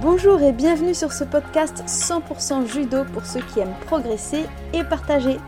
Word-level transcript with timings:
Bonjour 0.00 0.42
et 0.42 0.50
bienvenue 0.50 0.92
sur 0.92 1.12
ce 1.12 1.22
podcast 1.22 1.84
100% 1.86 2.66
judo 2.66 3.04
pour 3.12 3.24
ceux 3.24 3.40
qui 3.40 3.60
aiment 3.60 3.76
progresser 3.86 4.44
et 4.72 4.82
partager. 4.82 5.38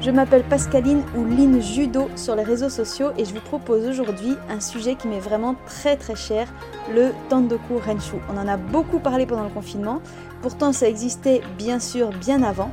Je 0.00 0.12
m'appelle 0.12 0.44
Pascaline 0.44 1.02
ou 1.16 1.24
Line 1.24 1.60
Judo 1.60 2.08
sur 2.14 2.36
les 2.36 2.44
réseaux 2.44 2.68
sociaux 2.68 3.10
et 3.18 3.24
je 3.24 3.34
vous 3.34 3.40
propose 3.40 3.88
aujourd'hui 3.88 4.36
un 4.48 4.60
sujet 4.60 4.94
qui 4.94 5.08
m'est 5.08 5.18
vraiment 5.18 5.56
très 5.66 5.96
très 5.96 6.14
cher, 6.14 6.46
le 6.94 7.10
Tandoku 7.28 7.78
Renshu. 7.84 8.14
On 8.32 8.38
en 8.38 8.46
a 8.46 8.56
beaucoup 8.56 9.00
parlé 9.00 9.26
pendant 9.26 9.42
le 9.42 9.50
confinement, 9.50 10.00
pourtant 10.40 10.72
ça 10.72 10.88
existait 10.88 11.40
bien 11.58 11.80
sûr 11.80 12.10
bien 12.10 12.44
avant 12.44 12.70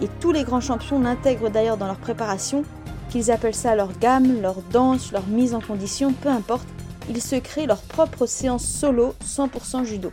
et 0.00 0.06
tous 0.20 0.30
les 0.30 0.44
grands 0.44 0.60
champions 0.60 1.00
l'intègrent 1.00 1.50
d'ailleurs 1.50 1.78
dans 1.78 1.88
leur 1.88 1.98
préparation, 1.98 2.62
qu'ils 3.10 3.32
appellent 3.32 3.56
ça 3.56 3.74
leur 3.74 3.90
gamme, 3.98 4.40
leur 4.40 4.62
danse, 4.70 5.10
leur 5.10 5.26
mise 5.26 5.52
en 5.52 5.60
condition, 5.60 6.12
peu 6.12 6.28
importe, 6.28 6.68
ils 7.08 7.20
se 7.20 7.34
créent 7.34 7.66
leur 7.66 7.82
propre 7.82 8.26
séance 8.26 8.64
solo 8.64 9.14
100% 9.24 9.84
judo. 9.84 10.12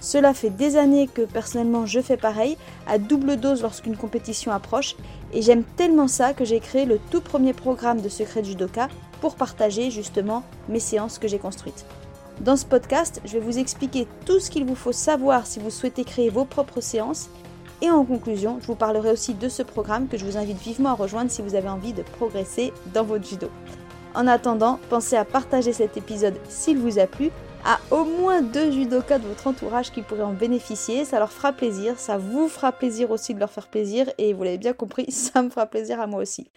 Cela 0.00 0.32
fait 0.32 0.50
des 0.50 0.76
années 0.76 1.06
que 1.06 1.22
personnellement 1.22 1.84
je 1.84 2.00
fais 2.00 2.16
pareil, 2.16 2.56
à 2.86 2.98
double 2.98 3.36
dose 3.36 3.62
lorsqu'une 3.62 3.96
compétition 3.96 4.50
approche, 4.50 4.96
et 5.32 5.42
j'aime 5.42 5.62
tellement 5.76 6.08
ça 6.08 6.32
que 6.32 6.44
j'ai 6.44 6.60
créé 6.60 6.86
le 6.86 6.98
tout 7.10 7.20
premier 7.20 7.52
programme 7.52 8.00
de 8.00 8.08
Secret 8.08 8.42
Judoka 8.42 8.88
pour 9.20 9.34
partager 9.34 9.90
justement 9.90 10.42
mes 10.68 10.80
séances 10.80 11.18
que 11.18 11.28
j'ai 11.28 11.38
construites. 11.38 11.84
Dans 12.40 12.56
ce 12.56 12.64
podcast, 12.64 13.20
je 13.26 13.34
vais 13.34 13.44
vous 13.44 13.58
expliquer 13.58 14.08
tout 14.24 14.40
ce 14.40 14.50
qu'il 14.50 14.64
vous 14.64 14.74
faut 14.74 14.92
savoir 14.92 15.46
si 15.46 15.60
vous 15.60 15.68
souhaitez 15.68 16.04
créer 16.04 16.30
vos 16.30 16.46
propres 16.46 16.80
séances, 16.80 17.28
et 17.82 17.90
en 17.90 18.04
conclusion, 18.04 18.58
je 18.60 18.66
vous 18.66 18.74
parlerai 18.74 19.10
aussi 19.10 19.34
de 19.34 19.48
ce 19.48 19.62
programme 19.62 20.08
que 20.08 20.16
je 20.16 20.24
vous 20.24 20.38
invite 20.38 20.58
vivement 20.58 20.90
à 20.90 20.94
rejoindre 20.94 21.30
si 21.30 21.42
vous 21.42 21.54
avez 21.54 21.68
envie 21.68 21.92
de 21.92 22.02
progresser 22.02 22.72
dans 22.94 23.04
votre 23.04 23.26
judo. 23.26 23.48
En 24.14 24.26
attendant, 24.26 24.78
pensez 24.88 25.16
à 25.16 25.24
partager 25.24 25.72
cet 25.72 25.96
épisode 25.96 26.34
s'il 26.48 26.78
vous 26.78 26.98
a 26.98 27.06
plu 27.06 27.30
à 27.64 27.78
au 27.90 28.04
moins 28.04 28.42
deux 28.42 28.70
judokas 28.70 29.18
de 29.18 29.26
votre 29.26 29.46
entourage 29.46 29.90
qui 29.90 30.02
pourraient 30.02 30.22
en 30.22 30.32
bénéficier. 30.32 31.04
Ça 31.04 31.18
leur 31.18 31.32
fera 31.32 31.52
plaisir, 31.52 31.98
ça 31.98 32.18
vous 32.18 32.48
fera 32.48 32.72
plaisir 32.72 33.10
aussi 33.10 33.34
de 33.34 33.40
leur 33.40 33.50
faire 33.50 33.68
plaisir 33.68 34.10
et 34.18 34.32
vous 34.32 34.42
l'avez 34.42 34.58
bien 34.58 34.72
compris, 34.72 35.10
ça 35.10 35.42
me 35.42 35.50
fera 35.50 35.66
plaisir 35.66 36.00
à 36.00 36.06
moi 36.06 36.20
aussi. 36.22 36.50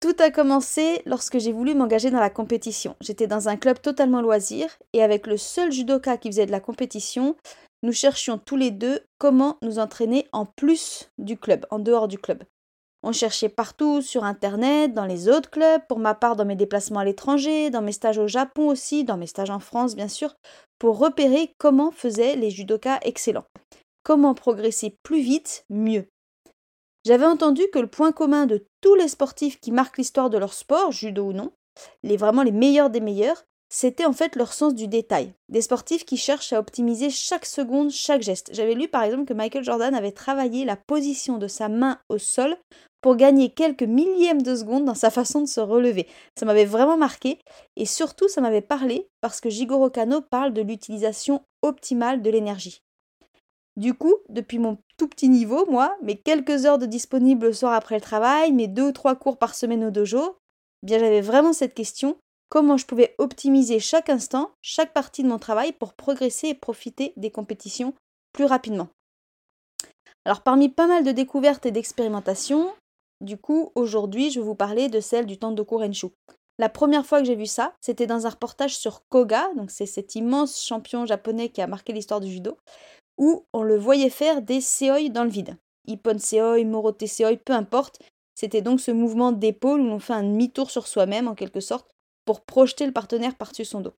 Tout 0.00 0.14
a 0.20 0.30
commencé 0.30 1.02
lorsque 1.06 1.38
j'ai 1.38 1.52
voulu 1.52 1.74
m'engager 1.74 2.10
dans 2.10 2.20
la 2.20 2.30
compétition. 2.30 2.94
J'étais 3.00 3.26
dans 3.26 3.48
un 3.48 3.56
club 3.56 3.80
totalement 3.80 4.20
loisir 4.20 4.68
et 4.92 5.02
avec 5.02 5.26
le 5.26 5.36
seul 5.36 5.72
judoka 5.72 6.16
qui 6.16 6.28
faisait 6.28 6.46
de 6.46 6.52
la 6.52 6.60
compétition, 6.60 7.34
nous 7.82 7.92
cherchions 7.92 8.38
tous 8.38 8.56
les 8.56 8.70
deux 8.70 9.00
comment 9.18 9.58
nous 9.62 9.78
entraîner 9.78 10.28
en 10.32 10.46
plus 10.46 11.10
du 11.18 11.36
club, 11.36 11.66
en 11.70 11.80
dehors 11.80 12.06
du 12.06 12.18
club. 12.18 12.44
On 13.02 13.12
cherchait 13.12 13.48
partout 13.48 14.02
sur 14.02 14.24
internet, 14.24 14.92
dans 14.92 15.06
les 15.06 15.28
autres 15.28 15.50
clubs, 15.50 15.82
pour 15.88 16.00
ma 16.00 16.14
part 16.14 16.34
dans 16.34 16.44
mes 16.44 16.56
déplacements 16.56 17.00
à 17.00 17.04
l'étranger, 17.04 17.70
dans 17.70 17.82
mes 17.82 17.92
stages 17.92 18.18
au 18.18 18.26
Japon 18.26 18.68
aussi, 18.68 19.04
dans 19.04 19.16
mes 19.16 19.26
stages 19.26 19.50
en 19.50 19.60
France 19.60 19.94
bien 19.94 20.08
sûr, 20.08 20.34
pour 20.78 20.98
repérer 20.98 21.54
comment 21.58 21.90
faisaient 21.90 22.34
les 22.36 22.50
judokas 22.50 22.98
excellents. 23.02 23.46
Comment 24.02 24.34
progresser 24.34 24.96
plus 25.02 25.20
vite, 25.20 25.64
mieux. 25.70 26.06
J'avais 27.04 27.26
entendu 27.26 27.62
que 27.72 27.78
le 27.78 27.86
point 27.86 28.12
commun 28.12 28.46
de 28.46 28.66
tous 28.80 28.94
les 28.96 29.08
sportifs 29.08 29.60
qui 29.60 29.70
marquent 29.70 29.98
l'histoire 29.98 30.30
de 30.30 30.38
leur 30.38 30.52
sport, 30.52 30.90
judo 30.90 31.28
ou 31.28 31.32
non, 31.32 31.52
les 32.02 32.16
vraiment 32.16 32.42
les 32.42 32.52
meilleurs 32.52 32.90
des 32.90 33.00
meilleurs, 33.00 33.44
c'était 33.68 34.06
en 34.06 34.12
fait 34.12 34.36
leur 34.36 34.52
sens 34.52 34.74
du 34.74 34.88
détail. 34.88 35.32
Des 35.48 35.62
sportifs 35.62 36.04
qui 36.04 36.16
cherchent 36.16 36.52
à 36.52 36.58
optimiser 36.58 37.10
chaque 37.10 37.44
seconde, 37.44 37.90
chaque 37.90 38.22
geste. 38.22 38.50
J'avais 38.52 38.74
lu 38.74 38.88
par 38.88 39.02
exemple 39.02 39.26
que 39.26 39.34
Michael 39.34 39.64
Jordan 39.64 39.94
avait 39.94 40.12
travaillé 40.12 40.64
la 40.64 40.76
position 40.76 41.38
de 41.38 41.48
sa 41.48 41.68
main 41.68 41.98
au 42.08 42.18
sol 42.18 42.56
pour 43.00 43.16
gagner 43.16 43.50
quelques 43.50 43.82
millièmes 43.82 44.42
de 44.42 44.56
seconde 44.56 44.84
dans 44.84 44.94
sa 44.94 45.10
façon 45.10 45.40
de 45.42 45.46
se 45.46 45.60
relever. 45.60 46.08
Ça 46.38 46.46
m'avait 46.46 46.64
vraiment 46.64 46.96
marqué 46.96 47.38
et 47.76 47.86
surtout 47.86 48.28
ça 48.28 48.40
m'avait 48.40 48.62
parlé 48.62 49.08
parce 49.20 49.40
que 49.40 49.50
Jigoro 49.50 49.90
Kano 49.90 50.20
parle 50.20 50.52
de 50.52 50.62
l'utilisation 50.62 51.42
optimale 51.62 52.22
de 52.22 52.30
l'énergie. 52.30 52.82
Du 53.76 53.94
coup, 53.94 54.14
depuis 54.28 54.58
mon 54.58 54.78
tout 54.96 55.06
petit 55.06 55.28
niveau, 55.28 55.64
moi, 55.70 55.96
mes 56.02 56.16
quelques 56.16 56.66
heures 56.66 56.78
de 56.78 56.86
disponible 56.86 57.46
le 57.46 57.52
soir 57.52 57.74
après 57.74 57.94
le 57.94 58.00
travail, 58.00 58.50
mes 58.50 58.66
deux 58.66 58.88
ou 58.88 58.92
trois 58.92 59.14
cours 59.14 59.38
par 59.38 59.54
semaine 59.54 59.84
au 59.84 59.90
dojo, 59.90 60.36
eh 60.82 60.86
bien 60.86 60.98
j'avais 60.98 61.20
vraiment 61.20 61.52
cette 61.52 61.74
question 61.74 62.16
comment 62.48 62.76
je 62.76 62.86
pouvais 62.86 63.14
optimiser 63.18 63.80
chaque 63.80 64.08
instant, 64.08 64.50
chaque 64.62 64.92
partie 64.92 65.22
de 65.22 65.28
mon 65.28 65.38
travail 65.38 65.72
pour 65.72 65.94
progresser 65.94 66.48
et 66.48 66.54
profiter 66.54 67.12
des 67.16 67.30
compétitions 67.30 67.94
plus 68.32 68.44
rapidement. 68.44 68.88
Alors 70.24 70.42
parmi 70.42 70.68
pas 70.68 70.86
mal 70.86 71.04
de 71.04 71.12
découvertes 71.12 71.66
et 71.66 71.70
d'expérimentations, 71.70 72.72
du 73.20 73.36
coup, 73.36 73.72
aujourd'hui, 73.74 74.30
je 74.30 74.40
vais 74.40 74.46
vous 74.46 74.54
parler 74.54 74.88
de 74.88 75.00
celle 75.00 75.26
du 75.26 75.38
Tandoku 75.38 75.78
Renshu. 75.78 76.08
La 76.58 76.68
première 76.68 77.06
fois 77.06 77.20
que 77.20 77.24
j'ai 77.24 77.34
vu 77.34 77.46
ça, 77.46 77.74
c'était 77.80 78.06
dans 78.06 78.26
un 78.26 78.30
reportage 78.30 78.76
sur 78.76 79.02
Koga, 79.08 79.48
donc 79.54 79.70
c'est 79.70 79.86
cet 79.86 80.14
immense 80.14 80.64
champion 80.64 81.06
japonais 81.06 81.48
qui 81.48 81.60
a 81.62 81.66
marqué 81.66 81.92
l'histoire 81.92 82.20
du 82.20 82.30
judo, 82.30 82.56
où 83.16 83.44
on 83.52 83.62
le 83.62 83.76
voyait 83.76 84.10
faire 84.10 84.42
des 84.42 84.60
seoi 84.60 85.08
dans 85.08 85.24
le 85.24 85.30
vide. 85.30 85.56
Ippon 85.86 86.18
seoi, 86.18 86.64
morote 86.64 87.06
seoi, 87.06 87.36
peu 87.36 87.52
importe. 87.52 88.00
C'était 88.34 88.62
donc 88.62 88.80
ce 88.80 88.90
mouvement 88.90 89.32
d'épaule 89.32 89.80
où 89.80 89.86
l'on 89.86 89.98
fait 89.98 90.12
un 90.12 90.22
demi-tour 90.22 90.70
sur 90.70 90.86
soi-même 90.86 91.26
en 91.26 91.34
quelque 91.34 91.60
sorte 91.60 91.88
pour 92.28 92.42
projeter 92.42 92.84
le 92.84 92.92
partenaire 92.92 93.34
par-dessus 93.36 93.64
son 93.64 93.80
dos. 93.80 93.94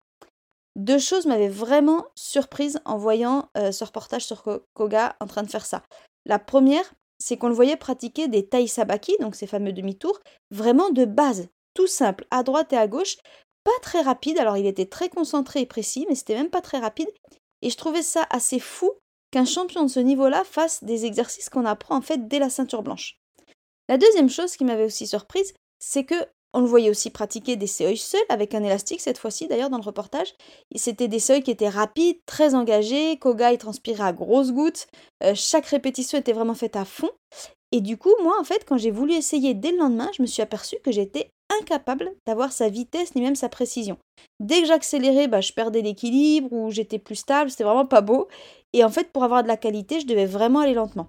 Deux 0.77 1.01
choses 1.01 1.27
m'avaient 1.27 1.49
vraiment 1.49 2.07
surprise 2.15 2.79
en 2.85 2.97
voyant 2.97 3.49
euh, 3.59 3.73
ce 3.73 3.83
reportage 3.83 4.25
sur 4.25 4.45
Koga 4.73 5.17
en 5.19 5.27
train 5.27 5.43
de 5.43 5.51
faire 5.51 5.67
ça. 5.67 5.83
La 6.27 6.39
première, 6.39 6.95
c'est 7.19 7.37
qu'on 7.37 7.49
le 7.49 7.55
voyait 7.55 7.77
pratiquer 7.77 8.29
des 8.29 8.47
tai 8.47 8.69
sabaki, 8.69 9.17
donc 9.19 9.35
ces 9.35 9.49
fameux 9.49 9.73
demi-tours, 9.73 10.21
vraiment 10.53 10.91
de 10.91 11.07
base, 11.07 11.49
tout 11.75 11.89
simple, 11.89 12.25
à 12.31 12.45
droite 12.45 12.73
et 12.73 12.77
à 12.77 12.87
gauche, 12.87 13.17
pas 13.65 13.73
très 13.83 14.01
rapide. 14.01 14.39
Alors 14.39 14.57
il 14.57 14.67
était 14.67 14.87
très 14.87 15.09
concentré 15.09 15.63
et 15.63 15.67
précis, 15.67 16.07
mais 16.09 16.15
c'était 16.15 16.37
même 16.37 16.51
pas 16.51 16.61
très 16.61 16.79
rapide. 16.79 17.11
Et 17.63 17.71
je 17.71 17.77
trouvais 17.77 18.03
ça 18.03 18.29
assez 18.31 18.61
fou 18.61 18.93
qu'un 19.33 19.45
champion 19.45 19.83
de 19.83 19.89
ce 19.89 19.99
niveau-là 19.99 20.45
fasse 20.45 20.85
des 20.85 21.05
exercices 21.05 21.51
qu'on 21.51 21.67
apprend 21.67 21.97
en 21.97 22.01
fait 22.01 22.29
dès 22.29 22.39
la 22.39 22.49
ceinture 22.49 22.85
blanche. 22.85 23.19
La 23.89 23.99
deuxième 23.99 24.31
chose 24.31 24.57
qui 24.57 24.65
m'avait 24.65 24.85
aussi 24.85 25.09
surprise, 25.09 25.53
c'est 25.81 26.05
que 26.05 26.15
on 26.53 26.61
le 26.61 26.67
voyait 26.67 26.91
aussi 26.91 27.11
pratiquer 27.11 27.57
des 27.57 27.67
seuils 27.67 27.97
seuls, 27.97 28.21
avec 28.29 28.55
un 28.55 28.63
élastique 28.63 29.01
cette 29.01 29.19
fois-ci 29.19 29.47
d'ailleurs 29.47 29.71
dans 29.71 29.79
le 29.79 29.85
reportage. 29.85 30.35
C'était 30.75 31.09
des 31.09 31.21
seuils 31.21 31.43
qui 31.43 31.51
étaient 31.51 31.69
rapides, 31.69 32.19
très 32.27 32.55
engagés, 32.55 33.19
Koga 33.19 33.53
il 33.53 33.59
transpirait 33.59 34.05
à 34.05 34.13
grosses 34.13 34.53
gouttes, 34.53 34.87
euh, 35.23 35.33
chaque 35.35 35.67
répétition 35.67 36.19
était 36.19 36.33
vraiment 36.33 36.55
faite 36.55 36.77
à 36.77 36.85
fond. 36.85 37.11
Et 37.73 37.81
du 37.81 37.97
coup, 37.97 38.15
moi 38.23 38.35
en 38.41 38.45
fait, 38.45 38.65
quand 38.67 38.79
j'ai 38.79 38.91
voulu 38.91 39.13
essayer 39.13 39.55
dès 39.55 39.71
le 39.71 39.79
lendemain, 39.79 40.11
je 40.17 40.23
me 40.23 40.27
suis 40.27 40.43
aperçue 40.43 40.79
que 40.83 40.91
j'étais 40.91 41.31
incapable 41.61 42.13
d'avoir 42.27 42.53
sa 42.53 42.69
vitesse 42.69 43.15
ni 43.15 43.23
même 43.23 43.37
sa 43.37 43.49
précision. 43.49 43.97
Dès 44.41 44.63
que 44.63 44.69
j'accélérais, 44.69 45.29
bah, 45.29 45.41
je 45.41 45.53
perdais 45.53 45.83
l'équilibre 45.83 46.53
ou 46.53 46.71
j'étais 46.71 46.99
plus 46.99 47.17
stable, 47.17 47.51
c'était 47.51 47.65
vraiment 47.65 47.87
pas 47.87 48.01
beau. 48.01 48.29
Et 48.73 48.85
en 48.85 48.91
fait, 48.91 49.13
pour 49.13 49.25
avoir 49.25 49.43
de 49.43 49.49
la 49.49 49.57
qualité, 49.57 50.01
je 50.01 50.07
devais 50.07 50.27
vraiment 50.27 50.61
aller 50.61 50.75
lentement. 50.75 51.09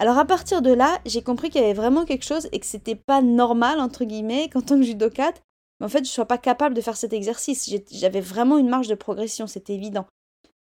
Alors 0.00 0.16
à 0.16 0.24
partir 0.24 0.62
de 0.62 0.72
là, 0.72 1.00
j'ai 1.06 1.22
compris 1.22 1.50
qu'il 1.50 1.60
y 1.60 1.64
avait 1.64 1.74
vraiment 1.74 2.04
quelque 2.04 2.24
chose 2.24 2.48
et 2.52 2.60
que 2.60 2.66
c'était 2.66 2.94
pas 2.94 3.20
normal 3.20 3.80
entre 3.80 4.04
guillemets 4.04 4.48
qu'en 4.48 4.60
tant 4.60 4.76
que 4.76 4.84
judokate, 4.84 5.42
en 5.82 5.88
fait 5.88 6.04
je 6.04 6.10
sois 6.10 6.24
pas 6.24 6.38
capable 6.38 6.76
de 6.76 6.80
faire 6.80 6.96
cet 6.96 7.12
exercice. 7.12 7.68
J'avais 7.90 8.20
vraiment 8.20 8.58
une 8.58 8.68
marge 8.68 8.86
de 8.86 8.94
progression, 8.94 9.48
c'était 9.48 9.74
évident. 9.74 10.06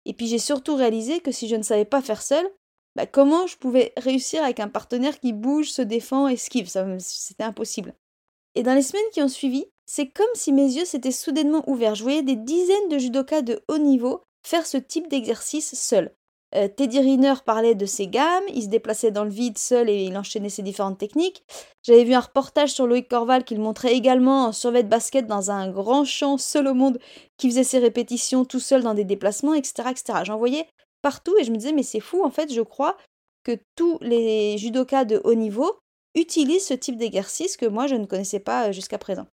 Et 0.05 0.13
puis 0.13 0.27
j'ai 0.27 0.39
surtout 0.39 0.75
réalisé 0.75 1.19
que 1.19 1.33
si 1.33 1.49
je 1.49 1.57
ne 1.57 1.61
savais 1.61 1.83
pas 1.83 2.01
faire 2.01 2.21
seul, 2.21 2.49
bah, 2.95 3.05
comment 3.05 3.47
je 3.47 3.57
pouvais 3.57 3.91
réussir 3.97 4.41
avec 4.43 4.61
un 4.61 4.69
partenaire 4.69 5.19
qui 5.19 5.33
bouge, 5.33 5.71
se 5.71 5.81
défend, 5.81 6.29
esquive? 6.29 6.69
C'était 6.99 7.43
impossible. 7.43 7.95
Et 8.55 8.63
dans 8.63 8.73
les 8.73 8.81
semaines 8.81 9.03
qui 9.11 9.21
ont 9.21 9.27
suivi, 9.27 9.65
c'est 9.85 10.07
comme 10.07 10.25
si 10.35 10.53
mes 10.53 10.71
yeux 10.71 10.85
s'étaient 10.85 11.11
soudainement 11.11 11.63
ouverts. 11.69 11.95
Je 11.95 12.03
voyais 12.03 12.23
des 12.23 12.37
dizaines 12.37 12.87
de 12.89 12.97
judokas 12.97 13.41
de 13.41 13.61
haut 13.67 13.77
niveau 13.77 14.21
faire 14.47 14.65
ce 14.65 14.77
type 14.77 15.09
d'exercice 15.09 15.75
seul. 15.75 16.13
Euh, 16.55 16.69
Teddy 16.69 16.99
Riner 16.99 17.33
parlait 17.45 17.75
de 17.75 17.85
ses 17.85 18.07
gammes, 18.07 18.43
il 18.53 18.63
se 18.63 18.67
déplaçait 18.67 19.11
dans 19.11 19.25
le 19.25 19.29
vide 19.29 19.57
seul 19.57 19.89
et 19.89 20.03
il 20.03 20.17
enchaînait 20.17 20.49
ses 20.49 20.61
différentes 20.61 20.97
techniques. 20.97 21.43
J'avais 21.83 22.05
vu 22.05 22.13
un 22.13 22.21
reportage 22.21 22.71
sur 22.71 22.87
Loïc 22.87 23.09
Corval 23.09 23.43
qui 23.43 23.55
le 23.55 23.61
montrait 23.61 23.93
également 23.93 24.45
en 24.45 24.51
survêt 24.53 24.83
de 24.83 24.87
basket 24.87 25.27
dans 25.27 25.51
un 25.51 25.69
grand 25.69 26.05
champ 26.05 26.37
seul 26.37 26.67
au 26.67 26.73
monde 26.73 26.99
qui 27.37 27.49
faisait 27.49 27.65
ses 27.65 27.79
répétitions 27.79 28.45
tout 28.45 28.61
seul 28.61 28.81
dans 28.81 28.93
des 28.93 29.03
déplacements, 29.03 29.53
etc. 29.53 29.89
etc. 29.91 30.19
J'en 30.23 30.37
voyais 30.37 30.65
partout 31.01 31.35
et 31.37 31.43
je 31.43 31.51
me 31.51 31.57
disais 31.57 31.73
mais 31.73 31.83
c'est 31.83 31.99
fou 31.99 32.23
en 32.23 32.31
fait 32.31 32.51
je 32.51 32.61
crois 32.61 32.97
que 33.43 33.57
tous 33.75 33.97
les 34.01 34.57
judokas 34.57 35.05
de 35.05 35.21
haut 35.23 35.35
niveau 35.35 35.79
utilisent 36.15 36.67
ce 36.67 36.73
type 36.73 36.97
d'exercice 36.97 37.57
que 37.57 37.65
moi 37.65 37.87
je 37.87 37.95
ne 37.95 38.05
connaissais 38.05 38.39
pas 38.39 38.69
euh, 38.69 38.71
jusqu'à 38.71 38.97
présent. 38.97 39.27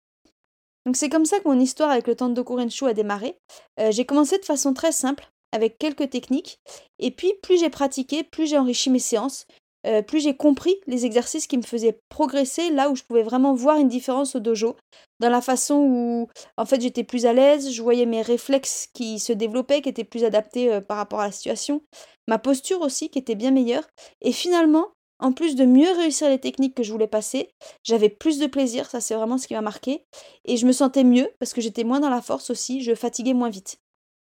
Donc 0.85 0.97
c'est 0.97 1.09
comme 1.09 1.25
ça 1.25 1.39
que 1.39 1.47
mon 1.47 1.59
histoire 1.59 1.91
avec 1.91 2.07
le 2.07 2.15
Tandoku 2.15 2.55
Renshu 2.55 2.85
a 2.85 2.93
démarré. 2.93 3.37
Euh, 3.79 3.91
j'ai 3.91 4.05
commencé 4.05 4.37
de 4.37 4.45
façon 4.45 4.73
très 4.73 4.91
simple 4.91 5.32
avec 5.53 5.77
quelques 5.77 6.09
techniques. 6.09 6.59
Et 6.99 7.11
puis, 7.11 7.33
plus 7.41 7.59
j'ai 7.59 7.69
pratiqué, 7.69 8.23
plus 8.23 8.47
j'ai 8.47 8.57
enrichi 8.57 8.89
mes 8.89 8.99
séances, 8.99 9.45
euh, 9.85 10.01
plus 10.01 10.21
j'ai 10.21 10.35
compris 10.35 10.75
les 10.87 11.05
exercices 11.05 11.45
qui 11.45 11.57
me 11.57 11.61
faisaient 11.61 11.99
progresser, 12.09 12.69
là 12.69 12.89
où 12.89 12.95
je 12.95 13.03
pouvais 13.03 13.23
vraiment 13.23 13.53
voir 13.53 13.77
une 13.77 13.87
différence 13.87 14.35
au 14.35 14.39
dojo, 14.39 14.75
dans 15.19 15.29
la 15.29 15.41
façon 15.41 15.75
où, 15.75 16.27
en 16.57 16.65
fait, 16.65 16.81
j'étais 16.81 17.03
plus 17.03 17.25
à 17.25 17.33
l'aise, 17.33 17.71
je 17.71 17.81
voyais 17.81 18.05
mes 18.05 18.21
réflexes 18.21 18.87
qui 18.93 19.19
se 19.19 19.33
développaient, 19.33 19.81
qui 19.81 19.89
étaient 19.89 20.03
plus 20.03 20.23
adaptés 20.23 20.73
euh, 20.73 20.81
par 20.81 20.97
rapport 20.97 21.19
à 21.19 21.25
la 21.25 21.31
situation, 21.31 21.81
ma 22.27 22.39
posture 22.39 22.81
aussi 22.81 23.09
qui 23.09 23.19
était 23.19 23.35
bien 23.35 23.51
meilleure. 23.51 23.87
Et 24.21 24.31
finalement, 24.31 24.87
en 25.19 25.33
plus 25.33 25.55
de 25.55 25.65
mieux 25.65 25.91
réussir 25.91 26.29
les 26.29 26.39
techniques 26.39 26.75
que 26.75 26.83
je 26.83 26.91
voulais 26.91 27.07
passer, 27.07 27.49
j'avais 27.83 28.09
plus 28.09 28.39
de 28.39 28.47
plaisir, 28.47 28.89
ça 28.89 29.01
c'est 29.01 29.15
vraiment 29.15 29.37
ce 29.37 29.47
qui 29.47 29.53
m'a 29.53 29.61
marqué, 29.61 30.05
et 30.45 30.57
je 30.57 30.65
me 30.65 30.71
sentais 30.71 31.03
mieux 31.03 31.29
parce 31.39 31.53
que 31.53 31.61
j'étais 31.61 31.83
moins 31.83 31.99
dans 31.99 32.09
la 32.09 32.21
force 32.21 32.49
aussi, 32.49 32.81
je 32.81 32.95
fatiguais 32.95 33.33
moins 33.33 33.49
vite. 33.49 33.82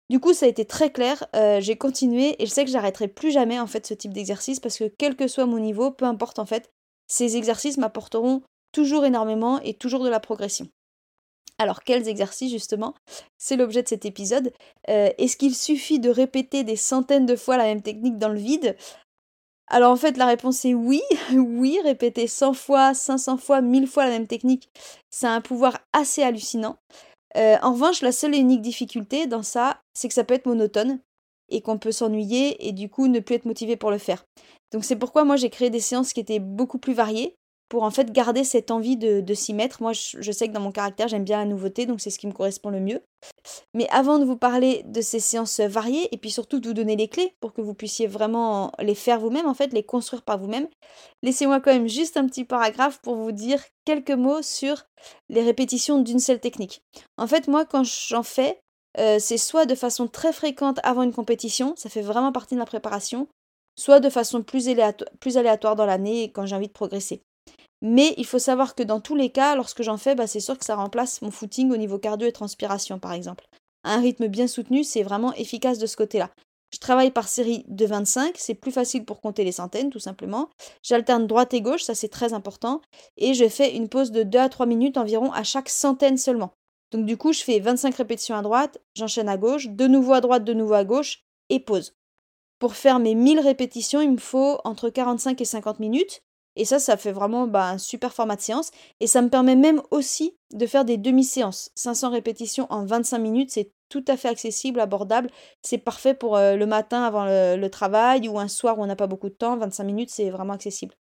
Du 0.09 0.19
coup, 0.21 0.33
ça 0.33 0.45
a 0.45 0.49
été 0.49 0.63
très 0.65 0.91
clair, 0.91 1.25
euh, 1.35 1.59
j'ai 1.59 1.75
continué 1.75 2.41
et 2.41 2.45
je 2.45 2.51
sais 2.51 2.63
que 2.63 2.71
j'arrêterai 2.71 3.09
plus 3.09 3.31
jamais 3.31 3.59
en 3.59 3.67
fait 3.67 3.85
ce 3.85 3.93
type 3.93 4.13
d'exercice 4.13 4.59
parce 4.61 4.77
que 4.77 4.91
quel 4.97 5.17
que 5.17 5.27
soit 5.27 5.45
mon 5.45 5.59
niveau, 5.59 5.91
peu 5.91 6.05
importe 6.05 6.39
en 6.39 6.45
fait, 6.45 6.69
ces 7.07 7.35
exercices 7.35 7.77
m'apporteront 7.77 8.41
toujours 8.71 9.05
énormément 9.05 9.59
et 9.61 9.73
toujours 9.73 10.03
de 10.03 10.09
la 10.09 10.19
progression. 10.19 10.69
Alors, 11.59 11.83
quels 11.83 12.07
exercices 12.07 12.51
justement? 12.51 12.93
C'est 13.37 13.55
l'objet 13.55 13.81
de 13.81 13.87
cet 13.87 14.05
épisode. 14.05 14.53
Euh, 14.89 15.09
est-ce 15.17 15.37
qu'il 15.37 15.55
suffit 15.55 15.99
de 15.99 16.09
répéter 16.09 16.63
des 16.63 16.75
centaines 16.75 17.25
de 17.25 17.35
fois 17.35 17.57
la 17.57 17.63
même 17.63 17.81
technique 17.81 18.17
dans 18.17 18.29
le 18.29 18.39
vide? 18.39 18.77
Alors 19.69 19.91
en 19.91 19.97
fait, 19.97 20.15
la 20.17 20.27
réponse 20.27 20.63
est 20.65 20.73
oui. 20.73 21.01
oui, 21.33 21.79
répéter 21.83 22.27
100 22.27 22.53
fois, 22.53 22.93
500 22.93 23.37
fois, 23.37 23.61
1000 23.61 23.87
fois 23.87 24.05
la 24.05 24.11
même 24.11 24.27
technique, 24.27 24.69
ça 25.09 25.31
a 25.31 25.35
un 25.35 25.41
pouvoir 25.41 25.79
assez 25.93 26.23
hallucinant. 26.23 26.77
Euh, 27.37 27.57
en 27.61 27.73
revanche, 27.73 28.01
la 28.01 28.11
seule 28.11 28.35
et 28.35 28.39
unique 28.39 28.61
difficulté 28.61 29.27
dans 29.27 29.43
ça, 29.43 29.81
c'est 29.93 30.07
que 30.07 30.13
ça 30.13 30.23
peut 30.23 30.33
être 30.33 30.47
monotone 30.47 30.99
et 31.49 31.61
qu'on 31.61 31.77
peut 31.77 31.91
s'ennuyer 31.91 32.67
et 32.67 32.71
du 32.71 32.89
coup 32.89 33.07
ne 33.07 33.19
plus 33.19 33.35
être 33.35 33.45
motivé 33.45 33.77
pour 33.77 33.91
le 33.91 33.97
faire. 33.97 34.25
Donc 34.71 34.83
c'est 34.83 34.97
pourquoi 34.97 35.23
moi 35.23 35.37
j'ai 35.37 35.49
créé 35.49 35.69
des 35.69 35.79
séances 35.79 36.13
qui 36.13 36.19
étaient 36.19 36.39
beaucoup 36.39 36.79
plus 36.79 36.93
variées 36.93 37.37
pour 37.69 37.83
en 37.83 37.91
fait 37.91 38.11
garder 38.11 38.43
cette 38.43 38.71
envie 38.71 38.97
de, 38.97 39.33
s'y 39.33 39.53
mettre. 39.53 39.81
Moi, 39.81 39.91
je, 39.93 40.31
sais 40.31 40.47
que 40.47 40.53
dans 40.53 40.61
mon 40.61 40.71
caractère, 40.71 41.07
j'aime 41.07 41.23
bien 41.23 41.39
la 41.39 41.45
nouveauté, 41.45 41.85
donc 41.85 42.01
c'est 42.01 42.09
ce 42.09 42.19
qui 42.19 42.27
me 42.27 42.31
correspond 42.31 42.69
le 42.69 42.79
mieux. 42.79 43.01
Mais 43.73 43.87
avant 43.89 44.19
de 44.19 44.25
vous 44.25 44.37
parler 44.37 44.83
de 44.85 45.01
ces 45.01 45.19
séances 45.19 45.59
variées, 45.59 46.07
et 46.13 46.17
puis 46.17 46.31
surtout 46.31 46.59
de 46.59 46.67
vous 46.67 46.73
donner 46.73 46.95
les 46.95 47.07
clés 47.07 47.35
pour 47.39 47.53
que 47.53 47.61
vous 47.61 47.73
puissiez 47.73 48.07
vraiment 48.07 48.71
les 48.79 48.95
faire 48.95 49.19
vous-même, 49.19 49.47
en 49.47 49.53
fait, 49.53 49.73
les 49.73 49.83
construire 49.83 50.23
par 50.23 50.37
vous-même, 50.37 50.67
laissez-moi 51.23 51.59
quand 51.59 51.73
même 51.73 51.89
juste 51.89 52.17
un 52.17 52.25
petit 52.25 52.45
paragraphe 52.45 52.99
pour 53.01 53.15
vous 53.15 53.31
dire 53.31 53.61
quelques 53.85 54.11
mots 54.11 54.41
sur 54.41 54.83
les 55.29 55.43
répétitions 55.43 55.99
d'une 55.99 56.19
seule 56.19 56.39
technique. 56.39 56.81
En 57.17 57.27
fait, 57.27 57.47
moi, 57.47 57.65
quand 57.65 57.83
j'en 57.83 58.23
fais, 58.23 58.59
euh, 58.97 59.17
c'est 59.19 59.37
soit 59.37 59.65
de 59.65 59.75
façon 59.75 60.07
très 60.07 60.33
fréquente 60.33 60.79
avant 60.83 61.03
une 61.03 61.13
compétition, 61.13 61.73
ça 61.75 61.89
fait 61.89 62.01
vraiment 62.01 62.31
partie 62.31 62.55
de 62.55 62.59
ma 62.59 62.65
préparation, 62.65 63.27
soit 63.75 63.99
de 63.99 64.09
façon 64.09 64.41
plus, 64.41 64.69
plus 65.19 65.37
aléatoire 65.37 65.75
dans 65.75 65.85
l'année 65.85 66.31
quand 66.31 66.45
j'ai 66.45 66.55
envie 66.55 66.67
de 66.67 66.73
progresser. 66.73 67.21
Mais 67.81 68.13
il 68.17 68.25
faut 68.25 68.39
savoir 68.39 68.75
que 68.75 68.83
dans 68.83 68.99
tous 68.99 69.15
les 69.15 69.29
cas, 69.29 69.55
lorsque 69.55 69.83
j'en 69.83 69.97
fais, 69.97 70.15
bah, 70.15 70.27
c'est 70.27 70.39
sûr 70.39 70.57
que 70.57 70.65
ça 70.65 70.75
remplace 70.75 71.21
mon 71.21 71.31
footing 71.31 71.71
au 71.71 71.77
niveau 71.77 71.99
cardio 71.99 72.27
et 72.27 72.31
transpiration, 72.31 72.99
par 72.99 73.13
exemple. 73.13 73.47
un 73.83 74.01
rythme 74.01 74.27
bien 74.27 74.47
soutenu, 74.47 74.83
c'est 74.83 75.03
vraiment 75.03 75.33
efficace 75.35 75.77
de 75.77 75.85
ce 75.85 75.95
côté-là. 75.95 76.29
Je 76.73 76.79
travaille 76.79 77.11
par 77.11 77.29
série 77.29 77.63
de 77.69 77.85
25, 77.85 78.35
c'est 78.37 78.55
plus 78.55 78.71
facile 78.71 79.05
pour 79.05 79.21
compter 79.21 79.45
les 79.45 79.53
centaines, 79.53 79.89
tout 79.89 79.99
simplement. 79.99 80.49
J'alterne 80.83 81.25
droite 81.25 81.53
et 81.53 81.61
gauche, 81.61 81.83
ça 81.83 81.95
c'est 81.95 82.09
très 82.09 82.33
important. 82.33 82.81
Et 83.15 83.33
je 83.33 83.47
fais 83.47 83.73
une 83.75 83.87
pause 83.87 84.11
de 84.11 84.23
2 84.23 84.39
à 84.39 84.49
3 84.49 84.65
minutes 84.65 84.97
environ 84.97 85.31
à 85.31 85.43
chaque 85.43 85.69
centaine 85.69 86.17
seulement. 86.17 86.51
Donc 86.91 87.05
du 87.05 87.15
coup, 87.15 87.31
je 87.31 87.43
fais 87.43 87.59
25 87.59 87.95
répétitions 87.95 88.35
à 88.35 88.41
droite, 88.41 88.79
j'enchaîne 88.95 89.29
à 89.29 89.37
gauche, 89.37 89.67
de 89.67 89.87
nouveau 89.87 90.13
à 90.13 90.21
droite, 90.21 90.43
de 90.43 90.53
nouveau 90.53 90.73
à 90.73 90.83
gauche, 90.83 91.23
et 91.49 91.61
pause. 91.61 91.93
Pour 92.59 92.75
faire 92.75 92.99
mes 92.99 93.15
1000 93.15 93.39
répétitions, 93.39 94.01
il 94.01 94.11
me 94.11 94.17
faut 94.17 94.59
entre 94.65 94.89
45 94.89 95.39
et 95.39 95.45
50 95.45 95.79
minutes. 95.79 96.21
Et 96.57 96.65
ça, 96.65 96.79
ça 96.79 96.97
fait 96.97 97.11
vraiment 97.11 97.47
bah, 97.47 97.69
un 97.69 97.77
super 97.77 98.13
format 98.13 98.35
de 98.35 98.41
séance. 98.41 98.71
Et 98.99 99.07
ça 99.07 99.21
me 99.21 99.29
permet 99.29 99.55
même 99.55 99.81
aussi 99.91 100.35
de 100.53 100.65
faire 100.65 100.85
des 100.85 100.97
demi-séances. 100.97 101.71
500 101.75 102.09
répétitions 102.09 102.67
en 102.69 102.85
25 102.85 103.19
minutes, 103.19 103.51
c'est 103.51 103.71
tout 103.89 104.03
à 104.07 104.17
fait 104.17 104.27
accessible, 104.27 104.79
abordable. 104.79 105.29
C'est 105.61 105.77
parfait 105.77 106.15
pour 106.15 106.35
euh, 106.35 106.55
le 106.55 106.65
matin 106.65 107.03
avant 107.03 107.25
le, 107.25 107.67
travail 107.69 108.27
ou 108.27 108.39
un 108.39 108.47
soir 108.47 108.79
où 108.79 108.83
on 108.83 108.87
n'a 108.87 108.95
pas 108.95 109.07
beaucoup 109.07 109.29
de 109.29 109.35
temps. 109.35 109.55
25 109.55 109.83
minutes, 109.83 110.09
c'est 110.09 110.29
vraiment 110.31 110.53
accessible. 110.53 110.95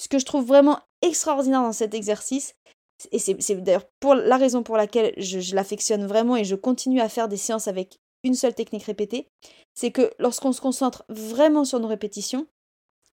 Ce 0.00 0.08
que 0.08 0.20
je 0.20 0.24
trouve 0.24 0.46
vraiment 0.46 0.78
extraordinaire 1.02 1.62
dans 1.62 1.72
cet 1.72 1.92
exercice, 1.92 2.54
et 3.10 3.18
c'est 3.18 3.54
d'ailleurs 3.56 3.84
la 4.02 4.36
raison 4.36 4.62
pour 4.62 4.76
laquelle 4.76 5.12
je 5.16 5.54
l'affectionne 5.54 6.06
vraiment 6.06 6.36
et 6.36 6.44
je 6.44 6.54
continue 6.54 7.00
à 7.00 7.08
faire 7.08 7.28
des 7.28 7.36
séances 7.36 7.68
avec 7.68 7.98
une 8.24 8.34
seule 8.34 8.54
technique 8.54 8.84
répétée, 8.84 9.28
c'est 9.74 9.90
que 9.90 10.12
lorsqu'on 10.18 10.52
se 10.52 10.60
concentre 10.60 11.04
vraiment 11.08 11.64
sur 11.64 11.80
nos 11.80 11.88
répétitions, 11.88 12.46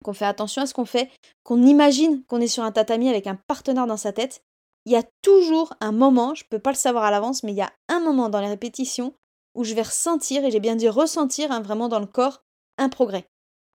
qu'on 0.02 0.12
fait 0.12 0.25
attention 0.25 0.62
à 0.62 0.66
ce 0.66 0.75
qu'on 0.75 0.84
fait, 0.84 1.10
qu'on 1.44 1.62
imagine 1.62 2.25
qu'on 2.25 2.40
est 2.40 2.49
sur 2.49 2.64
un 2.64 2.72
tatami 2.72 3.08
avec 3.08 3.26
un 3.26 3.37
partenaire 3.46 3.87
dans 3.87 3.96
sa 3.96 4.12
tête, 4.12 4.43
il 4.84 4.93
y 4.93 4.96
a 4.96 5.04
toujours 5.22 5.75
un 5.81 5.93
moment, 5.93 6.34
je 6.34 6.44
peux 6.49 6.58
pas 6.58 6.70
le 6.70 6.76
savoir 6.76 7.04
à 7.04 7.10
l'avance, 7.10 7.43
mais 7.43 7.52
il 7.52 7.58
y 7.58 7.62
a 7.62 7.72
un 7.88 8.00
moment 8.00 8.28
dans 8.28 8.40
les 8.40 8.49
répétitions 8.49 9.14
où 9.54 9.64
je 9.64 9.75
vais 9.75 9.82
ressentir, 9.82 10.44
et 10.44 10.50
j'ai 10.50 10.60
bien 10.60 10.76
dit 10.76 10.88
ressentir 10.88 11.52
hein, 11.52 11.60
vraiment 11.60 11.88
dans 11.88 12.00
le 12.00 12.06
corps, 12.06 12.43
un 12.78 12.88
progrès. 12.88 13.26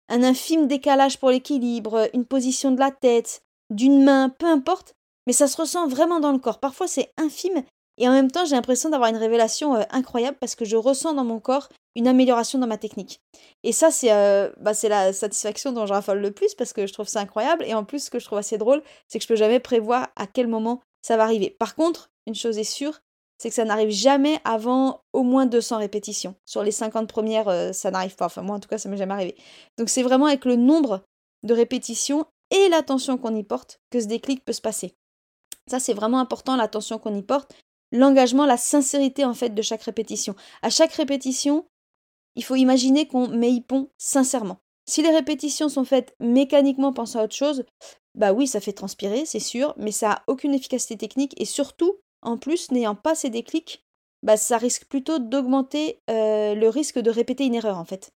Un 0.10 0.24
infime 0.24 0.68
décalage 0.68 1.20
pour 1.20 1.30
l'équilibre, 1.30 2.10
une 2.14 2.26
position 2.26 2.72
de 2.72 2.80
la 2.80 2.92
tête, 2.92 3.44
d'une 3.69 4.04
main, 4.04 4.30
peu 4.30 4.46
importe, 4.46 4.96
mais 5.26 5.34
ça 5.34 5.48
se 5.48 5.58
ressent 5.58 5.88
vraiment 5.88 6.19
dans 6.19 6.31
le 6.31 6.40
corps. 6.40 6.60
Parfois 6.60 6.88
c'est 6.88 7.12
infime, 7.18 7.64
et 7.98 8.07
en 8.07 8.12
même 8.12 8.31
temps 8.31 8.45
j'ai 8.45 8.56
l'impression 8.56 8.90
d'avoir 8.90 9.10
une 9.10 9.18
révélation 9.18 9.75
euh, 9.75 9.84
incroyable 9.92 10.38
parce 10.40 10.56
que 10.56 10.66
je 10.66 10.75
ressens 10.75 11.13
dans 11.13 11.24
mon 11.24 11.40
corps 11.40 11.69
une 11.95 12.07
amélioration 12.07 12.60
dans 12.60 12.68
ma 12.68 12.78
technique. 12.78 13.22
Et 13.63 13.72
ça, 13.72 13.92
c'est 13.92 14.12
euh, 14.12 14.50
bah, 14.60 14.72
la 14.84 15.13
satisfaction 15.13 15.72
dont 15.72 15.86
je 15.86 15.94
raffole 15.94 16.19
le 16.19 16.31
plus 16.31 16.56
parce 16.56 16.74
que 16.74 16.88
je 16.88 16.94
trouve 16.94 17.07
ça 17.07 17.19
incroyable. 17.19 17.63
Et 17.66 17.74
en 17.74 17.84
plus, 17.84 18.06
ce 18.06 18.10
que 18.10 18.19
je 18.19 18.25
trouve 18.25 18.40
assez 18.40 18.57
drôle, 18.57 18.81
c'est 19.07 19.19
que 19.19 19.24
je 19.24 19.28
peux 19.28 19.36
jamais 19.36 19.60
prévoir 19.60 20.10
à 20.16 20.28
quel 20.28 20.48
moment 20.48 20.81
ça 21.01 21.18
va 21.18 21.24
arriver. 21.24 21.56
Par 21.60 21.75
contre, 21.75 22.10
une 22.25 22.36
chose 22.36 22.57
est 22.57 22.63
sûre, 22.63 23.00
c'est 23.38 23.50
que 23.50 23.56
ça 23.56 23.66
n'arrive 23.66 23.90
jamais 23.90 24.40
avant 24.45 25.01
au 25.12 25.24
moins 25.24 25.45
200 25.45 25.78
répétitions. 25.80 26.36
Sur 26.45 26.63
les 26.63 26.72
50 26.72 27.07
premières, 27.07 27.50
euh, 27.50 27.74
ça 27.74 27.92
n'arrive 27.92 28.16
pas. 28.16 28.25
Enfin, 28.25 28.42
moi, 28.42 28.56
en 28.56 28.60
tout 28.60 28.69
cas, 28.69 28.78
ça 28.78 28.90
m'est 28.90 28.98
jamais 28.98 29.13
arrivé. 29.13 29.36
Donc, 29.78 29.90
c'est 29.90 30.04
vraiment 30.04 30.28
avec 30.28 30.45
le 30.45 30.56
nombre 30.56 31.04
de 31.44 31.54
répétitions 31.54 32.25
et 32.51 32.69
l'attention 32.69 33.18
qu'on 33.18 33.36
y 33.36 33.44
porte 33.44 33.80
que 33.92 34.00
ce 34.00 34.07
déclic 34.07 34.45
peut 34.45 34.54
se 34.54 34.62
passer. 34.62 34.95
Ça, 35.68 35.80
c'est 35.80 35.94
vraiment 35.94 36.19
important, 36.19 36.56
l'attention 36.56 37.00
qu'on 37.00 37.16
y 37.16 37.22
porte. 37.22 37.54
L'engagement, 37.94 38.45
la 38.45 38.57
sincérité, 38.57 39.24
en 39.24 39.34
fait, 39.34 39.51
de 39.51 39.62
chaque 39.62 39.84
répétition. 39.84 40.36
À 40.63 40.69
chaque 40.69 40.94
répétition, 40.94 41.66
il 42.36 42.44
faut 42.44 42.56
imaginer 42.56 43.07
qu'on 43.07 43.28
met 43.28 43.62
pond 43.62 43.90
sincèrement. 43.98 44.57
Si 44.86 45.01
les 45.04 45.12
répétitions 45.12 45.69
sont 45.69 45.86
faites 45.86 46.16
mécaniquement 46.19 46.92
pensant 46.92 47.19
à 47.19 47.25
autre 47.25 47.36
chose, 47.36 47.63
bah 48.16 48.34
oui, 48.34 48.48
ça 48.48 48.60
fait 48.60 48.74
transpirer, 48.74 49.25
c'est 49.25 49.40
sûr, 49.40 49.75
mais 49.78 49.92
ça 49.92 50.12
a 50.12 50.24
aucune 50.28 50.56
efficacité 50.56 50.98
technique 50.98 51.40
et 51.40 51.45
surtout, 51.45 52.00
en 52.24 52.38
plus, 52.38 52.72
n'ayant 52.72 52.95
pas 52.95 53.16
ces 53.16 53.30
déclics, 53.30 53.86
bah 54.24 54.38
ça 54.38 54.57
risque 54.57 54.86
plutôt 54.86 55.19
d'augmenter 55.19 56.01
euh, 56.10 56.56
le 56.56 56.69
risque 56.69 56.98
de 56.98 57.12
répéter 57.12 57.45
une 57.45 57.56
erreur 57.56 57.78
en 57.78 57.86
fait. 57.86 58.12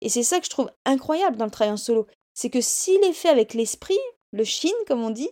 Et 0.00 0.08
c'est 0.08 0.22
ça 0.22 0.38
que 0.38 0.46
je 0.46 0.50
trouve 0.50 0.70
incroyable 0.86 1.36
dans 1.36 1.44
le 1.44 1.50
travail 1.50 1.72
en 1.72 1.76
solo, 1.76 2.06
c'est 2.34 2.50
que 2.50 2.60
s'il 2.60 3.02
est 3.04 3.12
fait 3.12 3.28
avec 3.28 3.52
l'esprit, 3.52 3.98
le 4.32 4.44
shin 4.44 4.70
comme 4.86 5.02
on 5.02 5.10
dit, 5.10 5.28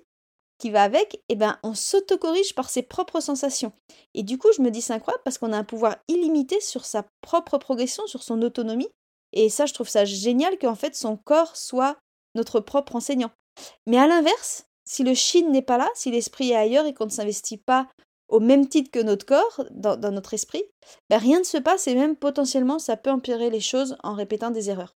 qui 0.58 0.70
va 0.70 0.82
avec, 0.82 1.22
eh 1.28 1.36
ben, 1.36 1.58
on 1.62 1.74
s'autocorrige 1.74 2.54
par 2.54 2.68
ses 2.68 2.82
propres 2.82 3.20
sensations. 3.20 3.72
Et 4.14 4.22
du 4.22 4.38
coup, 4.38 4.48
je 4.56 4.62
me 4.62 4.70
dis 4.70 4.82
c'est 4.82 4.92
incroyable 4.92 5.22
parce 5.24 5.38
qu'on 5.38 5.52
a 5.52 5.58
un 5.58 5.64
pouvoir 5.64 5.96
illimité 6.08 6.60
sur 6.60 6.84
sa 6.84 7.04
propre 7.20 7.58
progression, 7.58 8.06
sur 8.06 8.22
son 8.22 8.42
autonomie. 8.42 8.90
Et 9.32 9.50
ça, 9.50 9.66
je 9.66 9.74
trouve 9.74 9.88
ça 9.88 10.04
génial 10.04 10.58
qu'en 10.58 10.74
fait 10.74 10.96
son 10.96 11.16
corps 11.16 11.56
soit 11.56 11.96
notre 12.34 12.60
propre 12.60 12.96
enseignant. 12.96 13.30
Mais 13.86 13.98
à 13.98 14.06
l'inverse, 14.06 14.66
si 14.84 15.04
le 15.04 15.14
shin 15.14 15.48
n'est 15.50 15.62
pas 15.62 15.78
là, 15.78 15.88
si 15.94 16.10
l'esprit 16.10 16.50
est 16.50 16.56
ailleurs 16.56 16.86
et 16.86 16.94
qu'on 16.94 17.06
ne 17.06 17.10
s'investit 17.10 17.58
pas 17.58 17.88
au 18.28 18.40
même 18.40 18.68
titre 18.68 18.90
que 18.90 19.02
notre 19.02 19.26
corps, 19.26 19.64
dans, 19.70 20.12
notre 20.12 20.34
esprit, 20.34 20.62
ben 21.08 21.18
rien 21.18 21.38
ne 21.38 21.44
se 21.44 21.56
passe 21.56 21.88
et 21.88 21.94
même 21.94 22.16
potentiellement 22.16 22.78
ça 22.78 22.96
peut 22.96 23.10
empirer 23.10 23.50
les 23.50 23.60
choses 23.60 23.96
en 24.02 24.14
répétant 24.14 24.50
des 24.50 24.70
erreurs. 24.70 24.94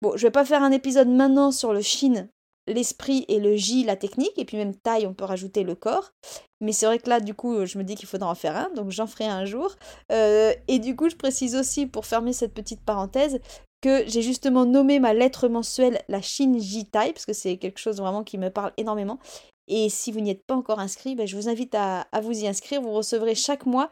Bon, 0.00 0.16
je 0.16 0.26
vais 0.26 0.32
pas 0.32 0.44
faire 0.44 0.62
un 0.62 0.72
épisode 0.72 1.08
maintenant 1.08 1.52
sur 1.52 1.72
le 1.72 1.82
shin 1.82 2.28
l'esprit 2.66 3.24
et 3.28 3.38
le 3.38 3.56
J, 3.56 3.84
la 3.84 3.96
technique, 3.96 4.36
et 4.36 4.44
puis 4.44 4.56
même 4.56 4.74
taille, 4.74 5.06
on 5.06 5.14
peut 5.14 5.24
rajouter 5.24 5.62
le 5.64 5.74
corps. 5.74 6.12
Mais 6.60 6.72
c'est 6.72 6.86
vrai 6.86 6.98
que 6.98 7.08
là, 7.08 7.20
du 7.20 7.34
coup, 7.34 7.66
je 7.66 7.78
me 7.78 7.84
dis 7.84 7.96
qu'il 7.96 8.08
faudra 8.08 8.30
en 8.30 8.34
faire 8.34 8.56
un, 8.56 8.70
donc 8.74 8.90
j'en 8.90 9.06
ferai 9.06 9.24
un 9.24 9.44
jour. 9.44 9.74
Euh, 10.12 10.52
et 10.68 10.78
du 10.78 10.94
coup, 10.94 11.08
je 11.08 11.16
précise 11.16 11.56
aussi, 11.56 11.86
pour 11.86 12.06
fermer 12.06 12.32
cette 12.32 12.54
petite 12.54 12.84
parenthèse, 12.84 13.40
que 13.82 14.06
j'ai 14.06 14.22
justement 14.22 14.64
nommé 14.64 15.00
ma 15.00 15.12
lettre 15.12 15.48
mensuelle 15.48 16.02
la 16.08 16.22
Shin 16.22 16.56
J-Taille, 16.58 17.12
parce 17.12 17.26
que 17.26 17.32
c'est 17.32 17.56
quelque 17.56 17.78
chose 17.78 17.96
vraiment 17.96 18.22
qui 18.22 18.38
me 18.38 18.48
parle 18.48 18.72
énormément. 18.76 19.18
Et 19.66 19.88
si 19.88 20.12
vous 20.12 20.20
n'y 20.20 20.30
êtes 20.30 20.46
pas 20.46 20.54
encore 20.54 20.78
inscrit, 20.78 21.16
ben, 21.16 21.26
je 21.26 21.36
vous 21.36 21.48
invite 21.48 21.74
à, 21.74 22.02
à 22.12 22.20
vous 22.20 22.44
y 22.44 22.46
inscrire. 22.46 22.80
Vous 22.80 22.92
recevrez 22.92 23.34
chaque 23.34 23.66
mois 23.66 23.90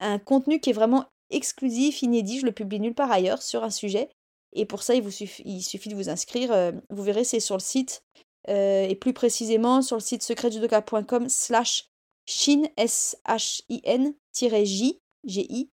un 0.00 0.18
contenu 0.18 0.60
qui 0.60 0.70
est 0.70 0.74
vraiment 0.74 1.06
exclusif, 1.30 2.02
inédit, 2.02 2.40
je 2.40 2.46
le 2.46 2.52
publie 2.52 2.80
nulle 2.80 2.94
part 2.94 3.10
ailleurs 3.10 3.42
sur 3.42 3.64
un 3.64 3.70
sujet. 3.70 4.10
Et 4.52 4.66
pour 4.66 4.82
ça, 4.82 4.94
il, 4.94 5.02
vous 5.02 5.10
suffit, 5.10 5.42
il 5.44 5.62
suffit 5.62 5.88
de 5.88 5.94
vous 5.94 6.08
inscrire. 6.08 6.52
Euh, 6.52 6.72
vous 6.90 7.02
verrez, 7.02 7.24
c'est 7.24 7.40
sur 7.40 7.56
le 7.56 7.60
site, 7.60 8.02
euh, 8.48 8.86
et 8.88 8.94
plus 8.94 9.12
précisément 9.12 9.82
sur 9.82 9.96
le 9.96 10.02
site 10.02 10.22
secretjudoka.com 10.22 11.28
slash 11.28 11.88
shin, 12.26 12.62
S-H-I-N, 12.76 14.14
J, 14.34 15.00
G-I, 15.24 15.70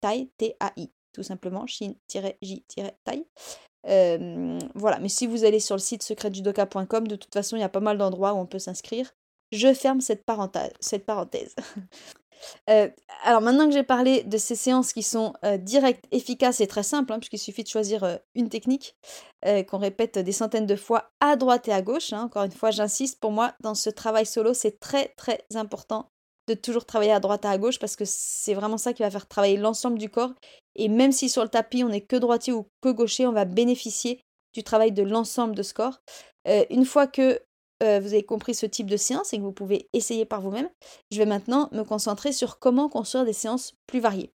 taille, 0.00 0.30
T-A-I. 0.36 0.90
Tout 1.12 1.22
simplement, 1.22 1.66
shin-j-taille. 1.66 3.24
Euh, 3.86 4.58
voilà, 4.74 4.98
mais 4.98 5.08
si 5.08 5.26
vous 5.26 5.44
allez 5.44 5.60
sur 5.60 5.76
le 5.76 5.80
site 5.80 6.02
secretjudoka.com, 6.02 7.08
de 7.08 7.16
toute 7.16 7.32
façon, 7.32 7.56
il 7.56 7.60
y 7.60 7.64
a 7.64 7.68
pas 7.68 7.80
mal 7.80 7.98
d'endroits 7.98 8.34
où 8.34 8.38
on 8.38 8.46
peut 8.46 8.58
s'inscrire. 8.58 9.14
Je 9.52 9.72
ferme. 9.72 10.00
Cette 10.00 10.24
parenthèse. 10.24 11.54
Euh, 12.70 12.88
alors 13.24 13.40
maintenant 13.40 13.66
que 13.66 13.72
j'ai 13.72 13.82
parlé 13.82 14.22
de 14.24 14.38
ces 14.38 14.54
séances 14.54 14.92
qui 14.92 15.02
sont 15.02 15.32
euh, 15.44 15.56
directes, 15.56 16.04
efficaces 16.12 16.60
et 16.60 16.66
très 16.66 16.82
simples, 16.82 17.12
hein, 17.12 17.18
puisqu'il 17.18 17.38
suffit 17.38 17.62
de 17.62 17.68
choisir 17.68 18.04
euh, 18.04 18.16
une 18.34 18.48
technique 18.48 18.96
qu'on 19.68 19.78
répète 19.78 20.18
des 20.18 20.32
centaines 20.32 20.66
de 20.66 20.74
fois 20.74 21.12
à 21.20 21.36
droite 21.36 21.68
et 21.68 21.72
à 21.72 21.80
gauche, 21.80 22.12
hein, 22.12 22.24
encore 22.24 22.42
une 22.42 22.50
fois 22.50 22.72
j'insiste, 22.72 23.20
pour 23.20 23.30
moi 23.30 23.54
dans 23.60 23.76
ce 23.76 23.88
travail 23.88 24.26
solo 24.26 24.52
c'est 24.52 24.80
très 24.80 25.08
très 25.16 25.44
important 25.54 26.10
de 26.48 26.54
toujours 26.54 26.84
travailler 26.84 27.12
à 27.12 27.20
droite 27.20 27.44
et 27.44 27.48
à 27.48 27.56
gauche 27.56 27.78
parce 27.78 27.94
que 27.94 28.04
c'est 28.04 28.54
vraiment 28.54 28.78
ça 28.78 28.92
qui 28.92 29.02
va 29.04 29.10
faire 29.12 29.28
travailler 29.28 29.56
l'ensemble 29.56 29.96
du 29.96 30.10
corps. 30.10 30.32
Et 30.74 30.88
même 30.88 31.12
si 31.12 31.28
sur 31.28 31.44
le 31.44 31.48
tapis 31.48 31.84
on 31.84 31.90
n'est 31.90 32.00
que 32.00 32.16
droitier 32.16 32.52
ou 32.52 32.66
que 32.80 32.88
gaucher, 32.88 33.28
on 33.28 33.32
va 33.32 33.44
bénéficier 33.44 34.20
du 34.54 34.64
travail 34.64 34.90
de 34.90 35.04
l'ensemble 35.04 35.54
de 35.54 35.62
ce 35.62 35.72
corps. 35.72 36.00
Une 36.70 36.84
fois 36.84 37.06
que 37.06 37.40
euh, 37.82 38.00
vous 38.00 38.12
avez 38.12 38.24
compris 38.24 38.54
ce 38.54 38.66
type 38.66 38.88
de 38.88 38.96
séance 38.96 39.32
et 39.32 39.38
que 39.38 39.42
vous 39.42 39.52
pouvez 39.52 39.88
essayer 39.92 40.24
par 40.24 40.40
vous-même, 40.40 40.68
je 41.10 41.18
vais 41.18 41.26
maintenant 41.26 41.68
me 41.72 41.82
concentrer 41.82 42.32
sur 42.32 42.58
comment 42.58 42.88
construire 42.88 43.24
des 43.24 43.32
séances 43.32 43.74
plus 43.86 44.00
variées. 44.00 44.32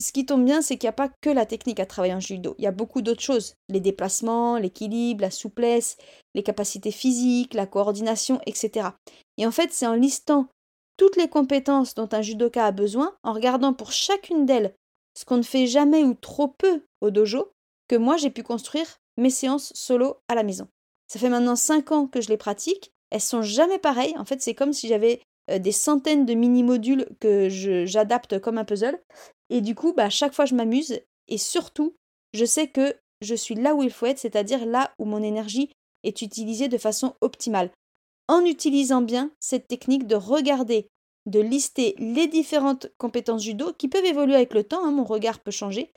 Ce 0.00 0.12
qui 0.12 0.26
tombe 0.26 0.44
bien, 0.44 0.60
c'est 0.60 0.76
qu'il 0.76 0.86
n'y 0.86 0.90
a 0.90 0.92
pas 0.92 1.10
que 1.20 1.30
la 1.30 1.46
technique 1.46 1.80
à 1.80 1.86
travailler 1.86 2.14
en 2.14 2.20
judo. 2.20 2.54
Il 2.58 2.64
y 2.64 2.66
a 2.66 2.72
beaucoup 2.72 3.00
d'autres 3.00 3.22
choses. 3.22 3.54
Les 3.68 3.80
déplacements, 3.80 4.58
l'équilibre, 4.58 5.22
la 5.22 5.30
souplesse, 5.30 5.96
les 6.34 6.42
capacités 6.42 6.90
physiques, 6.90 7.54
la 7.54 7.66
coordination, 7.66 8.40
etc. 8.44 8.88
Et 9.38 9.46
en 9.46 9.50
fait, 9.50 9.72
c'est 9.72 9.86
en 9.86 9.94
listant 9.94 10.48
toutes 10.96 11.16
les 11.16 11.28
compétences 11.28 11.94
dont 11.94 12.08
un 12.12 12.22
judoka 12.22 12.66
a 12.66 12.72
besoin, 12.72 13.14
en 13.22 13.32
regardant 13.32 13.72
pour 13.72 13.92
chacune 13.92 14.46
d'elles 14.46 14.74
ce 15.16 15.24
qu'on 15.24 15.36
ne 15.36 15.42
fait 15.42 15.66
jamais 15.66 16.02
ou 16.02 16.14
trop 16.14 16.48
peu 16.48 16.82
au 17.00 17.10
dojo, 17.10 17.52
que 17.88 17.96
moi 17.96 18.16
j'ai 18.16 18.30
pu 18.30 18.42
construire 18.42 18.98
mes 19.16 19.30
séances 19.30 19.72
solo 19.74 20.18
à 20.28 20.34
la 20.34 20.42
maison. 20.42 20.68
Ça 21.14 21.20
fait 21.20 21.28
maintenant 21.28 21.54
5 21.54 21.92
ans 21.92 22.06
que 22.08 22.20
je 22.20 22.28
les 22.28 22.36
pratique. 22.36 22.92
Elles 23.10 23.20
sont 23.20 23.42
jamais 23.42 23.78
pareilles. 23.78 24.18
En 24.18 24.24
fait, 24.24 24.42
c'est 24.42 24.56
comme 24.56 24.72
si 24.72 24.88
j'avais 24.88 25.20
euh, 25.48 25.60
des 25.60 25.70
centaines 25.70 26.26
de 26.26 26.34
mini-modules 26.34 27.06
que 27.20 27.48
j'adapte 27.48 28.40
comme 28.40 28.58
un 28.58 28.64
puzzle. 28.64 29.00
Et 29.48 29.60
du 29.60 29.76
coup, 29.76 29.92
bah, 29.92 30.10
chaque 30.10 30.34
fois, 30.34 30.44
je 30.44 30.56
m'amuse. 30.56 31.00
Et 31.28 31.38
surtout, 31.38 31.94
je 32.32 32.44
sais 32.44 32.66
que 32.66 32.96
je 33.20 33.36
suis 33.36 33.54
là 33.54 33.76
où 33.76 33.84
il 33.84 33.92
faut 33.92 34.06
être, 34.06 34.18
c'est-à-dire 34.18 34.66
là 34.66 34.92
où 34.98 35.04
mon 35.04 35.22
énergie 35.22 35.70
est 36.02 36.20
utilisée 36.20 36.66
de 36.66 36.78
façon 36.78 37.14
optimale. 37.20 37.70
En 38.26 38.44
utilisant 38.44 39.00
bien 39.00 39.30
cette 39.38 39.68
technique 39.68 40.08
de 40.08 40.16
regarder, 40.16 40.88
de 41.26 41.38
lister 41.38 41.94
les 41.98 42.26
différentes 42.26 42.88
compétences 42.98 43.44
judo 43.44 43.72
qui 43.72 43.86
peuvent 43.86 44.04
évoluer 44.04 44.34
avec 44.34 44.52
le 44.52 44.64
temps, 44.64 44.84
hein, 44.84 44.90
mon 44.90 45.04
regard 45.04 45.38
peut 45.38 45.52
changer. 45.52 45.92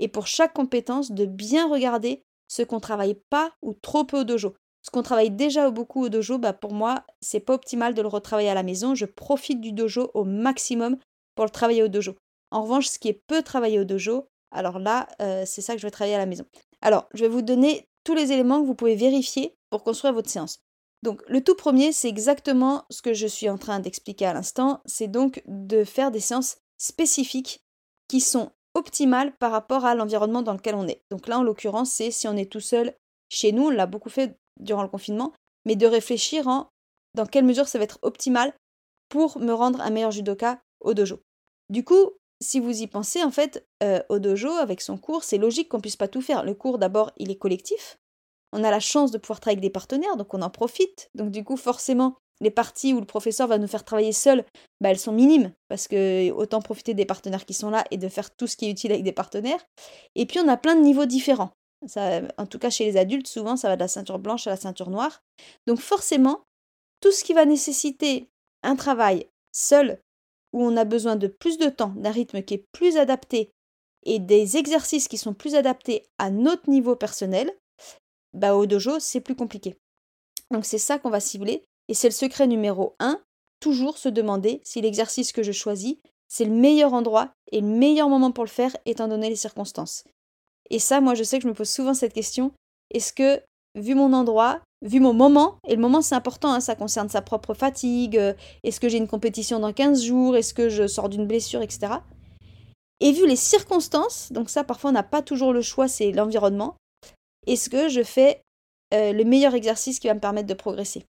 Et 0.00 0.08
pour 0.08 0.26
chaque 0.26 0.54
compétence, 0.54 1.12
de 1.12 1.24
bien 1.24 1.68
regarder 1.68 2.24
ce 2.48 2.62
qu'on 2.62 2.80
travaille 2.80 3.20
pas 3.30 3.52
ou 3.62 3.74
trop 3.74 4.04
peu 4.04 4.20
au 4.20 4.24
dojo. 4.24 4.54
Ce 4.82 4.90
qu'on 4.90 5.02
travaille 5.02 5.30
déjà 5.30 5.68
beaucoup 5.70 6.04
au 6.04 6.08
dojo, 6.08 6.38
bah 6.38 6.52
pour 6.52 6.72
moi, 6.72 7.04
c'est 7.20 7.40
pas 7.40 7.54
optimal 7.54 7.94
de 7.94 8.02
le 8.02 8.08
retravailler 8.08 8.50
à 8.50 8.54
la 8.54 8.62
maison. 8.62 8.94
Je 8.94 9.04
profite 9.04 9.60
du 9.60 9.72
dojo 9.72 10.10
au 10.14 10.24
maximum 10.24 10.96
pour 11.34 11.44
le 11.44 11.50
travailler 11.50 11.82
au 11.82 11.88
dojo. 11.88 12.14
En 12.52 12.62
revanche, 12.62 12.86
ce 12.86 12.98
qui 12.98 13.08
est 13.08 13.22
peu 13.26 13.42
travaillé 13.42 13.80
au 13.80 13.84
dojo, 13.84 14.28
alors 14.52 14.78
là, 14.78 15.08
euh, 15.20 15.42
c'est 15.44 15.60
ça 15.60 15.74
que 15.74 15.80
je 15.80 15.86
vais 15.86 15.90
travailler 15.90 16.14
à 16.14 16.18
la 16.18 16.26
maison. 16.26 16.44
Alors, 16.82 17.08
je 17.14 17.22
vais 17.22 17.28
vous 17.28 17.42
donner 17.42 17.88
tous 18.04 18.14
les 18.14 18.30
éléments 18.30 18.60
que 18.60 18.66
vous 18.66 18.76
pouvez 18.76 18.94
vérifier 18.94 19.56
pour 19.70 19.82
construire 19.82 20.14
votre 20.14 20.30
séance. 20.30 20.60
Donc, 21.02 21.22
le 21.28 21.42
tout 21.42 21.56
premier, 21.56 21.92
c'est 21.92 22.08
exactement 22.08 22.84
ce 22.90 23.02
que 23.02 23.12
je 23.12 23.26
suis 23.26 23.50
en 23.50 23.58
train 23.58 23.80
d'expliquer 23.80 24.26
à 24.26 24.34
l'instant. 24.34 24.80
C'est 24.86 25.08
donc 25.08 25.42
de 25.46 25.84
faire 25.84 26.10
des 26.10 26.20
séances 26.20 26.58
spécifiques 26.78 27.60
qui 28.08 28.20
sont 28.20 28.52
optimale 28.76 29.32
par 29.38 29.50
rapport 29.50 29.84
à 29.84 29.94
l'environnement 29.94 30.42
dans 30.42 30.52
lequel 30.52 30.74
on 30.74 30.86
est. 30.86 31.02
Donc 31.10 31.26
là, 31.26 31.38
en 31.38 31.42
l'occurrence, 31.42 31.90
c'est 31.90 32.10
si 32.10 32.28
on 32.28 32.36
est 32.36 32.50
tout 32.50 32.60
seul 32.60 32.94
chez 33.28 33.52
nous, 33.52 33.66
on 33.66 33.70
l'a 33.70 33.86
beaucoup 33.86 34.10
fait 34.10 34.38
durant 34.60 34.82
le 34.82 34.88
confinement, 34.88 35.32
mais 35.64 35.76
de 35.76 35.86
réfléchir 35.86 36.46
en 36.46 36.68
dans 37.14 37.26
quelle 37.26 37.44
mesure 37.44 37.66
ça 37.66 37.78
va 37.78 37.84
être 37.84 37.98
optimal 38.02 38.52
pour 39.08 39.38
me 39.38 39.52
rendre 39.52 39.80
un 39.80 39.90
meilleur 39.90 40.10
judoka 40.10 40.60
au 40.80 40.94
dojo. 40.94 41.20
Du 41.70 41.82
coup, 41.82 42.10
si 42.42 42.60
vous 42.60 42.82
y 42.82 42.86
pensez, 42.86 43.24
en 43.24 43.30
fait, 43.30 43.66
euh, 43.82 44.02
au 44.10 44.18
dojo, 44.18 44.50
avec 44.50 44.82
son 44.82 44.98
cours, 44.98 45.24
c'est 45.24 45.38
logique 45.38 45.70
qu'on 45.70 45.80
puisse 45.80 45.96
pas 45.96 46.08
tout 46.08 46.20
faire. 46.20 46.44
Le 46.44 46.54
cours, 46.54 46.78
d'abord, 46.78 47.12
il 47.16 47.30
est 47.30 47.38
collectif. 47.38 47.98
On 48.52 48.62
a 48.62 48.70
la 48.70 48.80
chance 48.80 49.10
de 49.10 49.18
pouvoir 49.18 49.40
travailler 49.40 49.58
avec 49.58 49.68
des 49.68 49.72
partenaires, 49.72 50.16
donc 50.16 50.34
on 50.34 50.42
en 50.42 50.50
profite. 50.50 51.10
Donc 51.14 51.30
du 51.30 51.42
coup, 51.42 51.56
forcément, 51.56 52.16
les 52.40 52.50
parties 52.50 52.92
où 52.92 53.00
le 53.00 53.06
professeur 53.06 53.48
va 53.48 53.58
nous 53.58 53.66
faire 53.66 53.84
travailler 53.84 54.12
seul, 54.12 54.44
bah, 54.80 54.90
elles 54.90 54.98
sont 54.98 55.12
minimes, 55.12 55.52
parce 55.68 55.88
que 55.88 56.30
autant 56.30 56.60
profiter 56.60 56.94
des 56.94 57.06
partenaires 57.06 57.46
qui 57.46 57.54
sont 57.54 57.70
là 57.70 57.84
et 57.90 57.96
de 57.96 58.08
faire 58.08 58.34
tout 58.34 58.46
ce 58.46 58.56
qui 58.56 58.66
est 58.66 58.70
utile 58.70 58.92
avec 58.92 59.04
des 59.04 59.12
partenaires. 59.12 59.64
Et 60.14 60.26
puis 60.26 60.38
on 60.40 60.48
a 60.48 60.56
plein 60.56 60.74
de 60.74 60.82
niveaux 60.82 61.06
différents. 61.06 61.52
Ça, 61.86 62.22
en 62.38 62.46
tout 62.46 62.58
cas 62.58 62.70
chez 62.70 62.84
les 62.84 62.96
adultes, 62.96 63.26
souvent 63.26 63.56
ça 63.56 63.68
va 63.68 63.76
de 63.76 63.80
la 63.80 63.88
ceinture 63.88 64.18
blanche 64.18 64.46
à 64.46 64.50
la 64.50 64.56
ceinture 64.56 64.90
noire. 64.90 65.22
Donc 65.66 65.78
forcément, 65.78 66.42
tout 67.00 67.12
ce 67.12 67.24
qui 67.24 67.34
va 67.34 67.44
nécessiter 67.44 68.28
un 68.62 68.76
travail 68.76 69.28
seul, 69.52 69.98
où 70.52 70.62
on 70.62 70.76
a 70.76 70.84
besoin 70.84 71.16
de 71.16 71.26
plus 71.26 71.58
de 71.58 71.68
temps, 71.68 71.92
d'un 71.96 72.10
rythme 72.10 72.42
qui 72.42 72.54
est 72.54 72.64
plus 72.72 72.96
adapté, 72.96 73.50
et 74.04 74.18
des 74.18 74.56
exercices 74.56 75.08
qui 75.08 75.18
sont 75.18 75.34
plus 75.34 75.54
adaptés 75.54 76.04
à 76.18 76.30
notre 76.30 76.70
niveau 76.70 76.96
personnel, 76.96 77.52
bah 78.32 78.54
au 78.54 78.66
dojo, 78.66 78.98
c'est 79.00 79.20
plus 79.20 79.34
compliqué. 79.34 79.76
Donc 80.50 80.64
c'est 80.64 80.78
ça 80.78 80.98
qu'on 80.98 81.10
va 81.10 81.20
cibler. 81.20 81.64
Et 81.88 81.94
c'est 81.94 82.08
le 82.08 82.14
secret 82.14 82.46
numéro 82.46 82.94
1, 82.98 83.20
toujours 83.60 83.98
se 83.98 84.08
demander 84.08 84.60
si 84.64 84.80
l'exercice 84.80 85.32
que 85.32 85.42
je 85.42 85.52
choisis, 85.52 85.96
c'est 86.28 86.44
le 86.44 86.52
meilleur 86.52 86.92
endroit 86.92 87.30
et 87.52 87.60
le 87.60 87.66
meilleur 87.66 88.08
moment 88.08 88.32
pour 88.32 88.44
le 88.44 88.50
faire 88.50 88.76
étant 88.84 89.08
donné 89.08 89.28
les 89.28 89.36
circonstances. 89.36 90.04
Et 90.70 90.78
ça, 90.78 91.00
moi, 91.00 91.14
je 91.14 91.22
sais 91.22 91.38
que 91.38 91.44
je 91.44 91.48
me 91.48 91.54
pose 91.54 91.70
souvent 91.70 91.94
cette 91.94 92.12
question. 92.12 92.52
Est-ce 92.90 93.12
que, 93.12 93.40
vu 93.76 93.94
mon 93.94 94.12
endroit, 94.12 94.60
vu 94.82 95.00
mon 95.00 95.12
moment, 95.12 95.58
et 95.66 95.74
le 95.74 95.80
moment 95.80 96.02
c'est 96.02 96.14
important, 96.14 96.52
hein, 96.52 96.60
ça 96.60 96.74
concerne 96.74 97.08
sa 97.08 97.22
propre 97.22 97.54
fatigue, 97.54 98.18
euh, 98.18 98.34
est-ce 98.62 98.80
que 98.80 98.88
j'ai 98.88 98.98
une 98.98 99.08
compétition 99.08 99.58
dans 99.58 99.72
15 99.72 100.02
jours, 100.02 100.36
est-ce 100.36 100.54
que 100.54 100.68
je 100.68 100.86
sors 100.86 101.08
d'une 101.08 101.26
blessure, 101.26 101.62
etc. 101.62 101.94
Et 103.00 103.12
vu 103.12 103.26
les 103.26 103.36
circonstances, 103.36 104.32
donc 104.32 104.50
ça 104.50 104.64
parfois 104.64 104.90
on 104.90 104.94
n'a 104.94 105.02
pas 105.02 105.22
toujours 105.22 105.52
le 105.52 105.62
choix, 105.62 105.88
c'est 105.88 106.12
l'environnement, 106.12 106.76
est-ce 107.46 107.70
que 107.70 107.88
je 107.88 108.02
fais 108.02 108.42
euh, 108.94 109.12
le 109.12 109.24
meilleur 109.24 109.54
exercice 109.54 109.98
qui 109.98 110.08
va 110.08 110.14
me 110.14 110.20
permettre 110.20 110.48
de 110.48 110.54
progresser? 110.54 111.04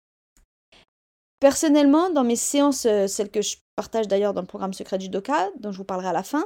Personnellement, 1.39 2.09
dans 2.09 2.23
mes 2.23 2.35
séances, 2.35 2.85
euh, 2.85 3.07
celles 3.07 3.29
que 3.29 3.41
je 3.41 3.57
partage 3.75 4.07
d'ailleurs 4.07 4.33
dans 4.33 4.41
le 4.41 4.47
programme 4.47 4.73
Secret 4.73 4.97
du 4.97 5.09
Doka, 5.09 5.49
dont 5.59 5.71
je 5.71 5.77
vous 5.77 5.83
parlerai 5.83 6.09
à 6.09 6.13
la 6.13 6.23
fin, 6.23 6.45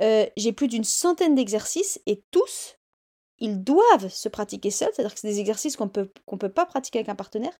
euh, 0.00 0.26
j'ai 0.36 0.52
plus 0.52 0.68
d'une 0.68 0.84
centaine 0.84 1.34
d'exercices 1.34 2.00
et 2.06 2.22
tous, 2.30 2.76
ils 3.38 3.62
doivent 3.62 4.08
se 4.08 4.28
pratiquer 4.28 4.70
seuls, 4.70 4.90
c'est-à-dire 4.94 5.14
que 5.14 5.20
c'est 5.20 5.28
des 5.28 5.40
exercices 5.40 5.76
qu'on 5.76 5.88
peut, 5.88 6.10
peut 6.38 6.48
pas 6.48 6.66
pratiquer 6.66 6.98
avec 6.98 7.08
un 7.08 7.14
partenaire. 7.14 7.56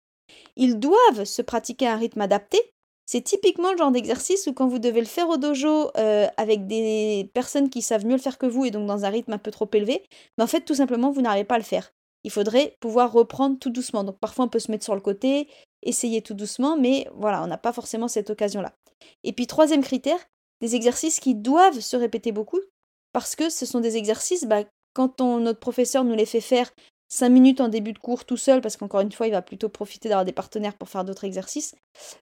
Ils 0.57 0.79
doivent 0.79 1.25
se 1.25 1.43
pratiquer 1.43 1.87
à 1.87 1.95
un 1.95 1.97
rythme 1.97 2.21
adapté. 2.21 2.59
C'est 3.05 3.23
typiquement 3.23 3.73
le 3.73 3.79
genre 3.79 3.91
d'exercice 3.91 4.47
où 4.47 4.53
quand 4.53 4.69
vous 4.69 4.79
devez 4.79 5.01
le 5.01 5.07
faire 5.07 5.29
au 5.29 5.37
dojo 5.37 5.91
euh, 5.97 6.29
avec 6.37 6.67
des 6.67 7.31
personnes 7.35 7.69
qui 7.69 7.83
savent 7.83 8.07
mieux 8.07 8.17
le 8.17 8.23
faire 8.23 8.39
que 8.39 8.47
vous 8.47 8.65
et 8.65 8.71
donc 8.71 8.87
dans 8.87 9.05
un 9.05 9.09
rythme 9.09 9.33
un 9.33 9.39
peu 9.39 9.51
trop 9.51 9.69
élevé, 9.73 10.03
mais 10.39 10.45
en 10.45 10.47
fait 10.47 10.63
tout 10.63 10.75
simplement 10.75 11.11
vous 11.11 11.21
n'arrivez 11.21 11.45
pas 11.45 11.57
à 11.57 11.59
le 11.59 11.65
faire. 11.65 11.93
Il 12.25 12.31
faudrait 12.31 12.77
pouvoir 12.81 13.13
reprendre 13.13 13.59
tout 13.59 13.71
doucement. 13.71 14.05
Donc 14.05 14.19
parfois 14.19 14.45
on 14.45 14.49
peut 14.49 14.61
se 14.61 14.71
mettre 14.71 14.85
sur 14.85 14.95
le 14.95 15.01
côté, 15.01 15.49
essayer 15.83 16.23
tout 16.23 16.35
doucement, 16.35 16.77
mais 16.77 17.09
voilà, 17.15 17.43
on 17.43 17.47
n'a 17.47 17.59
pas 17.59 17.73
forcément 17.73 18.09
cette 18.09 18.31
occasion-là. 18.31 18.73
Et 19.25 19.33
puis 19.33 19.47
troisième 19.47 19.83
critère, 19.83 20.19
des 20.61 20.75
exercices 20.77 21.21
qui 21.21 21.35
doivent 21.35 21.81
se 21.81 21.97
répéter 21.97 22.33
beaucoup, 22.33 22.61
parce 23.13 23.37
que 23.37 23.51
ce 23.51 23.67
sont 23.67 23.81
des 23.81 23.97
exercices, 23.97 24.45
bah, 24.45 24.65
quand 24.95 25.21
notre 25.21 25.59
professeur 25.59 26.05
nous 26.05 26.15
les 26.15 26.27
fait 26.27 26.41
faire 26.41 26.71
5 27.09 27.29
minutes 27.29 27.61
en 27.61 27.69
début 27.69 27.93
de 27.93 27.99
cours 27.99 28.25
tout 28.25 28.37
seul, 28.37 28.61
parce 28.61 28.77
qu'encore 28.77 29.01
une 29.01 29.13
fois, 29.13 29.27
il 29.27 29.33
va 29.33 29.43
plutôt 29.43 29.69
profiter 29.69 30.09
d'avoir 30.09 30.25
des 30.25 30.33
partenaires 30.33 30.75
pour 30.75 30.89
faire 30.89 31.05
d'autres 31.05 31.25
exercices, 31.25 31.75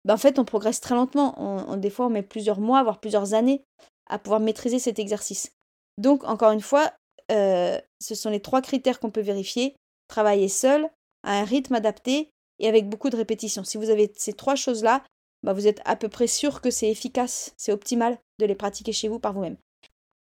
bah, 0.05 0.15
en 0.15 0.19
fait, 0.19 0.39
on 0.39 0.45
progresse 0.45 0.81
très 0.81 0.95
lentement. 0.95 1.77
Des 1.77 1.91
fois, 1.91 2.07
on 2.07 2.11
met 2.11 2.23
plusieurs 2.23 2.61
mois, 2.61 2.83
voire 2.83 2.99
plusieurs 2.99 3.35
années 3.35 3.63
à 4.09 4.19
pouvoir 4.19 4.41
maîtriser 4.41 4.79
cet 4.79 4.99
exercice. 4.99 5.53
Donc, 5.99 6.25
encore 6.25 6.51
une 6.51 6.61
fois, 6.61 6.93
euh, 7.31 7.79
ce 8.01 8.15
sont 8.15 8.31
les 8.31 8.41
trois 8.41 8.63
critères 8.63 8.99
qu'on 8.99 9.11
peut 9.11 9.21
vérifier. 9.21 9.77
Travailler 10.09 10.49
seul, 10.49 10.89
à 11.23 11.39
un 11.39 11.45
rythme 11.45 11.75
adapté 11.75 12.31
et 12.61 12.69
avec 12.69 12.89
beaucoup 12.89 13.11
de 13.11 13.17
répétitions. 13.17 13.65
Si 13.65 13.77
vous 13.77 13.91
avez 13.91 14.13
ces 14.17 14.33
trois 14.33 14.55
choses-là, 14.55 15.03
bah 15.43 15.53
vous 15.53 15.67
êtes 15.67 15.81
à 15.85 15.97
peu 15.97 16.09
près 16.09 16.27
sûr 16.27 16.61
que 16.61 16.71
c'est 16.71 16.91
efficace, 16.91 17.55
c'est 17.57 17.73
optimal 17.73 18.19
de 18.39 18.47
les 18.47 18.55
pratiquer 18.55 18.93
chez 18.93 19.09
vous 19.09 19.19
par 19.19 19.33
vous-même. 19.33 19.57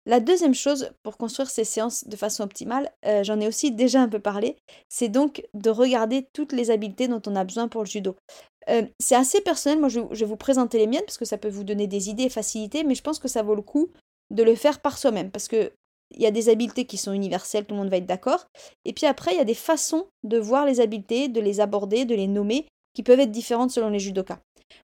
La 0.06 0.20
deuxième 0.20 0.54
chose 0.54 0.92
pour 1.02 1.18
construire 1.18 1.50
ces 1.50 1.64
séances 1.64 2.06
de 2.06 2.16
façon 2.18 2.44
optimale, 2.44 2.92
euh, 3.06 3.24
j'en 3.24 3.40
ai 3.40 3.48
aussi 3.48 3.72
déjà 3.72 4.02
un 4.02 4.10
peu 4.10 4.20
parlé, 4.20 4.58
c'est 4.90 5.08
donc 5.08 5.48
de 5.54 5.70
regarder 5.70 6.28
toutes 6.34 6.52
les 6.52 6.72
habiletés 6.72 7.08
dont 7.08 7.22
on 7.26 7.38
a 7.38 7.46
besoin 7.46 7.70
pour 7.70 7.84
le 7.84 7.88
judo. 7.88 8.18
Euh, 8.70 8.84
c'est 9.00 9.16
assez 9.16 9.40
personnel, 9.40 9.80
moi 9.80 9.88
je, 9.88 10.02
vais 10.02 10.26
vous 10.26 10.36
présenter 10.36 10.78
les 10.78 10.88
miennes 10.88 11.06
parce 11.06 11.18
que 11.18 11.26
ça 11.26 11.38
peut 11.38 11.50
vous 11.50 11.64
donner 11.64 11.88
des 11.88 12.10
idées 12.10 12.24
et 12.24 12.30
faciliter, 12.30 12.84
mais 12.84 12.96
je 12.96 13.02
pense 13.02 13.20
que 13.20 13.30
ça 13.30 13.44
vaut 13.44 13.56
le 13.56 13.62
coup 13.62 13.92
de 14.30 14.44
le 14.44 14.56
faire 14.56 14.82
par 14.82 14.98
soi-même 14.98 15.32
parce 15.32 15.48
que 15.48 15.72
il 16.16 16.22
y 16.22 16.26
a 16.26 16.32
des 16.32 16.50
habiletés 16.50 16.86
qui 16.86 16.98
sont 16.98 17.14
universelles, 17.14 17.66
tout 17.66 17.74
le 17.74 17.82
monde 17.82 17.90
va 17.90 17.98
être 17.98 18.06
d'accord. 18.06 18.46
Et 18.86 18.94
puis 18.94 19.06
après, 19.06 19.34
il 19.34 19.38
y 19.38 19.42
a 19.42 19.46
des 19.46 19.54
façons 19.54 20.08
de 20.24 20.38
voir 20.38 20.66
les 20.66 20.80
habiletés, 20.80 21.28
de 21.28 21.42
les 21.42 21.60
aborder, 21.60 22.06
de 22.06 22.16
les 22.16 22.28
nommer, 22.28 22.66
qui 22.94 23.04
peuvent 23.04 23.20
être 23.20 23.32
différentes 23.32 23.72
selon 23.72 23.90
les 23.90 24.00
judokas. 24.00 24.40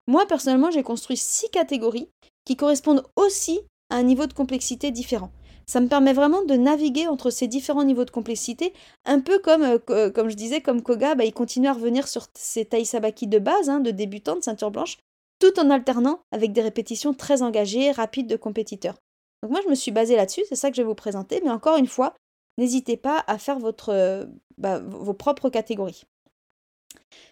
Moi, 0.07 0.25
personnellement, 0.27 0.71
j'ai 0.71 0.83
construit 0.83 1.17
six 1.17 1.49
catégories 1.49 2.09
qui 2.45 2.55
correspondent 2.55 3.05
aussi 3.15 3.59
à 3.89 3.95
un 3.95 4.03
niveau 4.03 4.25
de 4.25 4.33
complexité 4.33 4.91
différent. 4.91 5.31
Ça 5.67 5.81
me 5.81 5.87
permet 5.87 6.13
vraiment 6.13 6.43
de 6.43 6.55
naviguer 6.55 7.07
entre 7.07 7.29
ces 7.29 7.47
différents 7.47 7.83
niveaux 7.83 8.05
de 8.05 8.09
complexité, 8.09 8.73
un 9.05 9.19
peu 9.19 9.37
comme, 9.37 9.61
euh, 9.61 9.77
euh, 9.91 10.09
comme 10.09 10.29
je 10.29 10.35
disais, 10.35 10.61
comme 10.61 10.81
Koga, 10.81 11.13
bah, 11.13 11.25
il 11.25 11.33
continue 11.33 11.67
à 11.67 11.73
revenir 11.73 12.07
sur 12.07 12.25
ses 12.33 12.65
taï 12.65 12.85
sabaki 12.85 13.27
de 13.27 13.37
base, 13.37 13.69
hein, 13.69 13.79
de 13.79 13.91
débutant, 13.91 14.35
de 14.35 14.41
ceinture 14.41 14.71
blanche, 14.71 14.97
tout 15.39 15.59
en 15.59 15.69
alternant 15.69 16.21
avec 16.31 16.53
des 16.53 16.61
répétitions 16.61 17.13
très 17.13 17.43
engagées, 17.43 17.91
rapides 17.91 18.27
de 18.27 18.35
compétiteurs. 18.35 18.95
Donc 19.41 19.51
moi, 19.51 19.61
je 19.63 19.69
me 19.69 19.75
suis 19.75 19.91
basée 19.91 20.15
là-dessus, 20.15 20.43
c'est 20.49 20.55
ça 20.55 20.69
que 20.69 20.75
je 20.75 20.81
vais 20.81 20.87
vous 20.87 20.95
présenter, 20.95 21.41
mais 21.43 21.49
encore 21.49 21.77
une 21.77 21.87
fois, 21.87 22.13
n'hésitez 22.57 22.97
pas 22.97 23.23
à 23.27 23.37
faire 23.37 23.57
euh, 23.89 24.25
bah, 24.57 24.79
vos 24.79 25.13
propres 25.13 25.49
catégories. 25.49 26.03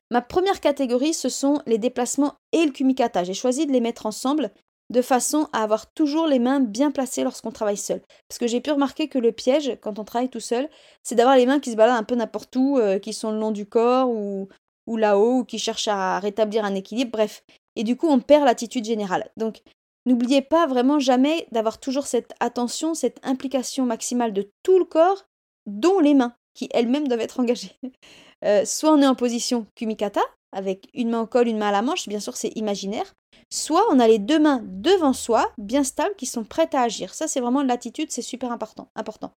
Ma 0.09 0.21
première 0.21 0.61
catégorie, 0.61 1.13
ce 1.13 1.29
sont 1.29 1.61
les 1.65 1.77
déplacements 1.77 2.35
et 2.53 2.65
le 2.65 2.71
kumikata. 2.71 3.23
J'ai 3.23 3.33
choisi 3.33 3.67
de 3.67 3.71
les 3.71 3.81
mettre 3.81 4.05
ensemble 4.05 4.51
de 4.89 5.01
façon 5.01 5.49
à 5.51 5.63
avoir 5.63 5.91
toujours 5.91 6.27
les 6.27 6.39
mains 6.39 6.61
bien 6.61 6.91
placées 6.91 7.23
lorsqu'on 7.23 7.51
travaille 7.51 7.77
seul. 7.77 8.01
Parce 8.29 8.39
que 8.39 8.47
j'ai 8.47 8.61
pu 8.61 8.71
remarquer 8.71 9.09
que 9.09 9.19
le 9.19 9.33
piège, 9.33 9.77
quand 9.81 9.99
on 9.99 10.05
travaille 10.05 10.29
tout 10.29 10.39
seul, 10.39 10.69
c'est 11.03 11.15
d'avoir 11.15 11.35
les 11.35 11.45
mains 11.45 11.59
qui 11.59 11.71
se 11.71 11.75
baladent 11.75 11.99
un 11.99 12.03
peu 12.03 12.15
n'importe 12.15 12.55
où, 12.55 12.77
euh, 12.77 12.97
qui 12.97 13.11
sont 13.11 13.31
le 13.31 13.39
long 13.39 13.51
du 13.51 13.65
corps 13.65 14.09
ou, 14.09 14.47
ou 14.87 14.95
là-haut, 14.95 15.39
ou 15.39 15.43
qui 15.43 15.59
cherchent 15.59 15.89
à 15.89 16.19
rétablir 16.19 16.63
un 16.63 16.73
équilibre, 16.73 17.11
bref. 17.11 17.43
Et 17.75 17.83
du 17.83 17.97
coup, 17.97 18.07
on 18.07 18.19
perd 18.19 18.45
l'attitude 18.45 18.85
générale. 18.85 19.29
Donc, 19.35 19.61
n'oubliez 20.07 20.41
pas 20.41 20.65
vraiment 20.65 20.99
jamais 20.99 21.47
d'avoir 21.51 21.79
toujours 21.79 22.07
cette 22.07 22.33
attention, 22.39 22.93
cette 22.95 23.19
implication 23.23 23.85
maximale 23.85 24.33
de 24.33 24.49
tout 24.63 24.79
le 24.79 24.85
corps, 24.85 25.25
dont 25.65 25.99
les 25.99 26.13
mains, 26.13 26.33
qui 26.55 26.69
elles-mêmes 26.73 27.07
doivent 27.07 27.21
être 27.21 27.39
engagées. 27.39 27.75
Euh, 28.45 28.65
soit 28.65 28.91
on 28.91 29.01
est 29.01 29.07
en 29.07 29.15
position 29.15 29.65
kumikata, 29.73 30.21
avec 30.51 30.89
une 30.93 31.09
main 31.09 31.21
au 31.21 31.25
col, 31.25 31.47
une 31.47 31.57
main 31.57 31.69
à 31.69 31.71
la 31.71 31.81
manche, 31.81 32.07
bien 32.07 32.19
sûr 32.19 32.37
c'est 32.37 32.49
imaginaire, 32.49 33.15
soit 33.51 33.83
on 33.89 33.99
a 33.99 34.07
les 34.07 34.19
deux 34.19 34.37
mains 34.37 34.61
devant 34.63 35.13
soi, 35.13 35.51
bien 35.57 35.83
stables, 35.83 36.13
qui 36.15 36.27
sont 36.27 36.43
prêtes 36.43 36.75
à 36.75 36.83
agir. 36.83 37.15
Ça 37.15 37.27
c'est 37.27 37.39
vraiment 37.39 37.63
l'attitude, 37.63 38.11
c'est 38.11 38.21
super 38.21 38.51
important. 38.51 38.91
important. 38.95 39.31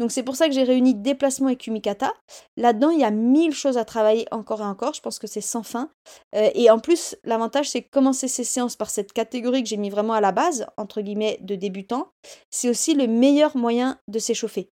Donc 0.00 0.10
c'est 0.10 0.22
pour 0.22 0.34
ça 0.34 0.48
que 0.48 0.54
j'ai 0.54 0.62
réuni 0.62 0.94
déplacement 0.94 1.50
et 1.50 1.56
kumikata. 1.56 2.14
Là-dedans, 2.56 2.88
il 2.88 3.00
y 3.00 3.04
a 3.04 3.10
mille 3.10 3.54
choses 3.54 3.76
à 3.76 3.84
travailler 3.84 4.26
encore 4.30 4.62
et 4.62 4.64
encore. 4.64 4.94
Je 4.94 5.02
pense 5.02 5.18
que 5.18 5.26
c'est 5.26 5.42
sans 5.42 5.62
fin. 5.62 5.90
Euh, 6.34 6.48
et 6.54 6.70
en 6.70 6.78
plus, 6.78 7.16
l'avantage, 7.22 7.68
c'est 7.68 7.82
commencer 7.82 8.26
ces 8.26 8.42
séances 8.42 8.76
par 8.76 8.88
cette 8.88 9.12
catégorie 9.12 9.62
que 9.62 9.68
j'ai 9.68 9.76
mis 9.76 9.90
vraiment 9.90 10.14
à 10.14 10.22
la 10.22 10.32
base, 10.32 10.66
entre 10.78 11.02
guillemets, 11.02 11.38
de 11.42 11.54
débutant. 11.54 12.08
C'est 12.50 12.70
aussi 12.70 12.94
le 12.94 13.06
meilleur 13.08 13.58
moyen 13.58 14.00
de 14.08 14.18
s'échauffer. 14.18 14.70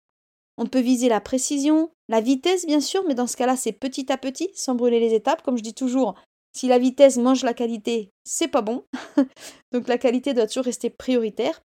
On 0.57 0.65
peut 0.65 0.81
viser 0.81 1.11
la 1.11 1.21
précision, 1.21 1.91
la 2.09 2.23
vitesse 2.23 2.65
bien 2.65 2.81
sûr, 2.81 3.05
mais 3.07 3.15
dans 3.15 3.27
ce 3.27 3.37
cas-là, 3.37 3.55
c'est 3.55 3.73
petit 3.73 4.11
à 4.11 4.17
petit, 4.17 4.49
sans 4.55 4.75
brûler 4.75 4.99
les 4.99 5.13
étapes. 5.13 5.43
Comme 5.43 5.59
je 5.59 5.63
dis 5.63 5.75
toujours, 5.75 6.15
si 6.57 6.69
la 6.69 6.79
vitesse 6.79 7.19
mange 7.19 7.45
la 7.45 7.53
qualité, 7.53 8.13
c'est 8.25 8.49
pas 8.49 8.63
bon. 8.63 8.87
donc 9.73 9.89
la 9.89 9.99
qualité 9.99 10.33
doit 10.33 10.47
toujours 10.47 10.65
rester 10.65 10.89
prioritaire. 10.89 11.61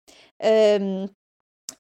Euh, 0.45 1.05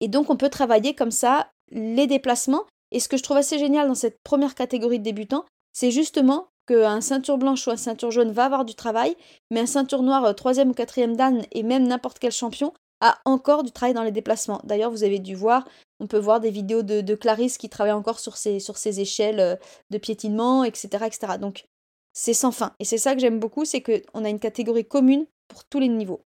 et 0.01 0.07
donc 0.09 0.29
on 0.29 0.35
peut 0.35 0.49
travailler 0.49 0.93
comme 0.93 1.11
ça 1.11 1.49
les 1.71 2.07
déplacements. 2.07 2.65
Et 2.91 2.99
ce 2.99 3.07
que 3.07 3.17
je 3.17 3.23
trouve 3.23 3.37
assez 3.37 3.59
génial 3.59 3.87
dans 3.87 3.95
cette 3.95 4.17
première 4.23 4.55
catégorie 4.55 4.99
de 4.99 5.03
débutants, 5.03 5.45
c'est 5.73 5.91
justement 5.91 6.47
qu'un 6.67 7.01
ceinture 7.01 7.37
blanche 7.37 7.65
ou 7.67 7.71
un 7.71 7.77
ceinture 7.77 8.11
jaune 8.11 8.31
va 8.31 8.45
avoir 8.45 8.65
du 8.65 8.75
travail, 8.75 9.15
mais 9.51 9.61
un 9.61 9.65
ceinture 9.65 10.03
noire, 10.03 10.25
euh, 10.25 10.33
troisième 10.33 10.69
ou 10.69 10.73
quatrième 10.73 11.15
dan, 11.15 11.43
et 11.51 11.63
même 11.63 11.87
n'importe 11.87 12.19
quel 12.19 12.31
champion, 12.31 12.73
a 13.01 13.17
encore 13.25 13.63
du 13.63 13.71
travail 13.71 13.93
dans 13.93 14.03
les 14.03 14.11
déplacements. 14.11 14.61
D'ailleurs, 14.63 14.91
vous 14.91 15.03
avez 15.03 15.19
dû 15.19 15.33
voir, 15.35 15.67
on 15.99 16.07
peut 16.07 16.19
voir 16.19 16.39
des 16.39 16.51
vidéos 16.51 16.83
de, 16.83 17.15
Clarisse 17.15 17.57
qui 17.57 17.69
travaille 17.69 17.93
encore 17.93 18.19
sur 18.19 18.37
sur 18.37 18.75
échelles 18.85 19.39
euh, 19.39 19.55
de 19.89 19.97
piétinement, 19.97 20.63
etc. 20.63 21.05
etc. 21.05 21.37
Donc, 21.39 21.65
c'est 22.13 22.33
sans 22.33 22.51
fin. 22.51 22.73
Et 22.79 22.85
c'est 22.85 22.97
ça 22.97 23.15
que 23.15 23.21
j'aime 23.21 23.39
beaucoup, 23.39 23.65
c'est 23.65 23.81
qu'on 23.81 24.25
a 24.25 24.29
une 24.29 24.39
catégorie 24.39 24.85
commune 24.85 25.25
pour 25.47 25.63
tous 25.65 25.79
les 25.79 25.87
niveaux. 25.87 26.21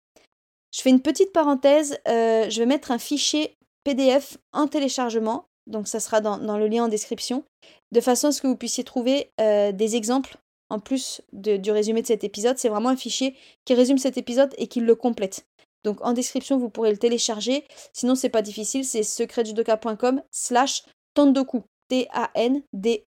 Je 0.73 0.81
fais 0.81 0.89
une 0.89 1.01
petite 1.01 1.33
parenthèse, 1.33 1.97
euh, 2.07 2.49
je 2.49 2.59
vais 2.59 2.65
mettre 2.65 2.91
un 2.91 2.97
fichier 2.97 3.57
PDF 3.83 4.37
en 4.53 4.67
téléchargement, 4.67 5.45
donc 5.67 5.87
ça 5.87 5.99
sera 5.99 6.21
dans, 6.21 6.57
le 6.57 6.67
lien 6.67 6.85
en 6.85 6.87
description, 6.87 7.43
de 7.91 8.01
façon 8.01 8.27
à 8.27 8.31
ce 8.31 8.41
que 8.41 8.47
vous 8.47 8.55
puissiez 8.55 8.83
trouver 8.83 9.31
euh, 9.39 9.71
des 9.71 9.95
exemples 9.95 10.37
en 10.69 10.79
plus 10.79 11.21
du 11.33 11.71
résumé 11.71 12.01
de 12.01 12.07
cet 12.07 12.23
épisode. 12.23 12.57
C'est 12.57 12.69
vraiment 12.69 12.89
un 12.89 12.95
fichier 12.95 13.35
qui 13.65 13.73
résume 13.73 13.97
cet 13.97 14.17
épisode 14.17 14.53
et 14.57 14.67
qui 14.67 14.79
le 14.79 14.95
complète. 14.95 15.45
Donc 15.83 15.99
en 16.01 16.13
description, 16.13 16.57
vous 16.57 16.69
pourrez 16.69 16.91
le 16.91 16.97
télécharger. 16.97 17.65
Sinon, 17.93 18.15
c'est 18.15 18.29
pas 18.29 18.41
difficile, 18.41 18.85
c'est 18.85 19.03
secretjudoka.com 19.03 20.21
slash 20.31 20.83
tandoku. 21.13 21.63
T-A-N-D-O-K-U. 21.89 23.01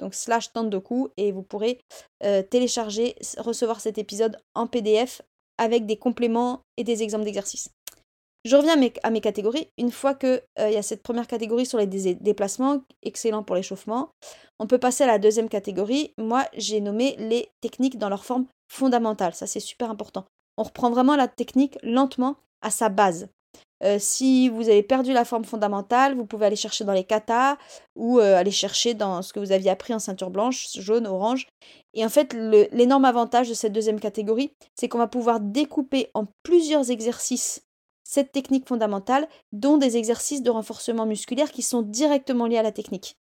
Donc 0.00 0.14
slash 0.14 0.52
tandoku 0.52 1.08
et 1.16 1.32
vous 1.32 1.42
pourrez 1.42 1.80
euh, 2.22 2.42
télécharger, 2.42 3.16
recevoir 3.38 3.80
cet 3.80 3.96
épisode 3.96 4.36
en 4.54 4.66
PDF 4.66 5.22
avec 5.56 5.86
des 5.86 5.96
compléments 5.96 6.60
et 6.76 6.84
des 6.84 7.02
exemples 7.02 7.24
d'exercices. 7.24 7.70
Je 8.44 8.56
reviens 8.56 8.80
à 9.02 9.10
mes, 9.10 9.20
catégories. 9.20 9.68
Une 9.78 9.90
fois 9.90 10.14
qu'il 10.14 10.42
euh, 10.60 10.70
y 10.70 10.76
a 10.76 10.82
cette 10.82 11.02
première 11.02 11.26
catégorie 11.26 11.66
sur 11.66 11.78
les 11.78 11.86
déplacements, 11.86 12.82
excellent 13.02 13.42
pour 13.42 13.56
l'échauffement, 13.56 14.10
on 14.58 14.66
peut 14.66 14.78
passer 14.78 15.04
à 15.04 15.08
la 15.08 15.18
deuxième 15.18 15.48
catégorie. 15.48 16.14
Moi, 16.18 16.44
j'ai 16.56 16.80
nommé 16.80 17.16
les 17.18 17.50
techniques 17.60 17.98
dans 17.98 18.08
leur 18.08 18.24
forme 18.24 18.46
fondamentale. 18.72 19.34
Ça, 19.34 19.46
c'est 19.46 19.60
super 19.60 19.90
important 19.90 20.24
on 20.58 20.64
reprend 20.64 20.90
vraiment 20.90 21.16
la 21.16 21.28
technique 21.28 21.78
lentement 21.82 22.36
à 22.60 22.70
sa 22.70 22.90
base. 22.90 23.28
Euh, 23.84 23.98
si 24.00 24.48
vous 24.48 24.68
avez 24.68 24.82
perdu 24.82 25.12
la 25.12 25.24
forme 25.24 25.44
fondamentale, 25.44 26.16
vous 26.16 26.26
pouvez 26.26 26.46
aller 26.46 26.56
chercher 26.56 26.82
dans 26.82 26.92
les 26.92 27.04
katas 27.04 27.56
ou 27.94 28.18
euh, 28.18 28.36
aller 28.36 28.50
chercher 28.50 28.94
dans 28.94 29.22
ce 29.22 29.32
que 29.32 29.38
vous 29.38 29.52
aviez 29.52 29.70
appris 29.70 29.94
en 29.94 30.00
ceinture 30.00 30.30
blanche, 30.30 30.66
jaune, 30.74 31.06
orange. 31.06 31.46
Et 31.94 32.04
en 32.04 32.08
fait, 32.08 32.32
l'énorme 32.72 33.04
avantage 33.04 33.48
de 33.48 33.54
cette 33.54 33.72
deuxième 33.72 34.00
catégorie, 34.00 34.50
c'est 34.74 34.88
qu'on 34.88 34.98
va 34.98 35.06
pouvoir 35.06 35.38
découper 35.38 36.10
en 36.14 36.24
plusieurs 36.42 36.90
exercices 36.90 37.62
cette 38.08 38.32
technique 38.32 38.66
fondamentale, 38.66 39.28
dont 39.52 39.76
des 39.76 39.98
exercices 39.98 40.42
de 40.42 40.48
renforcement 40.48 41.04
musculaire 41.04 41.52
qui 41.52 41.60
sont 41.60 41.82
directement 41.82 42.46
liés 42.46 42.56
à 42.56 42.62
la 42.62 42.72
technique. 42.72 43.18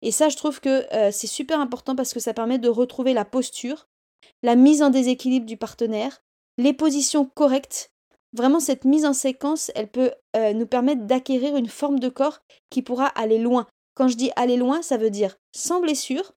Et 0.00 0.12
ça, 0.12 0.28
je 0.28 0.36
trouve 0.36 0.60
que 0.60 0.86
euh, 0.94 1.10
c'est 1.10 1.26
super 1.26 1.58
important 1.58 1.96
parce 1.96 2.14
que 2.14 2.20
ça 2.20 2.32
permet 2.32 2.58
de 2.58 2.68
retrouver 2.68 3.14
la 3.14 3.24
posture, 3.24 3.88
la 4.44 4.54
mise 4.54 4.80
en 4.80 4.90
déséquilibre 4.90 5.44
du 5.44 5.56
partenaire, 5.56 6.22
les 6.56 6.72
positions 6.72 7.24
correctes. 7.24 7.90
Vraiment, 8.32 8.60
cette 8.60 8.84
mise 8.84 9.04
en 9.04 9.12
séquence, 9.12 9.72
elle 9.74 9.90
peut 9.90 10.12
euh, 10.36 10.52
nous 10.52 10.66
permettre 10.66 11.02
d'acquérir 11.02 11.56
une 11.56 11.68
forme 11.68 11.98
de 11.98 12.08
corps 12.08 12.38
qui 12.70 12.82
pourra 12.82 13.06
aller 13.06 13.38
loin. 13.38 13.66
Quand 13.96 14.06
je 14.06 14.16
dis 14.16 14.30
aller 14.36 14.56
loin, 14.56 14.82
ça 14.82 14.98
veut 14.98 15.10
dire 15.10 15.36
sans 15.52 15.80
blessure. 15.80 16.32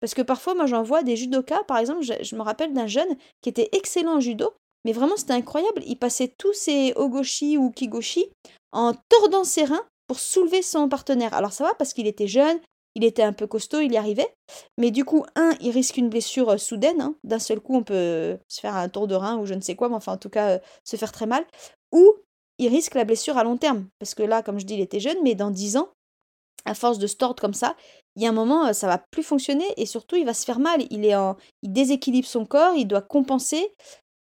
Parce 0.00 0.12
que 0.12 0.20
parfois, 0.20 0.54
moi, 0.54 0.66
j'en 0.66 0.82
vois 0.82 1.02
des 1.02 1.16
judokas, 1.16 1.64
par 1.64 1.78
exemple, 1.78 2.02
je, 2.02 2.36
me 2.36 2.42
rappelle 2.42 2.74
d'un 2.74 2.86
jeune 2.86 3.16
qui 3.40 3.48
était 3.48 3.70
excellent 3.72 4.16
en 4.16 4.20
judo, 4.20 4.52
mais 4.84 4.92
vraiment, 4.92 5.16
c'était 5.16 5.32
incroyable. 5.32 5.82
Il 5.86 5.96
passait 5.96 6.32
tous 6.38 6.52
ses 6.52 6.92
ogoshi 6.96 7.58
ou 7.58 7.70
kigoshi 7.70 8.26
en 8.72 8.94
tordant 9.08 9.44
ses 9.44 9.64
reins 9.64 9.86
pour 10.06 10.20
soulever 10.20 10.62
son 10.62 10.88
partenaire. 10.88 11.34
Alors 11.34 11.52
ça 11.52 11.64
va 11.64 11.74
parce 11.74 11.92
qu'il 11.92 12.06
était 12.06 12.26
jeune, 12.26 12.58
il 12.94 13.04
était 13.04 13.22
un 13.22 13.32
peu 13.32 13.46
costaud, 13.46 13.80
il 13.80 13.92
y 13.92 13.96
arrivait. 13.96 14.34
Mais 14.78 14.90
du 14.90 15.04
coup, 15.04 15.24
un, 15.36 15.52
il 15.60 15.70
risque 15.70 15.96
une 15.96 16.08
blessure 16.08 16.50
euh, 16.50 16.56
soudaine. 16.56 17.00
Hein. 17.00 17.14
D'un 17.24 17.38
seul 17.38 17.60
coup, 17.60 17.76
on 17.76 17.84
peut 17.84 18.38
se 18.48 18.60
faire 18.60 18.74
un 18.74 18.88
tour 18.88 19.06
de 19.06 19.14
rein 19.14 19.38
ou 19.38 19.46
je 19.46 19.54
ne 19.54 19.60
sais 19.60 19.76
quoi, 19.76 19.88
mais 19.88 19.94
enfin, 19.94 20.14
en 20.14 20.18
tout 20.18 20.30
cas, 20.30 20.50
euh, 20.50 20.58
se 20.84 20.96
faire 20.96 21.12
très 21.12 21.26
mal. 21.26 21.44
Ou 21.92 22.14
il 22.58 22.68
risque 22.68 22.94
la 22.94 23.04
blessure 23.04 23.38
à 23.38 23.44
long 23.44 23.56
terme. 23.56 23.86
Parce 23.98 24.14
que 24.14 24.22
là, 24.22 24.42
comme 24.42 24.58
je 24.58 24.66
dis, 24.66 24.74
il 24.74 24.80
était 24.80 25.00
jeune, 25.00 25.18
mais 25.22 25.34
dans 25.34 25.50
10 25.50 25.76
ans, 25.76 25.90
à 26.64 26.74
force 26.74 26.98
de 26.98 27.06
se 27.06 27.16
tordre 27.16 27.40
comme 27.40 27.54
ça, 27.54 27.76
il 28.16 28.22
y 28.22 28.26
a 28.26 28.28
un 28.28 28.32
moment, 28.32 28.66
euh, 28.66 28.72
ça 28.72 28.86
va 28.86 28.98
plus 28.98 29.22
fonctionner 29.22 29.66
et 29.76 29.86
surtout, 29.86 30.16
il 30.16 30.26
va 30.26 30.34
se 30.34 30.44
faire 30.44 30.58
mal. 30.58 30.84
Il, 30.90 31.04
est 31.04 31.14
en... 31.14 31.36
il 31.62 31.72
déséquilibre 31.72 32.26
son 32.26 32.44
corps, 32.44 32.74
il 32.74 32.86
doit 32.86 33.02
compenser. 33.02 33.72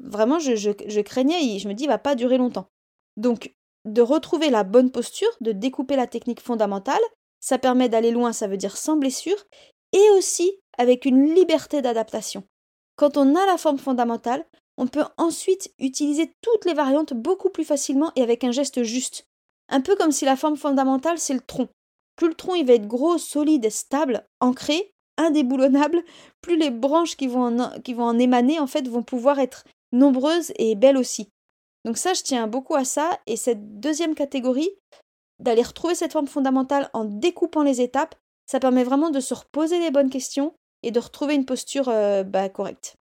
Vraiment, 0.01 0.39
je, 0.39 0.55
je, 0.55 1.01
craignais, 1.01 1.59
je 1.59 1.69
me 1.69 1.75
dis, 1.75 1.85
il 1.85 1.89
va 1.89 1.99
pas 1.99 2.15
durer 2.15 2.39
longtemps. 2.39 2.69
Donc, 3.17 3.55
de 3.85 4.03
retrouver 4.03 4.51
la 4.51 4.65
bonne 4.65 4.91
posture, 4.91 5.31
de 5.41 5.53
découper 5.53 5.97
la 5.97 6.07
technique 6.07 6.41
fondamentale, 6.41 7.01
ça 7.41 7.59
permet 7.59 7.89
d'aller 7.89 8.11
loin, 8.11 8.33
ça 8.33 8.47
veut 8.47 8.57
dire 8.57 8.77
sans 8.77 8.97
blessure, 8.97 9.45
et 9.93 10.11
aussi 10.11 10.61
avec 10.77 11.05
une 11.05 11.35
liberté 11.35 11.83
d'adaptation. 11.83 12.45
Quand 12.97 13.17
on 13.17 13.35
a 13.35 13.47
la 13.47 13.59
forme 13.59 13.79
fondamentale, 13.79 14.45
on 14.77 14.87
peut 14.87 15.05
ensuite 15.17 15.73
utiliser 15.79 16.33
toutes 16.41 16.65
les 16.65 16.75
variantes 16.75 17.13
beaucoup 17.13 17.51
plus 17.51 17.65
facilement 17.65 18.13
et 18.15 18.23
avec 18.23 18.45
un 18.45 18.53
geste 18.53 18.83
juste. 18.85 19.27
Un 19.69 19.81
peu 19.81 19.97
comme 19.97 20.13
si 20.13 20.25
la 20.25 20.37
forme 20.37 20.57
fondamentale, 20.57 21.19
c'est 21.19 21.35
le 21.35 21.41
tronc. 21.41 21.69
Plus 22.17 22.29
le 22.29 22.35
tronc 22.35 22.55
il 22.55 22.67
va 22.67 22.75
être 22.75 22.87
gros, 22.87 23.19
solide, 23.19 23.71
stable, 23.71 24.27
ancré, 24.41 24.93
indéboulonnable, 25.17 26.03
plus 26.41 26.57
les 26.57 26.71
branches 26.71 27.17
qui 27.17 27.27
vont 27.27 27.61
en, 27.61 27.81
qui 27.81 27.93
vont 27.93 28.05
en 28.05 28.19
émaner 28.19 28.59
en 28.61 28.67
fait 28.67 28.89
vont 28.89 29.03
pouvoir 29.03 29.39
être 29.41 29.65
nombreuses 29.93 30.53
et 30.57 30.75
belles 30.75 30.97
aussi. 30.97 31.31
Donc 31.85 31.97
ça, 31.97 32.15
je 32.15 32.23
tiens 32.23 32.47
beaucoup 32.47 32.75
à 32.75 32.85
ça. 32.85 33.19
Et 33.27 33.37
cette 33.37 33.81
deuxième 33.81 34.15
catégorie, 34.15 34.71
d'aller 35.39 35.63
retrouver 35.63 35.95
cette 35.95 36.13
forme 36.13 36.27
fondamentale 36.27 36.91
en 36.93 37.05
découpant 37.05 37.63
les 37.63 37.81
étapes, 37.81 38.15
ça 38.47 38.61
permet 38.61 38.85
vraiment 38.85 39.11
de 39.11 39.21
se 39.21 39.35
reposer 39.35 39.79
les 39.79 39.91
bonnes 39.91 40.11
questions 40.11 40.55
et 40.83 40.91
de 40.91 41.01
retrouver 41.01 41.35
une 41.35 41.45
posture 41.45 41.89
euh, 41.89 42.23
bah, 42.23 42.49
correcte. 42.49 42.97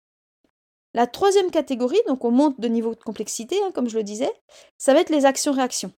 La 0.94 1.06
troisième 1.06 1.50
catégorie, 1.50 2.00
donc 2.06 2.24
on 2.24 2.30
monte 2.30 2.60
de 2.60 2.68
niveau 2.68 2.94
de 2.94 3.02
complexité, 3.02 3.56
hein, 3.62 3.70
comme 3.74 3.88
je 3.88 3.96
le 3.96 4.02
disais, 4.02 4.32
ça 4.78 4.94
va 4.94 5.00
être 5.00 5.10
les 5.10 5.26
actions-réactions. 5.26 5.92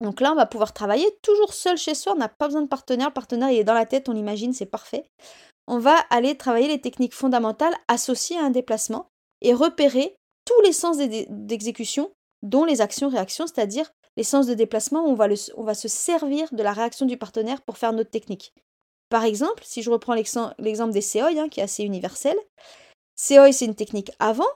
Donc 0.00 0.20
là, 0.20 0.32
on 0.32 0.36
va 0.36 0.46
pouvoir 0.46 0.72
travailler 0.72 1.06
toujours 1.22 1.52
seul 1.52 1.76
chez 1.76 1.94
soi, 1.94 2.12
on 2.12 2.18
n'a 2.18 2.28
pas 2.28 2.46
besoin 2.46 2.62
de 2.62 2.68
partenaire, 2.68 3.08
le 3.08 3.14
partenaire 3.14 3.50
il 3.50 3.58
est 3.58 3.64
dans 3.64 3.74
la 3.74 3.86
tête, 3.86 4.08
on 4.08 4.12
l'imagine, 4.12 4.52
c'est 4.52 4.66
parfait. 4.66 5.04
On 5.66 5.78
va 5.78 5.96
aller 6.10 6.36
travailler 6.36 6.68
les 6.68 6.80
techniques 6.80 7.14
fondamentales 7.14 7.74
associées 7.88 8.38
à 8.38 8.44
un 8.44 8.50
déplacement 8.50 9.09
et 9.40 9.54
repérer 9.54 10.14
tous 10.44 10.60
les 10.62 10.72
sens 10.72 10.96
d'exécution, 10.98 12.10
dont 12.42 12.64
les 12.64 12.80
actions-réactions, 12.80 13.46
c'est-à-dire 13.46 13.90
les 14.16 14.24
sens 14.24 14.46
de 14.46 14.54
déplacement, 14.54 15.12
va, 15.14 15.28
on 15.56 15.62
va 15.62 15.74
se 15.74 15.88
servir 15.88 16.48
de 16.52 16.62
la 16.62 16.72
réaction 16.72 17.06
du 17.06 17.16
partenaire 17.16 17.62
pour 17.62 17.78
faire 17.78 17.92
notre 17.92 18.10
technique. 18.10 18.52
Par 19.08 19.24
exemple, 19.24 19.62
si 19.64 19.82
je 19.82 19.90
reprends 19.90 20.14
l'exemple 20.14 20.92
des 20.92 21.00
Seoi, 21.00 21.38
hein, 21.38 21.48
qui 21.48 21.60
est 21.60 21.64
assez 21.64 21.82
universel, 21.84 22.36
Seoi, 23.16 23.52
c'est 23.52 23.66
une 23.66 23.74
technique 23.74 24.12
avant. 24.18 24.48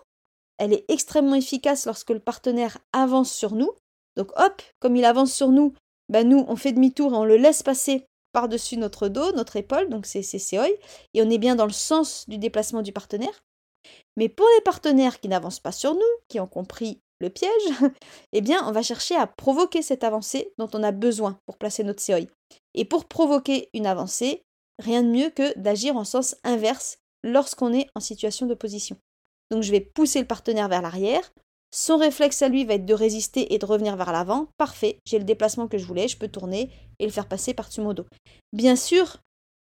Elle 0.58 0.72
est 0.72 0.84
extrêmement 0.88 1.34
efficace 1.34 1.86
lorsque 1.86 2.10
le 2.10 2.20
partenaire 2.20 2.78
avance 2.92 3.32
sur 3.32 3.54
nous. 3.54 3.72
Donc 4.16 4.30
hop, 4.36 4.62
comme 4.80 4.96
il 4.96 5.04
avance 5.04 5.32
sur 5.32 5.48
nous, 5.48 5.74
ben 6.08 6.28
nous, 6.28 6.44
on 6.48 6.56
fait 6.56 6.72
demi-tour 6.72 7.12
et 7.12 7.16
on 7.16 7.24
le 7.24 7.36
laisse 7.36 7.62
passer 7.62 8.06
par-dessus 8.32 8.76
notre 8.76 9.08
dos, 9.08 9.32
notre 9.32 9.56
épaule, 9.56 9.88
donc 9.88 10.06
c'est 10.06 10.22
Seoi, 10.22 10.68
et 11.14 11.22
on 11.22 11.30
est 11.30 11.38
bien 11.38 11.56
dans 11.56 11.66
le 11.66 11.72
sens 11.72 12.28
du 12.28 12.38
déplacement 12.38 12.82
du 12.82 12.92
partenaire. 12.92 13.42
Mais 14.16 14.28
pour 14.28 14.46
les 14.56 14.62
partenaires 14.62 15.20
qui 15.20 15.28
n'avancent 15.28 15.60
pas 15.60 15.72
sur 15.72 15.94
nous, 15.94 16.00
qui 16.28 16.40
ont 16.40 16.46
compris 16.46 17.00
le 17.20 17.30
piège, 17.30 17.50
eh 18.32 18.40
bien, 18.40 18.66
on 18.66 18.72
va 18.72 18.82
chercher 18.82 19.16
à 19.16 19.26
provoquer 19.26 19.82
cette 19.82 20.04
avancée 20.04 20.52
dont 20.58 20.68
on 20.74 20.82
a 20.82 20.92
besoin 20.92 21.38
pour 21.46 21.58
placer 21.58 21.84
notre 21.84 22.04
COI. 22.04 22.26
Et 22.74 22.84
pour 22.84 23.06
provoquer 23.06 23.68
une 23.72 23.86
avancée, 23.86 24.42
rien 24.78 25.02
de 25.02 25.08
mieux 25.08 25.30
que 25.30 25.56
d'agir 25.58 25.96
en 25.96 26.04
sens 26.04 26.36
inverse 26.44 26.98
lorsqu'on 27.22 27.72
est 27.72 27.88
en 27.94 28.00
situation 28.00 28.46
d'opposition. 28.46 28.96
Donc 29.50 29.62
je 29.62 29.70
vais 29.70 29.80
pousser 29.80 30.20
le 30.20 30.26
partenaire 30.26 30.68
vers 30.68 30.82
l'arrière. 30.82 31.32
Son 31.72 31.96
réflexe 31.96 32.42
à 32.42 32.48
lui 32.48 32.64
va 32.64 32.74
être 32.74 32.86
de 32.86 32.94
résister 32.94 33.52
et 33.52 33.58
de 33.58 33.66
revenir 33.66 33.96
vers 33.96 34.12
l'avant. 34.12 34.48
Parfait, 34.58 34.98
j'ai 35.04 35.18
le 35.18 35.24
déplacement 35.24 35.66
que 35.66 35.78
je 35.78 35.86
voulais, 35.86 36.06
je 36.06 36.16
peux 36.16 36.28
tourner 36.28 36.70
et 36.98 37.06
le 37.06 37.10
faire 37.10 37.26
passer 37.26 37.52
par-dessus 37.52 37.80
mon 37.80 37.94
dos. 37.94 38.06
Bien 38.52 38.76
sûr, 38.76 39.18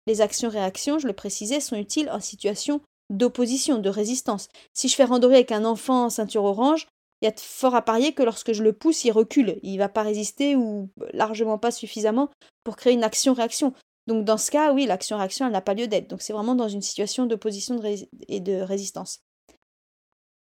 les 0.08 0.22
actions-réactions, 0.22 1.00
je 1.00 1.08
le 1.08 1.14
précisais, 1.14 1.60
sont 1.60 1.78
utiles 1.78 2.10
en 2.10 2.20
situation 2.20 2.82
d'opposition, 3.12 3.78
de 3.78 3.90
résistance. 3.90 4.48
Si 4.74 4.88
je 4.88 4.96
fais 4.96 5.06
randonner 5.06 5.36
avec 5.36 5.52
un 5.52 5.66
enfant 5.66 6.06
en 6.06 6.10
ceinture 6.10 6.46
orange, 6.46 6.88
il 7.22 7.26
y 7.26 7.28
a 7.28 7.34
fort 7.38 7.76
à 7.76 7.84
parier 7.84 8.14
que 8.14 8.24
lorsque 8.24 8.54
je 8.54 8.64
le 8.64 8.74
pousse, 8.74 9.04
il 9.06 9.12
recule. 9.12 9.60
Il 9.62 9.74
ne 9.74 9.80
va 9.80 9.90
pas 9.90 10.02
résister 10.02 10.56
ou 10.56 10.90
largement 11.14 11.60
pas 11.60 11.70
suffisamment 11.70 12.30
pour 12.64 12.76
créer 12.76 12.94
une 12.94 13.04
action-réaction. 13.04 13.74
Donc 14.08 14.26
dans 14.26 14.38
ce 14.38 14.50
cas, 14.50 14.74
oui, 14.74 14.88
l'action-réaction, 14.88 15.46
elle 15.46 15.52
n'a 15.52 15.62
pas 15.62 15.76
lieu 15.76 15.88
d'être. 15.88 16.10
Donc 16.10 16.24
c'est 16.24 16.34
vraiment 16.34 16.56
dans 16.56 16.68
une 16.68 16.82
situation 16.82 17.28
d'opposition 17.28 17.80
et 18.28 18.40
de 18.40 18.62
résistance. 18.62 19.20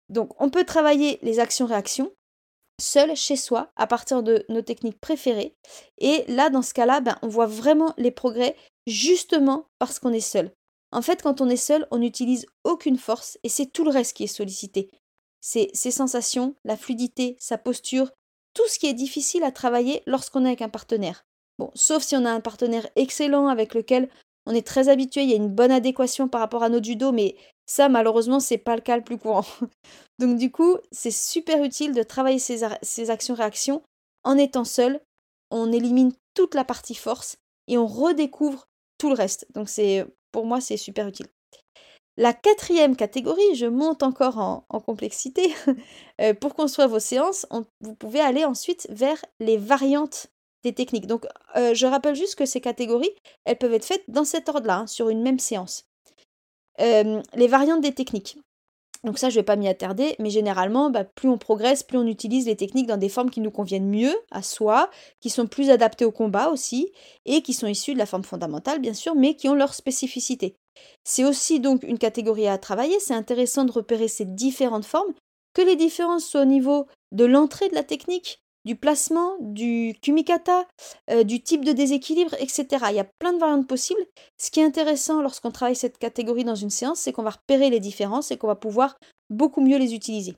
Donc 0.10 0.40
on 0.40 0.50
peut 0.50 0.66
travailler 0.66 1.18
les 1.24 1.40
actions-réactions 1.40 2.12
seul 2.80 3.16
chez 3.16 3.36
soi 3.36 3.72
à 3.76 3.88
partir 3.88 4.22
de 4.22 4.46
nos 4.50 4.62
techniques 4.62 5.00
préférées. 5.00 5.56
Et 5.98 6.24
là, 6.28 6.50
dans 6.50 6.62
ce 6.62 6.74
cas-là, 6.74 7.02
ben, 7.02 7.18
on 7.22 7.28
voit 7.28 7.48
vraiment 7.48 7.94
les 7.98 8.12
progrès 8.12 8.56
justement 8.86 9.66
parce 9.80 10.00
qu'on 10.00 10.14
est 10.14 10.20
seul. 10.20 10.52
En 10.92 11.02
fait, 11.02 11.22
quand 11.22 11.42
on 11.42 11.50
est 11.50 11.58
seul, 11.58 11.88
on 11.92 11.98
n'utilise 11.98 12.46
aucune 12.68 12.98
force 12.98 13.40
et 13.44 13.50
c'est 13.50 13.66
tout 13.66 13.84
le 13.84 13.90
reste 13.90 14.16
qui 14.16 14.26
est 14.26 14.28
sollicité. 14.28 14.92
C'est 15.42 15.70
ses 15.74 15.92
sensations, 15.92 16.56
la 16.66 16.78
fluidité, 16.78 17.38
sa 17.40 17.58
posture, 17.58 18.12
tout 18.54 18.68
ce 18.68 18.78
qui 18.78 18.88
est 18.88 18.94
difficile 18.94 19.44
à 19.44 19.52
travailler 19.52 20.04
lorsqu'on 20.06 20.44
est 20.44 20.50
avec 20.50 20.62
un 20.62 20.70
partenaire. 20.70 21.24
Bon, 21.58 21.72
sauf 21.74 22.04
si 22.04 22.16
on 22.16 22.26
a 22.26 22.32
un 22.32 22.42
partenaire 22.42 22.88
excellent 22.96 23.48
avec 23.48 23.74
lequel 23.74 24.10
on 24.46 24.54
est 24.54 24.66
très 24.66 24.90
habitué, 24.90 25.24
il 25.24 25.30
y 25.30 25.34
a 25.34 25.38
une 25.38 25.54
bonne 25.54 25.72
adéquation 25.72 26.28
par 26.28 26.42
rapport 26.42 26.64
à 26.64 26.70
notre 26.70 26.86
judo, 26.86 27.12
mais 27.12 27.36
ça, 27.66 27.90
malheureusement, 27.90 28.40
c'est 28.40 28.58
pas 28.58 28.76
le 28.76 28.82
cas 28.82 28.96
le 28.96 29.04
plus 29.04 29.18
courant. 29.18 29.46
Donc, 30.20 30.38
du 30.38 30.52
coup, 30.52 30.78
c'est 30.92 31.12
super 31.12 31.64
utile 31.64 31.94
de 31.94 32.04
travailler 32.04 32.40
ces, 32.40 32.66
ces 32.82 33.10
actions-réactions 33.10 33.84
en 34.24 34.38
étant 34.38 34.64
seul. 34.64 35.02
On 35.52 35.72
élimine 35.72 36.14
toute 36.34 36.56
la 36.56 36.64
partie 36.64 36.96
force 36.96 37.38
et 37.68 37.78
on 37.78 37.88
redécouvre 37.88 38.68
tout 38.98 39.10
le 39.10 39.16
reste. 39.16 39.48
Donc, 39.54 39.68
c'est 39.70 40.06
pour 40.32 40.46
moi, 40.46 40.62
c'est 40.62 40.78
super 40.78 41.08
utile. 41.08 41.28
La 42.20 42.34
quatrième 42.34 42.96
catégorie, 42.96 43.54
je 43.54 43.68
monte 43.68 44.02
encore 44.02 44.40
en, 44.40 44.80
complexité. 44.80 45.54
Euh, 46.20 46.34
pour 46.34 46.56
construire 46.56 46.90
vos 46.90 46.98
séances, 46.98 47.46
vous 47.80 47.94
pouvez 47.94 48.20
aller 48.20 48.44
ensuite 48.44 48.88
vers 48.90 49.24
les 49.40 49.56
variantes 49.56 50.32
des 50.64 50.74
techniques. 50.74 51.06
Donc, 51.06 51.28
euh, 51.56 51.76
je 51.76 51.86
rappelle 51.86 52.16
juste 52.16 52.34
que 52.34 52.48
ces 52.48 52.60
catégories, 52.60 53.12
elles 53.46 53.60
peuvent 53.60 53.76
être 53.76 53.86
faites 53.86 54.04
dans 54.08 54.26
cet 54.26 54.50
ordre-là, 54.50 54.78
hein, 54.78 54.88
sur 54.88 55.10
une 55.10 55.22
même 55.22 55.38
séance. 55.38 55.86
Euh, 56.82 57.22
les 57.36 57.48
variantes 57.48 57.82
des 57.82 57.94
techniques. 57.94 58.40
Donc 59.04 59.20
ça, 59.20 59.30
je 59.30 59.36
ne 59.36 59.42
vais 59.42 59.46
pas 59.46 59.58
m'y 59.58 59.68
attarder, 59.68 60.16
mais 60.18 60.32
généralement, 60.32 60.90
bah, 60.90 61.04
plus 61.04 61.30
on 61.30 61.38
progresse, 61.38 61.84
plus 61.84 62.00
on 62.00 62.08
utilise 62.08 62.48
les 62.48 62.56
techniques 62.56 62.88
dans 62.88 62.98
des 62.98 63.10
formes 63.10 63.30
qui 63.30 63.42
nous 63.42 63.52
conviennent 63.52 63.90
mieux 63.90 64.16
à 64.32 64.42
soi, 64.42 64.90
qui 65.20 65.30
sont 65.30 65.46
plus 65.46 65.70
adaptées 65.70 66.06
au 66.06 66.12
combat 66.12 66.50
aussi, 66.50 66.92
et 67.26 67.44
qui 67.44 67.54
sont 67.54 67.68
issues 67.68 67.94
de 67.94 68.00
la 68.00 68.08
forme 68.08 68.24
fondamentale, 68.24 68.80
bien 68.80 68.96
sûr, 68.96 69.14
mais 69.14 69.36
qui 69.36 69.50
ont 69.50 69.56
leur 69.56 69.76
spécificité. 69.76 70.56
C'est 71.04 71.26
aussi 71.26 71.60
donc 71.60 71.84
une 71.84 71.98
catégorie 71.98 72.48
à 72.48 72.58
travailler, 72.58 73.00
c'est 73.00 73.14
intéressant 73.14 73.66
de 73.66 73.72
repérer 73.72 74.08
ces 74.08 74.26
différentes 74.26 74.86
formes, 74.86 75.14
que 75.54 75.62
les 75.62 75.76
différences 75.76 76.26
soient 76.26 76.42
au 76.42 76.46
niveau 76.46 76.88
de 77.12 77.26
l'entrée 77.26 77.70
de 77.70 77.76
la 77.76 77.84
technique, 77.84 78.40
du 78.66 78.76
placement, 78.76 79.38
du 79.40 79.96
kumikata, 80.02 80.68
euh, 81.10 81.24
du 81.24 81.42
type 81.42 81.64
de 81.64 81.72
déséquilibre, 81.72 82.34
etc. 82.40 82.66
Il 82.90 82.96
y 82.96 83.00
a 83.00 83.08
plein 83.20 83.32
de 83.32 83.40
variantes 83.40 83.68
possibles. 83.68 84.06
Ce 84.38 84.52
qui 84.52 84.60
est 84.60 84.66
intéressant 84.66 85.22
lorsqu'on 85.22 85.52
travaille 85.52 85.76
cette 85.76 85.98
catégorie 85.98 86.44
dans 86.44 86.56
une 86.56 86.70
séance, 86.70 87.00
c'est 87.00 87.14
qu'on 87.14 87.24
va 87.24 87.30
repérer 87.32 87.70
les 87.70 87.80
différences 87.80 88.30
et 88.30 88.38
qu'on 88.38 88.48
va 88.48 88.56
pouvoir 88.56 88.98
beaucoup 89.30 89.62
mieux 89.62 89.78
les 89.78 89.96
utiliser. 89.96 90.36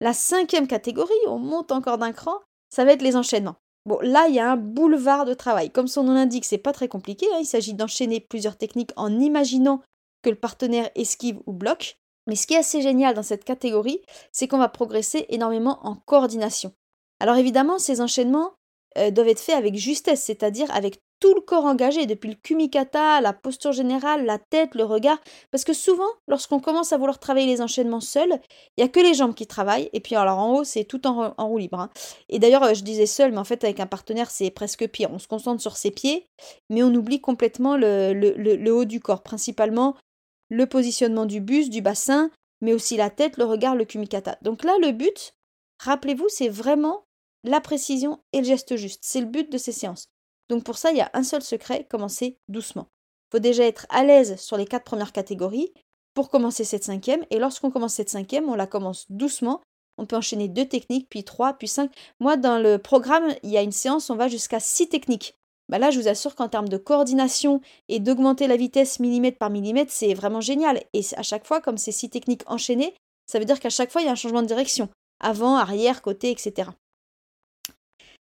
La 0.00 0.14
cinquième 0.14 0.68
catégorie, 0.68 1.12
on 1.26 1.38
monte 1.38 1.72
encore 1.72 1.98
d'un 1.98 2.12
cran, 2.12 2.36
ça 2.70 2.84
va 2.84 2.92
être 2.92 3.02
les 3.02 3.16
enchaînements. 3.16 3.56
Bon, 3.84 3.98
là, 4.00 4.26
il 4.28 4.34
y 4.34 4.38
a 4.38 4.52
un 4.52 4.56
boulevard 4.56 5.24
de 5.24 5.34
travail. 5.34 5.70
Comme 5.70 5.88
son 5.88 6.04
nom 6.04 6.14
l'indique, 6.14 6.44
c'est 6.44 6.58
pas 6.58 6.72
très 6.72 6.88
compliqué. 6.88 7.26
Hein. 7.32 7.38
Il 7.40 7.46
s'agit 7.46 7.74
d'enchaîner 7.74 8.20
plusieurs 8.20 8.56
techniques 8.56 8.92
en 8.96 9.18
imaginant 9.18 9.82
que 10.22 10.30
le 10.30 10.36
partenaire 10.36 10.90
esquive 10.94 11.40
ou 11.46 11.52
bloque. 11.52 11.96
Mais 12.28 12.36
ce 12.36 12.46
qui 12.46 12.54
est 12.54 12.58
assez 12.58 12.82
génial 12.82 13.14
dans 13.14 13.24
cette 13.24 13.44
catégorie, 13.44 14.00
c'est 14.30 14.46
qu'on 14.46 14.58
va 14.58 14.68
progresser 14.68 15.26
énormément 15.28 15.84
en 15.84 15.96
coordination. 15.96 16.72
Alors 17.18 17.36
évidemment, 17.36 17.78
ces 17.78 18.00
enchaînements 18.00 18.52
euh, 18.98 19.10
doivent 19.10 19.28
être 19.28 19.40
faits 19.40 19.56
avec 19.56 19.74
justesse, 19.74 20.22
c'est-à-dire 20.22 20.72
avec 20.72 20.98
tout 21.22 21.34
le 21.34 21.40
corps 21.40 21.66
engagé, 21.66 22.06
depuis 22.06 22.30
le 22.30 22.34
kumikata, 22.34 23.20
la 23.20 23.32
posture 23.32 23.70
générale, 23.70 24.26
la 24.26 24.38
tête, 24.38 24.74
le 24.74 24.82
regard, 24.82 25.20
parce 25.52 25.62
que 25.62 25.72
souvent, 25.72 26.08
lorsqu'on 26.26 26.58
commence 26.58 26.92
à 26.92 26.96
vouloir 26.96 27.20
travailler 27.20 27.46
les 27.46 27.62
enchaînements 27.62 28.00
seuls, 28.00 28.40
il 28.76 28.82
n'y 28.82 28.84
a 28.84 28.88
que 28.88 28.98
les 28.98 29.14
jambes 29.14 29.32
qui 29.32 29.46
travaillent, 29.46 29.88
et 29.92 30.00
puis 30.00 30.16
alors 30.16 30.40
en 30.40 30.56
haut, 30.56 30.64
c'est 30.64 30.82
tout 30.82 31.06
en, 31.06 31.32
roue 31.38 31.58
libre. 31.58 31.78
Hein. 31.78 31.90
Et 32.28 32.40
d'ailleurs, 32.40 32.64
euh, 32.64 32.74
je 32.74 32.82
disais 32.82 33.06
seul, 33.06 33.30
mais 33.30 33.38
en 33.38 33.44
fait, 33.44 33.62
avec 33.62 33.78
un 33.78 33.86
partenaire, 33.86 34.32
c'est 34.32 34.50
presque 34.50 34.88
pire. 34.88 35.12
On 35.12 35.20
se 35.20 35.28
concentre 35.28 35.62
sur 35.62 35.76
ses 35.76 35.92
pieds, 35.92 36.26
mais 36.70 36.82
on 36.82 36.92
oublie 36.92 37.20
complètement 37.20 37.76
le, 37.76 38.12
le 38.12 38.74
haut 38.74 38.84
du 38.84 38.98
corps, 38.98 39.22
principalement 39.22 39.94
le 40.50 40.66
positionnement 40.66 41.24
du 41.24 41.40
buste, 41.40 41.70
du 41.70 41.82
bassin, 41.82 42.32
mais 42.60 42.72
aussi 42.72 42.96
la 42.96 43.10
tête, 43.10 43.36
le 43.36 43.44
regard, 43.44 43.76
le 43.76 43.84
kumikata. 43.84 44.38
Donc 44.42 44.64
là, 44.64 44.76
le 44.82 44.90
but, 44.90 45.34
rappelez-vous, 45.78 46.28
c'est 46.28 46.48
vraiment 46.48 47.04
la 47.44 47.60
précision 47.60 48.18
et 48.32 48.38
le 48.38 48.44
geste 48.44 48.74
juste. 48.74 49.02
C'est 49.04 49.20
le 49.20 49.26
but 49.26 49.52
de 49.52 49.58
ces 49.58 49.72
séances. 49.72 50.11
Donc 50.52 50.64
pour 50.64 50.76
ça, 50.76 50.90
il 50.90 50.98
y 50.98 51.00
a 51.00 51.10
un 51.14 51.22
seul 51.22 51.40
secret, 51.40 51.86
commencer 51.88 52.36
doucement. 52.46 52.88
Il 52.90 53.36
faut 53.36 53.38
déjà 53.38 53.64
être 53.64 53.86
à 53.88 54.04
l'aise 54.04 54.38
sur 54.38 54.58
les 54.58 54.66
quatre 54.66 54.84
premières 54.84 55.12
catégories 55.12 55.72
pour 56.12 56.28
commencer 56.28 56.62
cette 56.62 56.84
cinquième. 56.84 57.24
Et 57.30 57.38
lorsqu'on 57.38 57.70
commence 57.70 57.94
cette 57.94 58.10
cinquième, 58.10 58.50
on 58.50 58.54
la 58.54 58.66
commence 58.66 59.06
doucement. 59.08 59.62
On 59.96 60.04
peut 60.04 60.16
enchaîner 60.16 60.48
deux 60.48 60.66
techniques, 60.66 61.08
puis 61.08 61.24
trois, 61.24 61.54
puis 61.54 61.68
cinq. 61.68 61.90
Moi, 62.20 62.36
dans 62.36 62.58
le 62.58 62.76
programme, 62.76 63.34
il 63.42 63.48
y 63.48 63.56
a 63.56 63.62
une 63.62 63.72
séance, 63.72 64.10
on 64.10 64.16
va 64.16 64.28
jusqu'à 64.28 64.60
six 64.60 64.90
techniques. 64.90 65.36
Bah 65.70 65.78
là, 65.78 65.90
je 65.90 65.98
vous 65.98 66.08
assure 66.08 66.34
qu'en 66.34 66.50
termes 66.50 66.68
de 66.68 66.76
coordination 66.76 67.62
et 67.88 67.98
d'augmenter 67.98 68.46
la 68.46 68.58
vitesse 68.58 69.00
millimètre 69.00 69.38
par 69.38 69.48
millimètre, 69.48 69.90
c'est 69.90 70.12
vraiment 70.12 70.42
génial. 70.42 70.82
Et 70.92 71.00
à 71.16 71.22
chaque 71.22 71.46
fois, 71.46 71.62
comme 71.62 71.78
c'est 71.78 71.92
six 71.92 72.10
techniques 72.10 72.42
enchaînées, 72.46 72.94
ça 73.24 73.38
veut 73.38 73.46
dire 73.46 73.58
qu'à 73.58 73.70
chaque 73.70 73.90
fois, 73.90 74.02
il 74.02 74.04
y 74.04 74.08
a 74.08 74.12
un 74.12 74.16
changement 74.16 74.42
de 74.42 74.48
direction. 74.48 74.90
Avant, 75.18 75.56
arrière, 75.56 76.02
côté, 76.02 76.30
etc. 76.30 76.68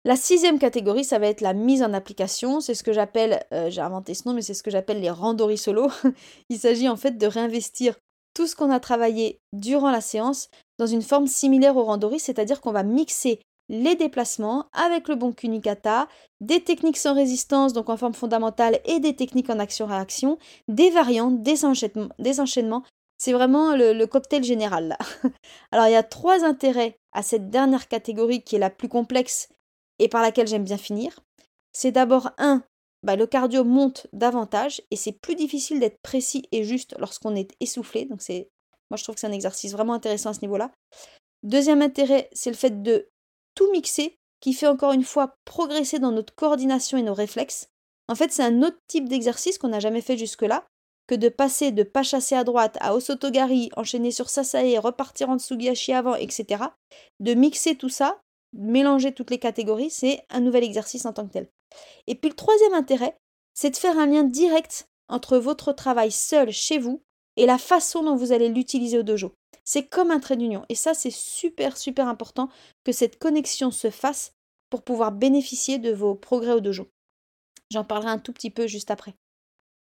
La 0.09 0.17
sixième 0.17 0.59
catégorie, 0.59 1.05
ça 1.05 1.19
va 1.19 1.27
être 1.27 1.43
la 1.43 1.53
mise 1.53 1.83
en 1.83 1.93
application. 1.93 2.63
C'est 2.63 2.73
ce 2.73 2.83
que 2.83 2.95
j'appelle, 2.95 3.45
euh, 3.53 3.69
j'ai 3.69 3.83
inventé 3.83 4.15
ce 4.15 4.27
nom, 4.27 4.33
mais 4.33 4.41
c'est 4.41 4.55
ce 4.55 4.63
que 4.63 4.71
j'appelle 4.71 5.03
les 5.03 5.11
randoris 5.11 5.61
solo. 5.61 5.91
Il 6.49 6.59
s'agit 6.59 6.89
en 6.89 6.97
fait 6.97 7.19
de 7.19 7.27
réinvestir 7.27 7.95
tout 8.33 8.47
ce 8.47 8.57
qu'on 8.57 8.71
a 8.71 8.81
travaillé 8.81 9.39
durant 9.53 9.91
la 9.91 10.01
séance 10.01 10.49
dans 10.79 10.87
une 10.87 11.03
forme 11.03 11.27
similaire 11.27 11.77
au 11.77 11.85
randori, 11.85 12.21
c'est-à-dire 12.21 12.63
qu'on 12.63 12.73
va 12.73 12.85
mixer 12.85 13.43
les 13.69 13.97
déplacements 13.97 14.65
avec 14.73 15.09
le 15.09 15.15
bon 15.15 15.31
kunikata, 15.31 16.09
des 16.41 16.65
techniques 16.65 16.97
sans 16.97 17.13
résistance, 17.13 17.75
donc 17.75 17.91
en 17.91 17.99
forme 17.99 18.15
fondamentale, 18.15 18.81
et 18.87 19.01
des 19.01 19.15
techniques 19.15 19.51
en 19.51 19.59
action-réaction, 19.59 20.39
des 20.69 20.89
variantes, 20.89 21.43
des 21.43 21.67
enchaînements. 21.67 22.83
C'est 23.19 23.33
vraiment 23.35 23.77
le, 23.77 23.93
le, 23.93 24.07
cocktail 24.07 24.43
général 24.43 24.89
là. 24.89 24.99
Alors 25.71 25.87
il 25.87 25.93
y 25.93 25.97
a 25.97 26.03
trois 26.03 26.47
intérêts 26.47 26.97
à 27.13 27.23
cette 27.23 27.51
dernière 27.51 27.89
catégorie 27.89 28.41
qui 28.41 28.57
est 28.57 28.61
la 28.61 28.71
plus 28.71 28.89
complexe 28.89 29.49
et 29.99 30.09
par 30.09 30.23
laquelle 30.23 30.49
j'aime 30.49 30.65
bien 30.65 30.79
finir, 30.79 31.21
c'est 31.73 31.93
d'abord 31.93 32.31
un, 32.39 32.63
bah, 33.03 33.17
le 33.17 33.27
cardio 33.27 33.65
monte 33.65 34.07
davantage 34.13 34.83
et 34.91 34.97
c'est 34.97 35.13
plus 35.13 35.35
difficile 35.35 35.81
d'être 35.81 36.01
précis 36.03 36.45
et 36.53 36.65
juste 36.65 36.95
lorsqu'on 36.99 37.37
est 37.37 37.53
essoufflé. 37.61 38.05
Donc 38.05 38.23
c'est, 38.23 38.49
moi 38.91 38.97
je 38.97 39.05
trouve 39.05 39.15
que 39.15 39.21
c'est 39.21 39.27
un 39.27 39.33
exercice 39.33 39.73
vraiment 39.73 39.95
intéressant 39.95 40.31
à 40.31 40.35
ce 40.35 40.41
niveau-là. 40.41 40.71
Deuxième 41.43 41.83
intérêt, 41.83 42.29
c'est 42.33 42.51
le 42.51 42.57
fait 42.57 42.83
de 42.83 43.09
tout 43.55 43.71
mixer 43.71 44.17
qui 44.41 44.53
fait 44.53 44.67
encore 44.67 44.93
une 44.93 45.05
fois 45.05 45.35
progresser 45.45 45.99
dans 45.99 46.13
notre 46.13 46.35
coordination 46.35 46.99
et 46.99 47.03
nos 47.03 47.15
réflexes. 47.15 47.69
En 48.09 48.15
fait, 48.15 48.33
c'est 48.33 48.43
un 48.43 48.63
autre 48.63 48.79
type 48.87 49.09
d'exercice 49.09 49.59
qu'on 49.59 49.69
n'a 49.69 49.81
jamais 49.81 50.01
fait 50.01 50.17
jusque-là 50.17 50.65
que 51.07 51.15
de 51.15 51.29
passer 51.29 51.73
de 51.73 51.83
pas 51.83 52.03
chasser 52.03 52.35
à 52.35 52.45
droite 52.45 52.77
à 52.81 52.95
Osotogari, 52.95 53.71
enchaîner 53.77 54.11
sur 54.11 54.29
Sasae, 54.29 54.79
repartir 54.79 55.31
en 55.31 55.39
Tsugiyashi 55.39 55.93
avant, 55.93 56.15
etc. 56.15 56.65
De 57.19 57.35
mixer 57.35 57.77
tout 57.77 57.89
ça 57.89 58.21
mélanger 58.53 59.13
toutes 59.13 59.31
les 59.31 59.39
catégories, 59.39 59.91
c'est 59.91 60.25
un 60.31 60.41
nouvel 60.41 60.65
exercice 60.65 61.07
en 61.07 61.13
tant 61.13 61.27
que 61.27 61.33
tel. 61.33 61.49
Et 62.07 62.15
puis 62.15 62.31
le 62.31 62.37
troisième 62.37 62.75
intérêt, 62.75 63.17
c'est 63.55 63.71
de 63.71 63.77
faire 63.77 63.99
un 63.99 64.07
lien 64.07 64.25
direct 64.25 64.89
entre 65.09 65.39
votre 65.39 65.73
travail 65.73 66.13
seul 66.13 66.51
chez 66.51 66.79
vous 66.79 67.03
et 67.37 67.47
la 67.47 67.59
façon 67.59 68.03
dont 68.03 68.17
vous 68.17 68.33
allez 68.33 68.49
l'utiliser 68.49 68.99
au 68.99 69.03
dojo. 69.03 69.33
C'est 69.65 69.87
comme 69.87 70.11
un 70.11 70.21
trait 70.21 70.37
d'union. 70.37 70.65
Et 70.69 70.75
ça, 70.75 70.95
c'est 70.95 71.11
super, 71.11 71.77
super 71.77 72.09
important 72.09 72.49
que 72.85 72.93
cette 72.93 73.19
connexion 73.19 73.71
se 73.71 73.91
fasse 73.91 74.33
pour 74.71 74.83
pouvoir 74.83 75.13
bénéficier 75.13 75.79
de 75.79 75.93
vos 75.93 76.15
progrès 76.15 76.53
au 76.53 76.61
dojo. 76.61 76.89
J'en 77.71 77.85
parlerai 77.85 78.11
un 78.11 78.19
tout 78.19 78.33
petit 78.33 78.51
peu 78.51 78.67
juste 78.67 78.91
après. 78.91 79.15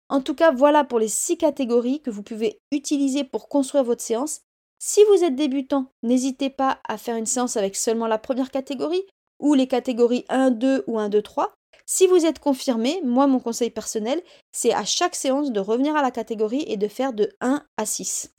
En 0.09 0.21
tout 0.21 0.35
cas, 0.35 0.53
voilà 0.53 0.85
pour 0.85 0.99
les 0.99 1.09
six 1.09 1.37
catégories 1.37 2.01
que 2.01 2.11
vous 2.11 2.23
pouvez 2.23 2.61
utiliser 2.73 3.25
pour 3.25 3.49
construire 3.49 3.85
votre 3.85 4.03
séance. 4.03 4.43
Si 4.79 5.01
vous 5.05 5.25
êtes 5.25 5.37
débutant, 5.37 5.87
n'hésitez 6.03 6.51
pas 6.51 6.81
à 6.87 6.99
faire 6.99 7.17
une 7.17 7.27
séance 7.27 7.57
avec 7.57 7.77
seulement 7.77 8.07
la 8.07 8.19
première 8.19 8.51
catégorie 8.51 9.05
ou 9.41 9.55
les 9.55 9.67
catégories 9.67 10.25
1, 10.29 10.51
2 10.51 10.85
ou 10.87 10.99
1, 10.99 11.09
2, 11.09 11.23
3. 11.23 11.55
Si 11.87 12.07
vous 12.07 12.27
êtes 12.27 12.41
confirmé, 12.41 13.01
moi 13.05 13.27
mon 13.27 13.39
conseil 13.39 13.71
personnel, 13.71 14.21
c'est 14.53 14.75
à 14.75 14.85
chaque 14.85 15.15
séance 15.15 15.53
de 15.53 15.61
revenir 15.61 15.95
à 15.97 16.03
la 16.03 16.11
catégorie 16.11 16.65
et 16.67 16.77
de 16.77 16.89
faire 16.89 17.13
de 17.13 17.31
1 17.41 17.65
à 17.77 17.87
6. 17.87 18.33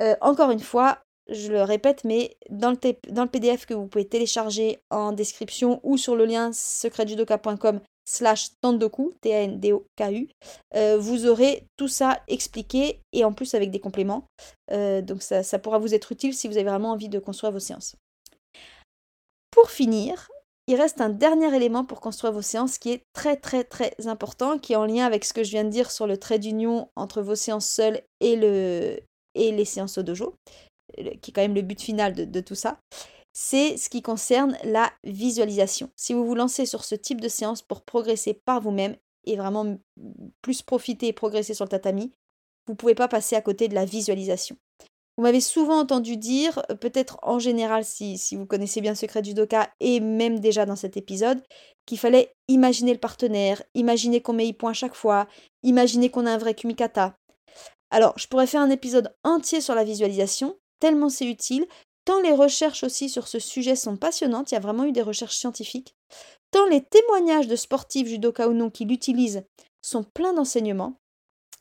Euh, 0.00 0.16
encore 0.20 0.50
une 0.50 0.60
fois, 0.60 0.98
je 1.28 1.52
le 1.52 1.62
répète, 1.62 2.04
mais 2.04 2.36
dans 2.48 2.70
le, 2.70 2.76
dans 3.12 3.24
le, 3.24 3.28
PDF 3.28 3.66
que 3.66 3.74
vous 3.74 3.86
pouvez 3.86 4.08
télécharger 4.08 4.78
en 4.90 5.12
description 5.12 5.80
ou 5.82 5.98
sur 5.98 6.16
le 6.16 6.24
lien 6.24 6.52
secretjudoka.com 6.52 7.80
slash 8.08 8.52
tandoku, 8.62 9.12
T-A-N-D-O-K-U, 9.20 10.28
euh, 10.74 10.96
vous 10.98 11.26
aurez 11.26 11.64
tout 11.76 11.88
ça 11.88 12.22
expliqué 12.26 13.00
et 13.12 13.24
en 13.24 13.34
plus 13.34 13.54
avec 13.54 13.70
des 13.70 13.80
compléments. 13.80 14.24
Euh, 14.72 15.02
donc 15.02 15.22
ça, 15.22 15.42
ça 15.42 15.58
pourra 15.58 15.78
vous 15.78 15.94
être 15.94 16.10
utile 16.10 16.32
si 16.32 16.48
vous 16.48 16.56
avez 16.56 16.68
vraiment 16.68 16.92
envie 16.92 17.10
de 17.10 17.18
construire 17.18 17.52
vos 17.52 17.58
séances. 17.58 17.96
Pour 19.50 19.70
finir, 19.70 20.28
il 20.68 20.76
reste 20.76 21.02
un 21.02 21.10
dernier 21.10 21.54
élément 21.54 21.84
pour 21.84 22.00
construire 22.00 22.32
vos 22.32 22.42
séances 22.42 22.78
qui 22.78 22.92
est 22.92 23.02
très 23.12 23.36
très 23.36 23.64
très 23.64 23.94
important, 24.06 24.58
qui 24.58 24.72
est 24.72 24.76
en 24.76 24.86
lien 24.86 25.04
avec 25.04 25.26
ce 25.26 25.34
que 25.34 25.44
je 25.44 25.50
viens 25.50 25.64
de 25.64 25.70
dire 25.70 25.90
sur 25.90 26.06
le 26.06 26.16
trait 26.16 26.38
d'union 26.38 26.88
entre 26.96 27.20
vos 27.20 27.34
séances 27.34 27.68
seules 27.68 28.00
et, 28.20 28.36
le, 28.36 29.00
et 29.34 29.52
les 29.52 29.64
séances 29.66 29.98
au 29.98 30.02
dojo, 30.02 30.34
qui 30.96 31.30
est 31.30 31.32
quand 31.34 31.42
même 31.42 31.54
le 31.54 31.62
but 31.62 31.80
final 31.80 32.14
de, 32.14 32.40
tout 32.40 32.54
ça. 32.54 32.78
C'est 33.40 33.76
ce 33.76 33.88
qui 33.88 34.02
concerne 34.02 34.58
la 34.64 34.90
visualisation. 35.04 35.92
Si 35.94 36.12
vous 36.12 36.26
vous 36.26 36.34
lancez 36.34 36.66
sur 36.66 36.84
ce 36.84 36.96
type 36.96 37.20
de 37.20 37.28
séance 37.28 37.62
pour 37.62 37.82
progresser 37.82 38.34
par 38.34 38.60
vous-même 38.60 38.96
et 39.26 39.36
vraiment 39.36 39.78
plus 40.42 40.62
profiter 40.62 41.06
et 41.06 41.12
progresser 41.12 41.54
sur 41.54 41.64
le 41.64 41.68
tatami, 41.68 42.10
vous 42.66 42.72
ne 42.72 42.76
pouvez 42.76 42.96
pas 42.96 43.06
passer 43.06 43.36
à 43.36 43.40
côté 43.40 43.68
de 43.68 43.76
la 43.76 43.84
visualisation. 43.84 44.56
Vous 45.16 45.22
m'avez 45.22 45.40
souvent 45.40 45.78
entendu 45.78 46.16
dire, 46.16 46.60
euh, 46.68 46.74
peut-être 46.74 47.20
en 47.22 47.38
général 47.38 47.84
si, 47.84 48.18
si 48.18 48.34
vous 48.34 48.44
connaissez 48.44 48.80
bien 48.80 48.96
Secret 48.96 49.22
du 49.22 49.34
Doka 49.34 49.70
et 49.78 50.00
même 50.00 50.40
déjà 50.40 50.66
dans 50.66 50.74
cet 50.74 50.96
épisode, 50.96 51.40
qu'il 51.86 52.00
fallait 52.00 52.32
imaginer 52.48 52.92
le 52.92 52.98
partenaire, 52.98 53.62
imaginer 53.74 54.20
qu'on 54.20 54.32
met 54.32 54.48
y 54.48 54.52
point 54.52 54.72
chaque 54.72 54.96
fois, 54.96 55.28
imaginer 55.62 56.10
qu'on 56.10 56.26
a 56.26 56.32
un 56.32 56.38
vrai 56.38 56.54
kumikata. 56.54 57.14
Alors, 57.92 58.18
je 58.18 58.26
pourrais 58.26 58.48
faire 58.48 58.62
un 58.62 58.70
épisode 58.70 59.14
entier 59.22 59.60
sur 59.60 59.76
la 59.76 59.84
visualisation, 59.84 60.56
tellement 60.80 61.08
c'est 61.08 61.26
utile, 61.26 61.66
tant 62.08 62.22
les 62.22 62.32
recherches 62.32 62.84
aussi 62.84 63.10
sur 63.10 63.28
ce 63.28 63.38
sujet 63.38 63.76
sont 63.76 63.98
passionnantes, 63.98 64.50
il 64.50 64.54
y 64.54 64.56
a 64.56 64.62
vraiment 64.62 64.84
eu 64.84 64.92
des 64.92 65.02
recherches 65.02 65.36
scientifiques, 65.36 65.94
tant 66.50 66.64
les 66.64 66.82
témoignages 66.82 67.48
de 67.48 67.54
sportifs 67.54 68.08
judoka 68.08 68.48
ou 68.48 68.54
non 68.54 68.70
qui 68.70 68.86
l'utilisent 68.86 69.44
sont 69.82 70.04
pleins 70.04 70.32
d'enseignements. 70.32 70.96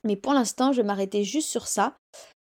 Mais 0.05 0.15
pour 0.15 0.31
l'instant, 0.33 0.71
je 0.71 0.77
vais 0.77 0.88
m'arrêter 0.88 1.25
juste 1.25 1.49
sur 1.49 1.67
ça. 1.67 1.97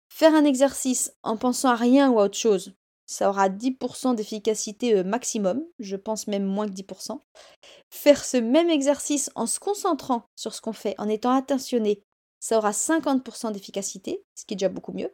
Faire 0.07 0.33
un 0.33 0.45
exercice 0.45 1.11
en 1.23 1.35
pensant 1.35 1.67
à 1.67 1.75
rien 1.75 2.09
ou 2.09 2.21
à 2.21 2.23
autre 2.23 2.37
chose, 2.37 2.73
ça 3.07 3.27
aura 3.27 3.49
10% 3.49 4.15
d'efficacité 4.15 4.95
euh, 4.95 5.03
maximum, 5.03 5.61
je 5.79 5.97
pense 5.97 6.27
même 6.27 6.45
moins 6.45 6.69
que 6.69 6.73
10%. 6.73 7.19
Faire 7.89 8.23
ce 8.23 8.37
même 8.37 8.69
exercice 8.69 9.29
en 9.35 9.47
se 9.47 9.59
concentrant 9.59 10.23
sur 10.37 10.55
ce 10.55 10.61
qu'on 10.61 10.71
fait, 10.71 10.95
en 10.97 11.09
étant 11.09 11.35
attentionné, 11.35 12.01
ça 12.39 12.57
aura 12.57 12.71
50% 12.71 13.51
d'efficacité, 13.51 14.23
ce 14.33 14.45
qui 14.45 14.53
est 14.53 14.57
déjà 14.57 14.69
beaucoup 14.69 14.93
mieux. 14.93 15.13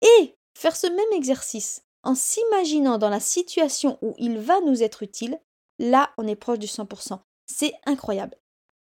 Et 0.00 0.36
faire 0.56 0.76
ce 0.76 0.86
même 0.86 1.12
exercice 1.12 1.82
en 2.02 2.14
s'imaginant 2.14 2.98
dans 2.98 3.08
la 3.08 3.20
situation 3.20 3.98
où 4.02 4.14
il 4.18 4.38
va 4.38 4.60
nous 4.60 4.82
être 4.82 5.02
utile, 5.02 5.38
là 5.78 6.10
on 6.18 6.26
est 6.26 6.36
proche 6.36 6.58
du 6.58 6.66
100%. 6.66 7.18
C'est 7.46 7.72
incroyable. 7.86 8.36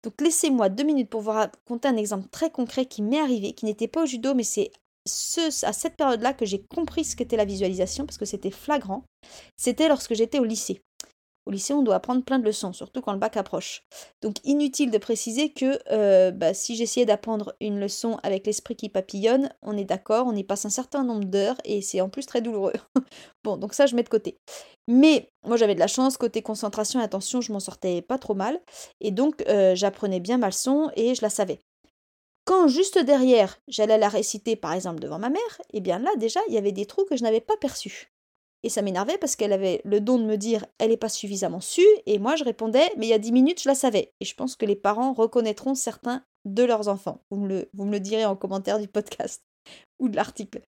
Donc 0.02 0.20
laissez-moi 0.20 0.68
deux 0.68 0.84
minutes 0.84 1.10
pour 1.10 1.22
vous 1.22 1.30
raconter 1.30 1.88
un 1.88 1.96
exemple 1.96 2.28
très 2.28 2.50
concret 2.50 2.86
qui 2.86 3.02
m'est 3.02 3.20
arrivé, 3.20 3.52
qui 3.52 3.64
n'était 3.64 3.88
pas 3.88 4.02
au 4.02 4.06
judo, 4.06 4.34
mais 4.34 4.44
c'est 4.44 4.70
ce, 5.06 5.64
à 5.64 5.72
cette 5.72 5.96
période-là 5.96 6.34
que 6.34 6.46
j'ai 6.46 6.62
compris 6.62 7.04
ce 7.04 7.16
qu'était 7.16 7.36
la 7.36 7.44
visualisation, 7.44 8.06
parce 8.06 8.18
que 8.18 8.24
c'était 8.24 8.50
flagrant, 8.50 9.04
c'était 9.56 9.88
lorsque 9.88 10.14
j'étais 10.14 10.40
au 10.40 10.44
lycée. 10.44 10.82
Au 11.46 11.50
lycée, 11.50 11.74
on 11.74 11.82
doit 11.82 11.96
apprendre 11.96 12.24
plein 12.24 12.38
de 12.38 12.44
leçons, 12.44 12.72
surtout 12.72 13.02
quand 13.02 13.12
le 13.12 13.18
bac 13.18 13.36
approche. 13.36 13.82
Donc 14.22 14.36
inutile 14.44 14.90
de 14.90 14.96
préciser 14.96 15.52
que 15.52 15.78
euh, 15.90 16.30
bah, 16.30 16.54
si 16.54 16.74
j'essayais 16.74 17.04
d'apprendre 17.04 17.54
une 17.60 17.78
leçon 17.78 18.18
avec 18.22 18.46
l'esprit 18.46 18.76
qui 18.76 18.88
papillonne, 18.88 19.50
on 19.60 19.76
est 19.76 19.84
d'accord, 19.84 20.26
on 20.26 20.34
y 20.34 20.42
passe 20.42 20.64
un 20.64 20.70
certain 20.70 21.04
nombre 21.04 21.24
d'heures 21.24 21.58
et 21.64 21.82
c'est 21.82 22.00
en 22.00 22.08
plus 22.08 22.24
très 22.24 22.40
douloureux. 22.40 22.72
bon, 23.44 23.58
donc 23.58 23.74
ça, 23.74 23.84
je 23.84 23.94
mets 23.94 24.02
de 24.02 24.08
côté. 24.08 24.38
Mais 24.88 25.28
moi, 25.44 25.58
j'avais 25.58 25.74
de 25.74 25.80
la 25.80 25.86
chance, 25.86 26.16
côté 26.16 26.40
concentration 26.40 27.00
et 27.00 27.04
attention, 27.04 27.42
je 27.42 27.52
m'en 27.52 27.60
sortais 27.60 28.00
pas 28.00 28.18
trop 28.18 28.34
mal. 28.34 28.58
Et 29.00 29.10
donc, 29.10 29.42
euh, 29.48 29.74
j'apprenais 29.74 30.20
bien 30.20 30.38
ma 30.38 30.46
leçon 30.46 30.90
et 30.96 31.14
je 31.14 31.20
la 31.20 31.30
savais. 31.30 31.60
Quand 32.46 32.68
juste 32.68 32.98
derrière, 32.98 33.58
j'allais 33.68 33.96
la 33.98 34.08
réciter 34.08 34.56
par 34.56 34.74
exemple 34.74 35.00
devant 35.00 35.18
ma 35.18 35.30
mère, 35.30 35.62
eh 35.72 35.80
bien 35.80 35.98
là 35.98 36.10
déjà, 36.16 36.40
il 36.48 36.54
y 36.54 36.58
avait 36.58 36.72
des 36.72 36.84
trous 36.84 37.04
que 37.04 37.16
je 37.16 37.22
n'avais 37.22 37.40
pas 37.40 37.56
perçus. 37.56 38.13
Et 38.64 38.68
ça 38.68 38.82
m'énervait 38.82 39.18
parce 39.18 39.36
qu'elle 39.36 39.52
avait 39.52 39.80
le 39.84 40.00
don 40.00 40.18
de 40.18 40.24
me 40.24 40.36
dire 40.36 40.66
elle 40.78 40.90
n'est 40.90 40.96
pas 40.96 41.08
suffisamment 41.08 41.60
su, 41.60 41.84
et 42.06 42.18
moi 42.18 42.34
je 42.34 42.44
répondais 42.44 42.90
mais 42.96 43.06
il 43.06 43.10
y 43.10 43.14
a 43.14 43.18
dix 43.18 43.30
minutes 43.30 43.62
je 43.62 43.68
la 43.68 43.74
savais. 43.74 44.12
Et 44.20 44.24
je 44.24 44.34
pense 44.34 44.56
que 44.56 44.66
les 44.66 44.74
parents 44.74 45.12
reconnaîtront 45.12 45.74
certains 45.74 46.24
de 46.44 46.64
leurs 46.64 46.88
enfants. 46.88 47.20
Vous 47.30 47.38
me 47.38 47.48
le, 47.48 47.70
vous 47.74 47.84
me 47.84 47.92
le 47.92 48.00
direz 48.00 48.24
en 48.24 48.36
commentaire 48.36 48.80
du 48.80 48.88
podcast 48.88 49.44
ou 50.00 50.08
de 50.08 50.16
l'article. 50.16 50.62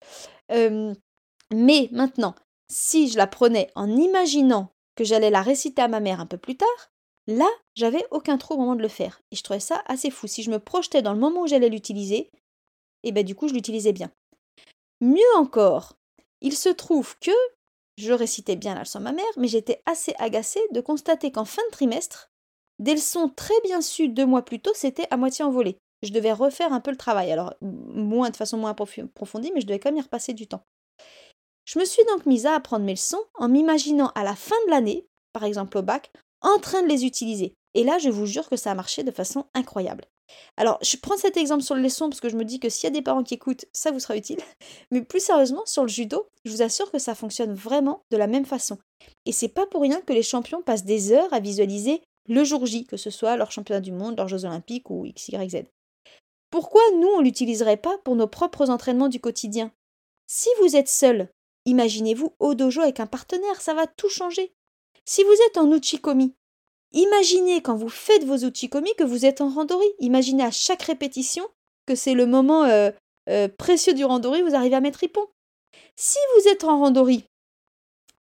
mais 0.50 1.88
maintenant, 1.90 2.34
si 2.70 3.08
je 3.08 3.16
la 3.16 3.26
prenais 3.26 3.70
en 3.74 3.88
imaginant 3.88 4.70
que 4.94 5.04
j'allais 5.04 5.30
la 5.30 5.42
réciter 5.42 5.82
à 5.82 5.88
ma 5.88 6.00
mère 6.00 6.20
un 6.20 6.26
peu 6.26 6.38
plus 6.38 6.56
tard, 6.56 6.90
Là, 7.26 7.48
j'avais 7.74 8.06
aucun 8.12 8.38
trou 8.38 8.54
au 8.54 8.58
moment 8.58 8.76
de 8.76 8.82
le 8.82 8.88
faire. 8.88 9.20
Et 9.32 9.36
je 9.36 9.42
trouvais 9.42 9.60
ça 9.60 9.82
assez 9.86 10.10
fou. 10.10 10.26
Si 10.26 10.42
je 10.42 10.50
me 10.50 10.60
projetais 10.60 11.02
dans 11.02 11.12
le 11.12 11.18
moment 11.18 11.42
où 11.42 11.46
j'allais 11.46 11.68
l'utiliser, 11.68 12.30
et 13.02 13.10
eh 13.10 13.12
ben 13.12 13.24
du 13.24 13.34
coup, 13.34 13.48
je 13.48 13.54
l'utilisais 13.54 13.92
bien. 13.92 14.10
Mieux 15.00 15.36
encore, 15.36 15.94
il 16.40 16.56
se 16.56 16.68
trouve 16.68 17.16
que 17.18 17.32
je 17.96 18.12
récitais 18.12 18.56
bien 18.56 18.74
la 18.74 18.80
leçon 18.80 18.98
à 18.98 19.02
ma 19.02 19.12
mère, 19.12 19.24
mais 19.36 19.48
j'étais 19.48 19.82
assez 19.86 20.14
agacée 20.18 20.62
de 20.72 20.80
constater 20.80 21.30
qu'en 21.32 21.44
fin 21.44 21.62
de 21.66 21.72
trimestre, 21.72 22.30
des 22.78 22.94
leçons 22.94 23.30
très 23.34 23.58
bien 23.64 23.80
sues 23.80 24.08
deux 24.08 24.26
mois 24.26 24.44
plus 24.44 24.60
tôt, 24.60 24.72
c'était 24.74 25.06
à 25.10 25.16
moitié 25.16 25.44
envolé. 25.44 25.78
Je 26.02 26.12
devais 26.12 26.32
refaire 26.32 26.72
un 26.72 26.80
peu 26.80 26.90
le 26.90 26.96
travail, 26.96 27.32
alors 27.32 27.54
moins 27.62 28.30
de 28.30 28.36
façon 28.36 28.58
moins 28.58 28.70
approfondie, 28.70 29.50
mais 29.54 29.60
je 29.60 29.66
devais 29.66 29.78
quand 29.78 29.90
même 29.90 29.98
y 29.98 30.02
repasser 30.02 30.34
du 30.34 30.46
temps. 30.46 30.62
Je 31.64 31.78
me 31.78 31.84
suis 31.84 32.04
donc 32.04 32.26
mise 32.26 32.46
à 32.46 32.54
apprendre 32.54 32.84
mes 32.84 32.92
leçons 32.92 33.24
en 33.34 33.48
m'imaginant 33.48 34.12
à 34.14 34.24
la 34.24 34.36
fin 34.36 34.56
de 34.66 34.70
l'année, 34.70 35.06
par 35.32 35.44
exemple 35.44 35.78
au 35.78 35.82
bac, 35.82 36.12
en 36.42 36.58
train 36.58 36.82
de 36.82 36.88
les 36.88 37.04
utiliser. 37.04 37.54
Et 37.74 37.82
là, 37.82 37.98
je 37.98 38.10
vous 38.10 38.26
jure 38.26 38.48
que 38.48 38.56
ça 38.56 38.70
a 38.70 38.74
marché 38.74 39.02
de 39.02 39.10
façon 39.10 39.46
incroyable. 39.54 40.04
Alors, 40.56 40.78
je 40.82 40.96
prends 40.96 41.16
cet 41.16 41.36
exemple 41.36 41.62
sur 41.62 41.74
le 41.74 41.82
leçon 41.82 42.08
parce 42.08 42.20
que 42.20 42.28
je 42.28 42.36
me 42.36 42.44
dis 42.44 42.60
que 42.60 42.68
s'il 42.68 42.84
y 42.84 42.86
a 42.86 42.94
des 42.94 43.02
parents 43.02 43.22
qui 43.22 43.34
écoutent, 43.34 43.66
ça 43.72 43.90
vous 43.90 44.00
sera 44.00 44.16
utile. 44.16 44.38
Mais 44.90 45.02
plus 45.02 45.20
sérieusement, 45.20 45.64
sur 45.66 45.82
le 45.82 45.88
judo, 45.88 46.26
je 46.44 46.50
vous 46.50 46.62
assure 46.62 46.90
que 46.90 46.98
ça 46.98 47.14
fonctionne 47.14 47.54
vraiment 47.54 48.02
de 48.10 48.16
la 48.16 48.26
même 48.26 48.46
façon. 48.46 48.78
Et 49.24 49.32
c'est 49.32 49.48
pas 49.48 49.66
pour 49.66 49.82
rien 49.82 50.00
que 50.00 50.12
les 50.12 50.22
champions 50.22 50.62
passent 50.62 50.84
des 50.84 51.12
heures 51.12 51.32
à 51.32 51.40
visualiser 51.40 52.02
le 52.28 52.44
jour 52.44 52.66
J, 52.66 52.86
que 52.86 52.96
ce 52.96 53.10
soit 53.10 53.36
leur 53.36 53.52
championnat 53.52 53.80
du 53.80 53.92
monde, 53.92 54.16
leurs 54.16 54.28
Jeux 54.28 54.44
olympiques 54.44 54.90
ou 54.90 55.04
X, 55.06 55.28
Y, 55.28 55.50
Z. 55.50 55.64
Pourquoi 56.50 56.82
nous, 56.98 57.08
on 57.08 57.20
l'utiliserait 57.20 57.76
pas 57.76 57.98
pour 57.98 58.16
nos 58.16 58.26
propres 58.26 58.70
entraînements 58.70 59.08
du 59.08 59.20
quotidien? 59.20 59.72
Si 60.26 60.48
vous 60.60 60.76
êtes 60.76 60.88
seul, 60.88 61.28
imaginez-vous 61.66 62.34
au 62.38 62.54
dojo 62.54 62.80
avec 62.80 63.00
un 63.00 63.06
partenaire, 63.06 63.60
ça 63.60 63.74
va 63.74 63.86
tout 63.86 64.08
changer. 64.08 64.52
Si 65.04 65.22
vous 65.22 65.36
êtes 65.46 65.58
en 65.58 65.70
uchikomi, 65.70 66.34
imaginez 66.96 67.62
quand 67.62 67.76
vous 67.76 67.88
faites 67.88 68.24
vos 68.24 68.38
uchikomi 68.38 68.90
que 68.98 69.04
vous 69.04 69.24
êtes 69.24 69.40
en 69.40 69.48
randori. 69.48 69.86
Imaginez 70.00 70.42
à 70.42 70.50
chaque 70.50 70.82
répétition 70.82 71.46
que 71.86 71.94
c'est 71.94 72.14
le 72.14 72.26
moment 72.26 72.64
euh, 72.64 72.90
euh, 73.28 73.48
précieux 73.48 73.94
du 73.94 74.04
randori, 74.04 74.42
vous 74.42 74.54
arrivez 74.54 74.74
à 74.74 74.80
mettre 74.80 75.00
ripon. 75.00 75.26
Si 75.94 76.18
vous 76.34 76.48
êtes 76.48 76.64
en 76.64 76.78
randori, 76.78 77.24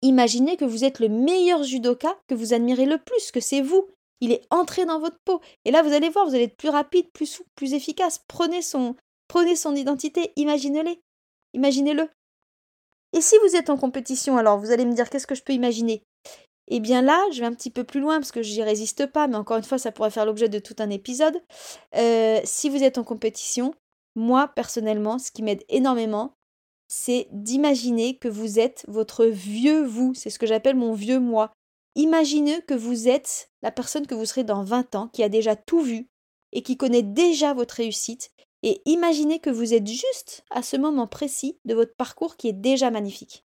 imaginez 0.01 0.57
que 0.57 0.65
vous 0.65 0.84
êtes 0.84 0.99
le 0.99 1.10
meilleur 1.10 1.63
judoka 1.63 2.17
que 2.27 2.36
vous 2.36 2.53
admirez 2.53 2.86
le 2.86 2.97
plus, 2.97 3.31
que 3.31 3.39
c'est 3.39 3.62
vous. 3.62 3.88
Il 4.19 4.31
est 4.31 4.45
entré 4.51 4.86
dans 4.86 4.99
votre 4.99 5.17
peau. 5.25 5.41
Et 5.65 5.71
là, 5.71 5.81
vous 5.81 5.93
allez 5.93 6.10
voir, 6.10 6.27
vous 6.27 6.36
allez 6.36 6.45
être 6.45 6.57
plus 6.57 6.69
rapide, 6.69 7.12
plus 7.12 7.25
souple, 7.25 7.49
plus 7.55 7.73
efficace. 7.73 8.23
Prenez 8.27 8.62
son, 8.62 8.95
prenez 9.27 9.55
son 9.55 9.75
identité, 9.75 10.31
imaginez-le. 10.36 10.95
Imaginez-le. 11.53 12.07
Et 13.13 13.21
si 13.21 13.36
vous 13.43 13.55
êtes 13.55 13.69
en 13.69 13.77
compétition, 13.77 14.38
alors 14.38 14.60
vous 14.60 14.71
allez 14.71 14.86
me 14.86 14.93
dire 14.93 15.10
qu'est-ce 15.10 15.27
que 15.27 15.36
je 15.36 15.43
peux 15.43 15.53
imaginer? 15.53 16.03
Et 16.71 16.75
eh 16.75 16.79
bien 16.79 17.01
là, 17.01 17.21
je 17.34 17.41
vais 17.41 17.45
un 17.45 17.53
petit 17.53 17.69
peu 17.69 17.84
plus 17.84 17.99
loin 17.99 18.19
parce 18.19 18.31
que 18.31 18.41
j'y 18.41 18.63
résiste 18.63 19.05
pas, 19.05 19.27
mais 19.27 19.36
encore 19.36 19.57
une 19.57 19.63
fois, 19.63 19.77
ça 19.77 19.91
pourrait 19.91 20.10
faire 20.10 20.25
l'objet 20.25 20.47
de 20.47 20.57
tout 20.57 20.75
un 20.79 20.89
épisode. 20.89 21.38
Euh, 21.97 22.39
si 22.45 22.69
vous 22.69 22.81
êtes 22.81 22.97
en 22.97 23.03
compétition, 23.03 23.75
moi 24.15 24.47
personnellement, 24.47 25.19
ce 25.19 25.31
qui 25.31 25.43
m'aide 25.43 25.65
énormément, 25.67 26.34
c'est 26.88 27.27
d'imaginer 27.34 28.17
que 28.17 28.29
vous 28.29 28.57
êtes 28.57 28.86
votre 28.88 29.25
vieux 29.25 29.84
vous. 29.84 30.13
C'est 30.13 30.29
ce 30.29 30.39
que 30.39 30.45
j'appelle 30.45 30.77
mon 30.77 30.93
vieux 30.93 31.19
moi. 31.19 31.51
Imaginez 31.95 32.62
que 32.62 32.73
vous 32.73 33.10
êtes 33.10 33.49
la 33.62 33.71
personne 33.71 34.07
que 34.07 34.15
vous 34.15 34.23
serez 34.25 34.45
dans 34.45 34.63
20 34.63 34.95
ans, 34.95 35.10
qui 35.10 35.23
a 35.23 35.29
déjà 35.29 35.57
tout 35.57 35.81
vu 35.81 36.07
et 36.53 36.63
qui 36.63 36.77
connaît 36.77 37.03
déjà 37.03 37.53
votre 37.53 37.75
réussite. 37.75 38.31
Et 38.63 38.81
imaginez 38.86 39.39
que 39.39 39.49
vous 39.49 39.73
êtes 39.73 39.88
juste 39.88 40.45
à 40.49 40.63
ce 40.63 40.77
moment 40.77 41.07
précis 41.07 41.60
de 41.65 41.75
votre 41.75 41.97
parcours 41.97 42.38
qui 42.38 42.47
est 42.47 42.53
déjà 42.53 42.91
magnifique. 42.91 43.43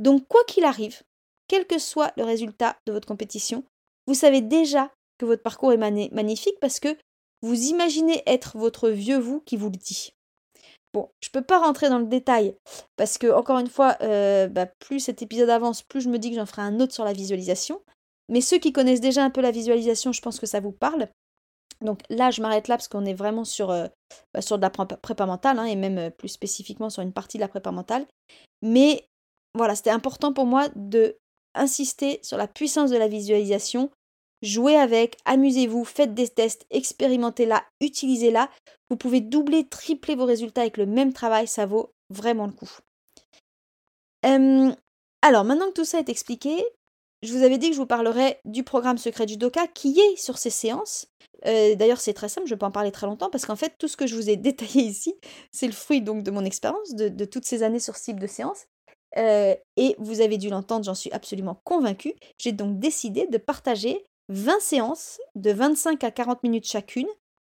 Donc 0.00 0.26
quoi 0.26 0.42
qu'il 0.48 0.64
arrive, 0.64 1.02
quel 1.48 1.66
que 1.66 1.78
soit 1.78 2.12
le 2.16 2.24
résultat 2.24 2.76
de 2.86 2.92
votre 2.92 3.08
compétition, 3.08 3.64
vous 4.06 4.14
savez 4.14 4.40
déjà 4.40 4.90
que 5.18 5.26
votre 5.26 5.42
parcours 5.42 5.72
est 5.72 6.10
magnifique 6.12 6.58
parce 6.60 6.80
que 6.80 6.96
vous 7.42 7.64
imaginez 7.64 8.22
être 8.26 8.56
votre 8.56 8.88
vieux 8.90 9.18
vous 9.18 9.40
qui 9.40 9.56
vous 9.56 9.70
le 9.70 9.76
dit. 9.76 10.12
Bon, 10.92 11.10
je 11.22 11.28
peux 11.28 11.42
pas 11.42 11.58
rentrer 11.58 11.88
dans 11.88 11.98
le 11.98 12.06
détail 12.06 12.56
parce 12.96 13.18
que, 13.18 13.26
encore 13.26 13.58
une 13.58 13.68
fois, 13.68 13.96
euh, 14.00 14.48
bah, 14.48 14.66
plus 14.78 15.00
cet 15.00 15.20
épisode 15.20 15.50
avance, 15.50 15.82
plus 15.82 16.00
je 16.00 16.08
me 16.08 16.18
dis 16.18 16.30
que 16.30 16.36
j'en 16.36 16.46
ferai 16.46 16.62
un 16.62 16.80
autre 16.80 16.94
sur 16.94 17.04
la 17.04 17.12
visualisation. 17.12 17.82
Mais 18.28 18.40
ceux 18.40 18.58
qui 18.58 18.72
connaissent 18.72 19.00
déjà 19.00 19.22
un 19.22 19.30
peu 19.30 19.40
la 19.40 19.50
visualisation, 19.50 20.12
je 20.12 20.22
pense 20.22 20.40
que 20.40 20.46
ça 20.46 20.60
vous 20.60 20.72
parle. 20.72 21.08
Donc 21.82 22.00
là, 22.08 22.30
je 22.30 22.40
m'arrête 22.40 22.68
là 22.68 22.76
parce 22.76 22.88
qu'on 22.88 23.04
est 23.04 23.14
vraiment 23.14 23.44
sur, 23.44 23.70
euh, 23.70 23.86
bah, 24.32 24.40
de 24.40 24.60
la 24.62 24.70
prépa 24.70 25.26
mentale, 25.26 25.58
hein, 25.58 25.66
et 25.66 25.76
même 25.76 25.98
euh, 25.98 26.10
plus 26.10 26.28
spécifiquement 26.28 26.88
sur 26.88 27.02
une 27.02 27.12
partie 27.12 27.36
de 27.36 27.42
la 27.42 27.48
prépa 27.48 27.70
mentale. 27.72 28.06
Mais 28.62 29.06
voilà, 29.54 29.74
c'était 29.74 29.90
important 29.90 30.32
pour 30.32 30.46
moi 30.46 30.68
de 30.74 31.16
insister 31.56 32.20
sur 32.22 32.36
la 32.36 32.48
puissance 32.48 32.90
de 32.90 32.96
la 32.96 33.08
visualisation. 33.08 33.90
Jouez 34.42 34.76
avec, 34.76 35.16
amusez-vous, 35.24 35.84
faites 35.84 36.14
des 36.14 36.28
tests, 36.28 36.66
expérimentez-la, 36.70 37.64
utilisez-la. 37.80 38.50
Vous 38.90 38.96
pouvez 38.96 39.20
doubler, 39.20 39.66
tripler 39.66 40.14
vos 40.14 40.26
résultats 40.26 40.60
avec 40.60 40.76
le 40.76 40.86
même 40.86 41.12
travail, 41.12 41.46
ça 41.46 41.66
vaut 41.66 41.92
vraiment 42.10 42.46
le 42.46 42.52
coup. 42.52 42.70
alors, 45.22 45.44
maintenant 45.44 45.68
que 45.68 45.72
tout 45.72 45.84
ça 45.84 45.98
est 45.98 46.08
expliqué, 46.08 46.64
je 47.22 47.32
vous 47.32 47.42
avais 47.42 47.58
dit 47.58 47.68
que 47.68 47.74
je 47.74 47.80
vous 47.80 47.86
parlerai 47.86 48.38
du 48.44 48.62
programme 48.62 48.98
secret 48.98 49.26
du 49.26 49.36
Doka 49.36 49.66
qui 49.66 49.98
est 49.98 50.16
sur 50.16 50.38
ces 50.38 50.50
séances. 50.50 51.08
Euh, 51.46 51.74
d'ailleurs, 51.74 52.00
c'est 52.00 52.12
très 52.12 52.28
simple, 52.28 52.46
je 52.46 52.54
peux 52.54 52.66
en 52.66 52.70
parler 52.70 52.92
très 52.92 53.06
longtemps 53.06 53.30
parce 53.30 53.46
qu'en 53.46 53.56
fait, 53.56 53.74
tout 53.78 53.88
ce 53.88 53.96
que 53.96 54.06
je 54.06 54.14
vous 54.14 54.30
ai 54.30 54.36
détaillé 54.36 54.82
ici, 54.82 55.14
c'est 55.52 55.66
le 55.66 55.72
fruit 55.72 56.02
donc 56.02 56.22
de 56.22 56.30
mon 56.30 56.44
expérience, 56.44 56.94
de, 56.94 57.24
toutes 57.24 57.44
ces 57.44 57.62
années 57.62 57.80
sur 57.80 57.96
ce 57.96 58.12
de 58.12 58.26
séance. 58.26 58.66
Euh, 59.16 59.54
et 59.76 59.96
vous 59.98 60.20
avez 60.20 60.38
dû 60.38 60.48
l'entendre, 60.48 60.84
j'en 60.84 60.94
suis 60.94 61.12
absolument 61.12 61.60
convaincue. 61.64 62.14
J'ai 62.38 62.52
donc 62.52 62.78
décidé 62.78 63.26
de 63.26 63.38
partager 63.38 64.04
20 64.28 64.60
séances 64.60 65.20
de 65.34 65.52
25 65.52 66.04
à 66.04 66.10
40 66.10 66.42
minutes 66.42 66.66
chacune, 66.66 67.06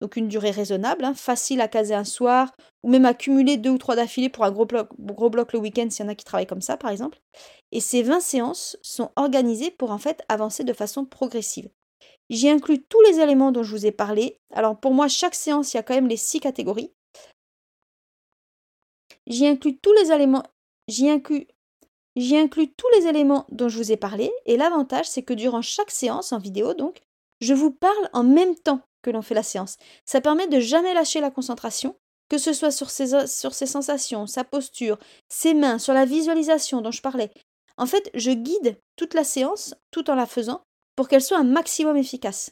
donc 0.02 0.16
une 0.16 0.28
durée 0.28 0.52
raisonnable, 0.52 1.06
hein, 1.06 1.14
facile 1.14 1.62
à 1.62 1.68
caser 1.68 1.94
un 1.94 2.04
soir, 2.04 2.52
ou 2.84 2.90
même 2.90 3.06
à 3.06 3.14
cumuler 3.14 3.58
deux 3.58 3.70
ou 3.70 3.78
trois 3.78 3.96
d'affilée 3.96 4.30
pour 4.30 4.46
un 4.46 4.52
gros 4.52 4.66
bloc, 4.66 5.54
le 5.54 5.60
week-end 5.60 5.88
s'il 5.90 6.06
y 6.06 6.08
en 6.08 6.12
a 6.12 6.16
qui 6.16 6.26
travaillent 6.26 6.48
comme 6.48 6.62
ça 6.62 6.78
par 6.78 6.90
exemple. 6.90 7.20
Et 7.72 7.80
ces 7.80 8.02
20 8.02 8.20
séances 8.20 8.78
sont 8.82 9.12
organisées 9.16 9.72
pour 9.72 9.92
en 9.92 9.98
fait 9.98 10.24
avancer 10.30 10.64
de 10.64 10.74
façon 10.74 11.06
progressive. 11.06 11.70
J'y 12.30 12.50
inclus 12.50 12.82
tous 12.84 13.02
les 13.02 13.20
éléments 13.20 13.52
dont 13.52 13.64
je 13.64 13.72
vous 13.76 13.86
ai 13.86 13.92
parlé. 13.92 14.38
Alors 14.54 14.80
pour 14.80 14.94
moi, 14.94 15.08
chaque 15.08 15.36
séance, 15.36 15.74
il 15.74 15.78
y 15.78 15.80
a 15.80 15.84
quand 15.84 15.94
même 15.94 16.08
les 16.08 16.18
six 16.18 16.40
catégories. 16.40 16.92
J'y 19.28 19.46
inclus 19.46 19.78
tous 19.78 19.94
les 19.94 20.12
éléments. 20.12 20.44
J'y 20.92 21.10
inclus, 21.10 22.74
tous 22.74 22.88
les 22.96 23.08
éléments 23.08 23.46
dont 23.50 23.70
je 23.70 23.78
vous 23.78 23.92
ai 23.92 23.98
parlé. 23.98 24.32
Et 24.46 24.58
l'avantage, 24.58 25.08
c'est 25.08 25.24
que 25.24 25.34
durant 25.34 25.62
chaque 25.62 25.92
séance 25.92 26.34
en 26.34 26.38
vidéo, 26.38 26.74
donc, 26.74 27.02
je 27.40 27.54
vous 27.54 27.72
parle 27.72 28.10
en 28.14 28.24
même 28.24 28.56
temps 28.56 28.82
que 29.02 29.10
l'on 29.10 29.22
fait 29.22 29.34
la 29.34 29.44
séance. 29.44 29.78
Ça 30.06 30.22
permet 30.22 30.48
de 30.48 30.60
jamais 30.60 30.94
lâcher 30.94 31.22
la 31.22 31.32
concentration, 31.32 31.96
que 32.30 32.38
ce 32.38 32.54
soit 32.54 32.72
sur 32.72 32.90
ses, 32.90 33.28
sur 33.28 33.54
ses 33.54 33.66
sensations, 33.66 34.28
sa 34.28 34.44
posture, 34.44 35.00
ses 35.30 35.54
mains, 35.54 35.80
sur 35.80 35.94
la 35.94 36.06
visualisation 36.06 36.82
dont 36.82 36.92
je 36.92 37.02
parlais. 37.02 37.32
En 37.78 37.86
fait, 37.86 38.12
je 38.14 38.32
guide 38.32 38.78
toute 38.96 39.14
la 39.14 39.24
séance 39.24 39.74
tout 39.92 40.10
en 40.10 40.16
la 40.16 40.28
faisant 40.28 40.62
pour 40.96 41.08
qu'elle 41.08 41.24
soit 41.24 41.40
un 41.40 41.44
maximum 41.44 41.98
efficace. 41.98 42.52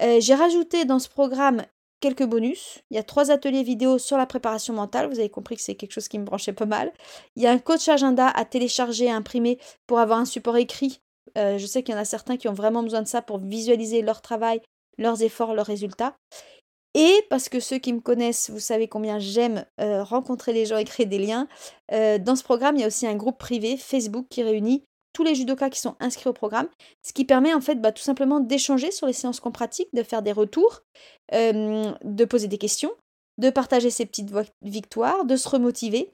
Euh, 0.00 0.18
j'ai 0.20 0.34
rajouté 0.34 0.84
dans 0.86 0.98
ce 0.98 1.08
programme 1.08 1.64
quelques 2.00 2.24
bonus. 2.24 2.80
Il 2.90 2.96
y 2.96 2.98
a 2.98 3.02
trois 3.02 3.30
ateliers 3.30 3.62
vidéo 3.62 3.98
sur 3.98 4.16
la 4.16 4.26
préparation 4.26 4.74
mentale. 4.74 5.08
Vous 5.08 5.18
avez 5.18 5.30
compris 5.30 5.56
que 5.56 5.62
c'est 5.62 5.74
quelque 5.74 5.92
chose 5.92 6.08
qui 6.08 6.18
me 6.18 6.24
branchait 6.24 6.52
pas 6.52 6.66
mal. 6.66 6.92
Il 7.36 7.42
y 7.42 7.46
a 7.46 7.52
un 7.52 7.58
coach 7.58 7.88
agenda 7.88 8.28
à 8.28 8.44
télécharger, 8.44 9.10
à 9.10 9.16
imprimer 9.16 9.58
pour 9.86 9.98
avoir 9.98 10.18
un 10.18 10.24
support 10.24 10.56
écrit. 10.56 11.00
Euh, 11.38 11.58
je 11.58 11.66
sais 11.66 11.82
qu'il 11.82 11.94
y 11.94 11.98
en 11.98 12.00
a 12.00 12.04
certains 12.04 12.36
qui 12.36 12.48
ont 12.48 12.54
vraiment 12.54 12.82
besoin 12.82 13.02
de 13.02 13.08
ça 13.08 13.22
pour 13.22 13.38
visualiser 13.38 14.02
leur 14.02 14.20
travail, 14.20 14.60
leurs 14.98 15.22
efforts, 15.22 15.54
leurs 15.54 15.66
résultats. 15.66 16.16
Et 16.94 17.24
parce 17.30 17.48
que 17.48 17.60
ceux 17.60 17.78
qui 17.78 17.92
me 17.92 18.00
connaissent, 18.00 18.50
vous 18.50 18.58
savez 18.58 18.88
combien 18.88 19.20
j'aime 19.20 19.64
euh, 19.80 20.02
rencontrer 20.02 20.52
les 20.52 20.66
gens 20.66 20.76
et 20.76 20.84
créer 20.84 21.06
des 21.06 21.18
liens, 21.18 21.46
dans 21.90 22.36
ce 22.36 22.42
programme, 22.42 22.76
il 22.76 22.80
y 22.80 22.84
a 22.84 22.88
aussi 22.88 23.06
un 23.06 23.14
groupe 23.14 23.38
privé 23.38 23.76
Facebook 23.76 24.26
qui 24.28 24.42
réunit 24.42 24.84
tous 25.20 25.24
les 25.24 25.34
judokas 25.34 25.68
qui 25.68 25.80
sont 25.80 25.96
inscrits 26.00 26.30
au 26.30 26.32
programme, 26.32 26.66
ce 27.02 27.12
qui 27.12 27.26
permet 27.26 27.52
en 27.52 27.60
fait 27.60 27.74
bah, 27.74 27.92
tout 27.92 28.02
simplement 28.02 28.40
d'échanger 28.40 28.90
sur 28.90 29.06
les 29.06 29.12
séances 29.12 29.38
qu'on 29.38 29.52
pratique, 29.52 29.90
de 29.92 30.02
faire 30.02 30.22
des 30.22 30.32
retours, 30.32 30.80
euh, 31.34 31.92
de 32.02 32.24
poser 32.24 32.48
des 32.48 32.56
questions, 32.56 32.90
de 33.36 33.50
partager 33.50 33.90
ses 33.90 34.06
petites 34.06 34.32
victoires, 34.62 35.26
de 35.26 35.36
se 35.36 35.46
remotiver, 35.46 36.10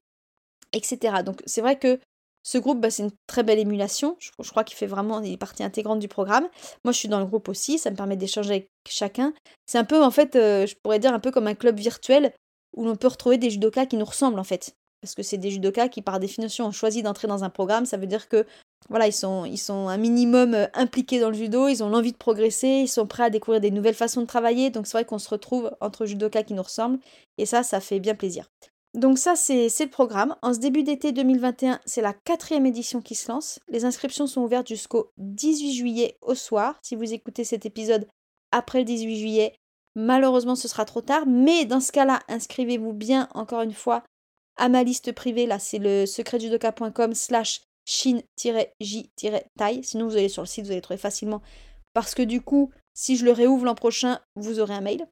etc. 0.73 1.23
Donc 1.25 1.41
c'est 1.47 1.61
vrai 1.61 1.79
que 1.79 2.01
ce 2.43 2.59
groupe, 2.59 2.81
bah, 2.81 2.91
c'est 2.91 3.05
une 3.05 3.13
très 3.29 3.45
belle 3.45 3.61
émulation. 3.61 4.17
Je, 4.19 4.51
crois 4.51 4.65
qu'il 4.65 4.77
fait 4.77 4.87
vraiment 4.87 5.21
des 5.21 5.37
parties 5.37 5.63
intégrantes 5.63 6.01
du 6.01 6.09
programme. 6.09 6.49
Moi, 6.85 6.93
je 6.93 6.99
suis 6.99 7.09
dans 7.09 7.21
le 7.21 7.27
groupe 7.27 7.49
aussi. 7.49 7.79
Ça 7.79 7.91
me 7.91 7.97
permet 7.97 8.17
d'échanger 8.17 8.51
avec 8.51 8.71
chacun. 8.89 9.35
C'est 9.67 9.79
un 9.79 9.85
peu, 9.85 10.03
en 10.03 10.13
fait, 10.13 10.37
euh, 10.37 10.67
je 10.67 10.75
pourrais 10.83 11.01
dire 11.01 11.13
un 11.13 11.19
peu 11.19 11.33
comme 11.33 11.49
un 11.49 11.55
club 11.55 11.79
virtuel 11.79 12.33
où 12.77 12.85
l'on 12.85 12.95
peut 12.95 13.09
retrouver 13.09 13.39
des 13.39 13.51
judokas 13.51 13.87
qui 13.87 13.97
nous 13.97 14.05
ressemblent, 14.05 14.39
en 14.39 14.45
fait. 14.45 14.77
Parce 15.01 15.15
que 15.15 15.23
c'est 15.23 15.39
des 15.39 15.51
judokas 15.51 15.89
qui, 15.89 16.03
par 16.03 16.21
définition, 16.21 16.67
ont 16.67 16.73
choisi 16.73 17.03
d'entrer 17.03 17.29
dans 17.29 17.45
un 17.45 17.51
programme. 17.51 17.87
Ça 17.87 17.97
veut 17.97 18.07
dire 18.07 18.29
que 18.29 18.47
voilà, 18.89 19.07
ils 19.07 19.13
sont, 19.13 19.45
ils 19.45 19.59
sont 19.59 19.89
un 19.89 19.97
minimum 19.97 20.55
euh, 20.55 20.67
impliqués 20.75 21.19
dans 21.19 21.31
le 21.31 21.37
judo, 21.37 21.69
ils 21.69 21.83
ont 21.83 21.89
l'envie 21.89 22.13
de 22.13 22.17
progresser, 22.17 22.69
ils 22.69 22.89
sont 22.89 23.07
prêts 23.07 23.25
à 23.25 23.31
découvrir 23.31 23.61
des 23.61 23.71
nouvelles 23.71 23.95
façons 23.95 24.21
de 24.21 24.27
travailler, 24.27 24.71
donc 24.71 24.87
c'est 24.87 24.93
vrai 24.93 25.05
qu'on 25.05 25.19
se 25.19 25.29
retrouve 25.29 25.73
entre 25.81 26.07
judokas 26.07 26.45
qui 26.45 26.55
nous 26.55 26.63
ressemblent, 26.63 27.01
et 27.37 27.47
ça, 27.47 27.63
ça 27.63 27.81
fait 27.81 27.99
bien 27.99 28.15
plaisir. 28.15 28.47
Donc 28.95 29.19
ça, 29.19 29.37
c'est 29.37 29.69
le 29.69 29.91
programme. 29.91 30.37
En 30.41 30.55
ce 30.55 30.59
début 30.59 30.83
d'été 30.83 31.13
2021, 31.13 31.81
c'est 31.85 32.01
la 32.01 32.15
quatrième 32.15 32.65
édition 32.65 33.03
qui 33.03 33.15
se 33.15 33.31
lance. 33.31 33.61
Les 33.69 33.85
inscriptions 33.85 34.27
sont 34.27 34.41
ouvertes 34.41 34.69
jusqu'au 34.69 35.11
18 35.19 35.75
juillet 35.75 36.17
au 36.23 36.35
soir. 36.35 36.79
Si 36.83 36.97
vous 36.97 37.13
écoutez 37.13 37.45
cet 37.45 37.67
épisode 37.67 38.09
après 38.53 38.79
le 38.79 38.85
18 38.87 39.19
juillet, 39.19 39.55
malheureusement, 39.97 40.55
ce 40.55 40.67
sera 40.67 40.87
trop 40.87 41.03
tard. 41.03 41.25
Mais 41.27 41.67
dans 41.67 41.81
ce 41.81 41.93
cas-là, 41.93 42.21
inscrivez-vous 42.29 42.95
bien, 42.95 43.29
encore 43.35 43.61
une 43.61 43.75
fois, 43.75 44.03
à 44.57 44.69
ma 44.69 44.83
liste 44.83 45.13
privée. 45.13 45.47
Là, 45.47 45.59
c'est 45.59 45.79
le 45.79 46.07
secretjudoka.com 46.07 47.15
slash 47.15 47.63
Chine-J-Taille. 47.85 49.85
Sinon, 49.85 50.09
vous 50.09 50.17
allez 50.17 50.29
sur 50.29 50.43
le 50.43 50.49
site, 50.49 50.67
vous 50.67 50.73
allez 50.73 50.81
trouver 50.81 50.99
facilement. 50.99 51.43
Parce 51.95 52.15
que 52.15 52.23
du 52.23 52.41
coup, 52.41 52.71
si 52.95 53.17
je 53.17 53.25
le 53.25 53.33
réouvre 53.33 53.65
l'an 53.65 53.75
prochain, 53.75 54.21
vous 54.35 54.61
aurez 54.61 54.75
un 54.75 54.81
mail. 54.81 55.07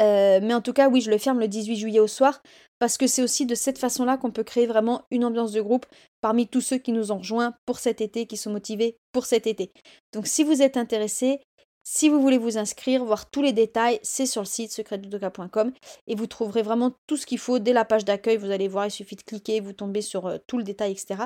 Euh, 0.00 0.40
mais 0.42 0.54
en 0.54 0.62
tout 0.62 0.72
cas, 0.72 0.88
oui, 0.88 1.00
je 1.00 1.10
le 1.10 1.18
ferme 1.18 1.40
le 1.40 1.48
18 1.48 1.76
juillet 1.76 2.00
au 2.00 2.06
soir, 2.06 2.42
parce 2.78 2.96
que 2.96 3.06
c'est 3.06 3.22
aussi 3.22 3.44
de 3.44 3.54
cette 3.54 3.78
façon-là 3.78 4.16
qu'on 4.16 4.30
peut 4.30 4.44
créer 4.44 4.66
vraiment 4.66 5.02
une 5.10 5.24
ambiance 5.24 5.52
de 5.52 5.60
groupe 5.60 5.84
parmi 6.22 6.48
tous 6.48 6.62
ceux 6.62 6.78
qui 6.78 6.92
nous 6.92 7.12
ont 7.12 7.18
rejoints 7.18 7.54
pour 7.66 7.78
cet 7.78 8.00
été, 8.00 8.26
qui 8.26 8.38
sont 8.38 8.50
motivés 8.50 8.96
pour 9.12 9.26
cet 9.26 9.46
été. 9.46 9.72
Donc 10.12 10.26
si 10.26 10.42
vous 10.42 10.62
êtes 10.62 10.78
intéressé, 10.78 11.40
si 11.82 12.08
vous 12.08 12.20
voulez 12.20 12.38
vous 12.38 12.58
inscrire, 12.58 13.04
voir 13.04 13.30
tous 13.30 13.42
les 13.42 13.52
détails, 13.52 13.98
c'est 14.02 14.26
sur 14.26 14.42
le 14.42 14.46
site 14.46 14.72
secretjudoka.com 14.72 15.72
et 16.06 16.14
vous 16.14 16.26
trouverez 16.26 16.62
vraiment 16.62 16.92
tout 17.06 17.16
ce 17.16 17.26
qu'il 17.26 17.38
faut 17.38 17.58
dès 17.58 17.72
la 17.72 17.84
page 17.84 18.04
d'accueil. 18.04 18.36
Vous 18.36 18.50
allez 18.50 18.68
voir, 18.68 18.86
il 18.86 18.90
suffit 18.90 19.16
de 19.16 19.22
cliquer, 19.22 19.60
vous 19.60 19.72
tombez 19.72 20.02
sur 20.02 20.26
euh, 20.26 20.38
tout 20.46 20.58
le 20.58 20.64
détail, 20.64 20.92
etc. 20.92 21.24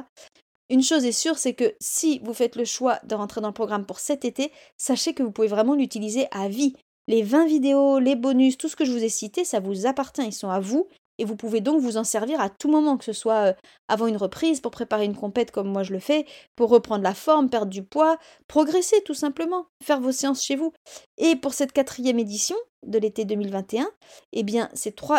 Une 0.70 0.82
chose 0.82 1.04
est 1.04 1.12
sûre, 1.12 1.36
c'est 1.36 1.54
que 1.54 1.74
si 1.80 2.20
vous 2.20 2.32
faites 2.32 2.56
le 2.56 2.64
choix 2.64 2.98
de 3.04 3.14
rentrer 3.14 3.40
dans 3.40 3.48
le 3.48 3.54
programme 3.54 3.84
pour 3.84 3.98
cet 3.98 4.24
été, 4.24 4.50
sachez 4.78 5.12
que 5.12 5.22
vous 5.22 5.30
pouvez 5.30 5.48
vraiment 5.48 5.74
l'utiliser 5.74 6.26
à 6.30 6.48
vie. 6.48 6.74
Les 7.06 7.22
20 7.22 7.46
vidéos, 7.46 7.98
les 7.98 8.16
bonus, 8.16 8.56
tout 8.56 8.68
ce 8.68 8.76
que 8.76 8.86
je 8.86 8.92
vous 8.92 9.04
ai 9.04 9.10
cité, 9.10 9.44
ça 9.44 9.60
vous 9.60 9.86
appartient, 9.86 10.24
ils 10.24 10.32
sont 10.32 10.48
à 10.48 10.60
vous 10.60 10.88
et 11.18 11.24
vous 11.24 11.36
pouvez 11.36 11.60
donc 11.60 11.80
vous 11.80 11.96
en 11.96 12.04
servir 12.04 12.40
à 12.40 12.50
tout 12.50 12.68
moment, 12.68 12.96
que 12.96 13.04
ce 13.04 13.12
soit 13.12 13.48
euh, 13.48 13.52
avant 13.88 14.06
une 14.06 14.16
reprise, 14.16 14.60
pour 14.60 14.70
préparer 14.70 15.04
une 15.04 15.16
compète 15.16 15.50
comme 15.50 15.68
moi 15.68 15.82
je 15.82 15.92
le 15.92 16.00
fais, 16.00 16.26
pour 16.56 16.70
reprendre 16.70 17.04
la 17.04 17.14
forme, 17.14 17.50
perdre 17.50 17.70
du 17.70 17.82
poids, 17.82 18.18
progresser 18.48 19.02
tout 19.04 19.14
simplement, 19.14 19.66
faire 19.82 20.00
vos 20.00 20.12
séances 20.12 20.44
chez 20.44 20.56
vous. 20.56 20.72
Et 21.18 21.36
pour 21.36 21.54
cette 21.54 21.72
quatrième 21.72 22.18
édition 22.18 22.56
de 22.86 22.98
l'été 22.98 23.24
2021, 23.24 23.90
eh 24.32 24.42
bien 24.42 24.68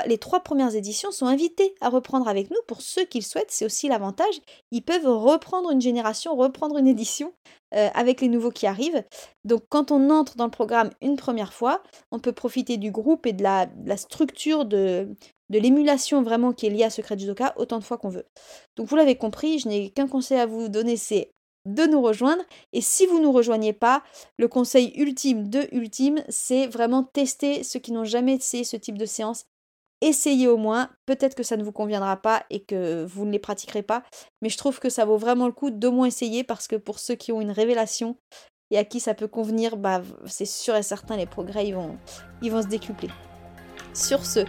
les 0.06 0.18
trois 0.18 0.40
premières 0.42 0.76
éditions 0.76 1.12
sont 1.12 1.26
invitées 1.26 1.76
à 1.82 1.90
reprendre 1.90 2.28
avec 2.28 2.50
nous 2.50 2.58
pour 2.68 2.82
ceux 2.82 3.06
qui 3.06 3.20
le 3.20 3.24
souhaitent. 3.24 3.52
C'est 3.52 3.66
aussi 3.66 3.88
l'avantage, 3.88 4.42
ils 4.72 4.84
peuvent 4.84 5.08
reprendre 5.08 5.72
une 5.72 5.82
génération, 5.82 6.36
reprendre 6.36 6.78
une 6.78 6.88
édition 6.88 7.34
euh, 7.74 7.90
avec 7.94 8.22
les 8.22 8.28
nouveaux 8.28 8.52
qui 8.52 8.68
arrivent. 8.68 9.04
Donc 9.44 9.64
quand 9.70 9.92
on 9.92 10.10
entre 10.10 10.36
dans 10.36 10.46
le 10.46 10.52
programme 10.52 10.92
une 11.02 11.18
première 11.18 11.54
fois, 11.54 11.82
on 12.12 12.20
peut 12.20 12.34
profiter 12.34 12.78
du 12.78 12.92
groupe 12.92 13.26
et 13.26 13.34
de 13.34 13.44
la, 13.44 13.68
structure 13.98 14.66
de, 14.66 15.10
de 15.50 15.60
l'émulation 15.60 16.22
vraiment 16.22 16.54
qui 16.54 16.68
est 16.68 16.70
liée 16.70 16.84
à 16.84 16.90
Secret 16.90 17.18
Judoka 17.18 17.54
autant 17.58 17.80
de 17.80 17.84
fois 17.84 17.98
qu'on 17.98 18.10
veut. 18.10 18.26
Donc 18.76 18.88
vous 18.88 18.96
l'avez 18.96 19.16
compris, 19.16 19.60
je 19.60 19.68
n'ai 19.68 19.90
qu'un 19.90 20.08
conseil 20.08 20.40
à 20.40 20.46
vous 20.46 20.70
donner, 20.70 20.98
c'est 20.98 21.32
de 21.66 21.84
nous 21.86 22.02
rejoindre. 22.02 22.44
Et 22.74 22.82
si 22.82 23.06
vous 23.06 23.20
ne 23.20 23.24
nous 23.24 23.32
rejoignez 23.32 23.74
pas, 23.74 24.04
le 24.38 24.48
conseil 24.48 24.94
ultime 24.96 25.50
de 25.50 25.68
ultime, 25.72 26.24
c'est 26.30 26.68
vraiment 26.68 27.04
tester 27.04 27.64
ceux 27.64 27.80
qui 27.80 27.92
n'ont 27.92 28.06
jamais 28.06 28.36
essayé 28.36 28.64
ce 28.64 28.78
type 28.78 28.98
de 28.98 29.06
séance. 29.06 29.46
Essayez 30.02 30.48
au 30.48 30.58
moins, 30.58 30.90
peut-être 31.06 31.36
que 31.36 31.44
ça 31.44 31.58
ne 31.58 31.64
vous 31.64 31.72
conviendra 31.72 32.18
pas 32.18 32.44
et 32.50 32.60
que 32.64 33.06
vous 33.06 33.26
ne 33.26 33.32
les 33.32 33.40
pratiquerez 33.40 33.82
pas, 33.82 34.04
mais 34.42 34.50
je 34.50 34.58
trouve 34.58 34.80
que 34.80 34.90
ça 34.90 35.06
vaut 35.06 35.18
vraiment 35.18 35.48
le 35.48 35.54
coup 35.54 35.72
d'au 35.72 35.92
moins 35.92 36.06
essayer 36.06 36.44
parce 36.44 36.68
que 36.68 36.76
pour 36.76 37.00
ceux 37.00 37.16
qui 37.16 37.32
ont 37.32 37.42
une 37.42 37.52
révélation 37.52 38.18
et 38.72 38.78
à 38.78 38.84
qui 38.84 39.00
ça 39.00 39.14
peut 39.14 39.28
convenir, 39.28 39.78
bah, 39.78 40.02
c'est 40.26 40.46
sûr 40.46 40.76
et 40.76 40.84
certain, 40.84 41.18
les 41.18 41.26
progrès 41.26 41.68
ils 41.68 41.76
vont, 41.76 41.98
ils 42.42 42.52
vont 42.52 42.62
se 42.62 42.68
décupler. 42.68 43.10
Sur 43.94 44.26
ce, 44.26 44.42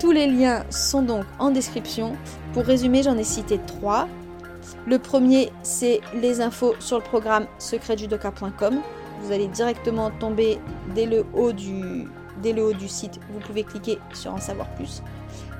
tous 0.00 0.10
les 0.10 0.26
liens 0.26 0.68
sont 0.70 1.02
donc 1.02 1.24
en 1.38 1.50
description. 1.50 2.16
Pour 2.52 2.64
résumer, 2.64 3.04
j'en 3.04 3.16
ai 3.16 3.24
cité 3.24 3.60
trois. 3.66 4.08
Le 4.86 4.98
premier, 4.98 5.52
c'est 5.62 6.00
les 6.14 6.40
infos 6.40 6.74
sur 6.80 6.98
le 6.98 7.04
programme 7.04 7.46
secretjudoka.com. 7.58 8.80
Vous 9.22 9.32
allez 9.32 9.48
directement 9.48 10.10
tomber 10.10 10.58
dès 10.94 11.06
le 11.06 11.24
haut 11.34 11.52
du, 11.52 12.08
site, 12.88 13.20
vous 13.32 13.40
pouvez 13.40 13.62
cliquer 13.64 13.98
sur 14.12 14.32
en 14.32 14.40
savoir 14.40 14.68
plus. 14.74 15.02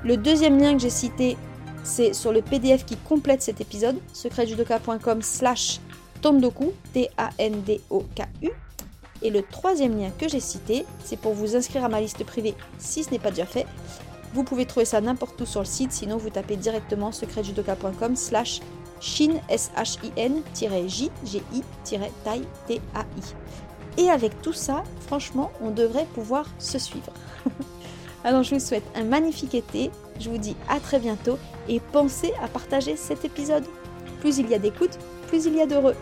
Le 0.03 0.17
deuxième 0.17 0.59
lien 0.59 0.73
que 0.73 0.79
j'ai 0.79 0.89
cité, 0.89 1.37
c'est 1.83 2.13
sur 2.13 2.33
le 2.33 2.41
PDF 2.41 2.85
qui 2.85 2.97
complète 2.97 3.41
cet 3.41 3.61
épisode, 3.61 3.97
secretjudoka.com 4.11 5.21
slash 5.21 5.79
tondoku, 6.21 6.73
T-A-N-D-O-K-U. 6.93 8.49
Et 9.21 9.29
le 9.29 9.41
troisième 9.41 9.97
lien 9.97 10.09
que 10.17 10.27
j'ai 10.27 10.41
cité, 10.41 10.85
c'est 11.03 11.17
pour 11.17 11.33
vous 11.33 11.55
inscrire 11.55 11.85
à 11.85 11.89
ma 11.89 12.01
liste 12.01 12.25
privée 12.25 12.55
si 12.77 13.03
ce 13.03 13.11
n'est 13.11 13.19
pas 13.19 13.29
déjà 13.29 13.45
fait. 13.45 13.65
Vous 14.33 14.43
pouvez 14.43 14.65
trouver 14.65 14.85
ça 14.85 14.99
n'importe 14.99 15.39
où 15.39 15.45
sur 15.45 15.61
le 15.61 15.65
site, 15.65 15.93
sinon 15.93 16.17
vous 16.17 16.29
tapez 16.29 16.57
directement 16.57 17.11
secretjudoka.com 17.11 18.15
slash 18.15 18.59
shin, 19.03 19.41
S-H-I-N, 19.49 20.41
J, 20.55 21.11
G-I, 21.25 21.63
tai, 22.23 22.41
T-A-I. 22.67 24.01
Et 24.01 24.09
avec 24.09 24.41
tout 24.41 24.53
ça, 24.53 24.83
franchement, 25.05 25.51
on 25.61 25.71
devrait 25.71 26.07
pouvoir 26.13 26.47
se 26.57 26.79
suivre. 26.79 27.11
Alors 28.23 28.43
je 28.43 28.55
vous 28.55 28.61
souhaite 28.61 28.85
un 28.95 29.03
magnifique 29.03 29.53
été, 29.53 29.91
je 30.19 30.29
vous 30.29 30.37
dis 30.37 30.55
à 30.69 30.79
très 30.79 30.97
bientôt 30.97 31.37
et 31.67 31.81
pensez 31.91 32.31
à 32.41 32.47
partager 32.47 32.95
cet 32.95 33.25
épisode. 33.25 33.65
Plus 34.21 34.37
il 34.37 34.49
y 34.49 34.55
a 34.55 34.59
d'écoute, 34.59 34.97
plus 35.27 35.45
il 35.45 35.55
y 35.55 35.61
a 35.61 35.65
d'heureux. 35.65 35.95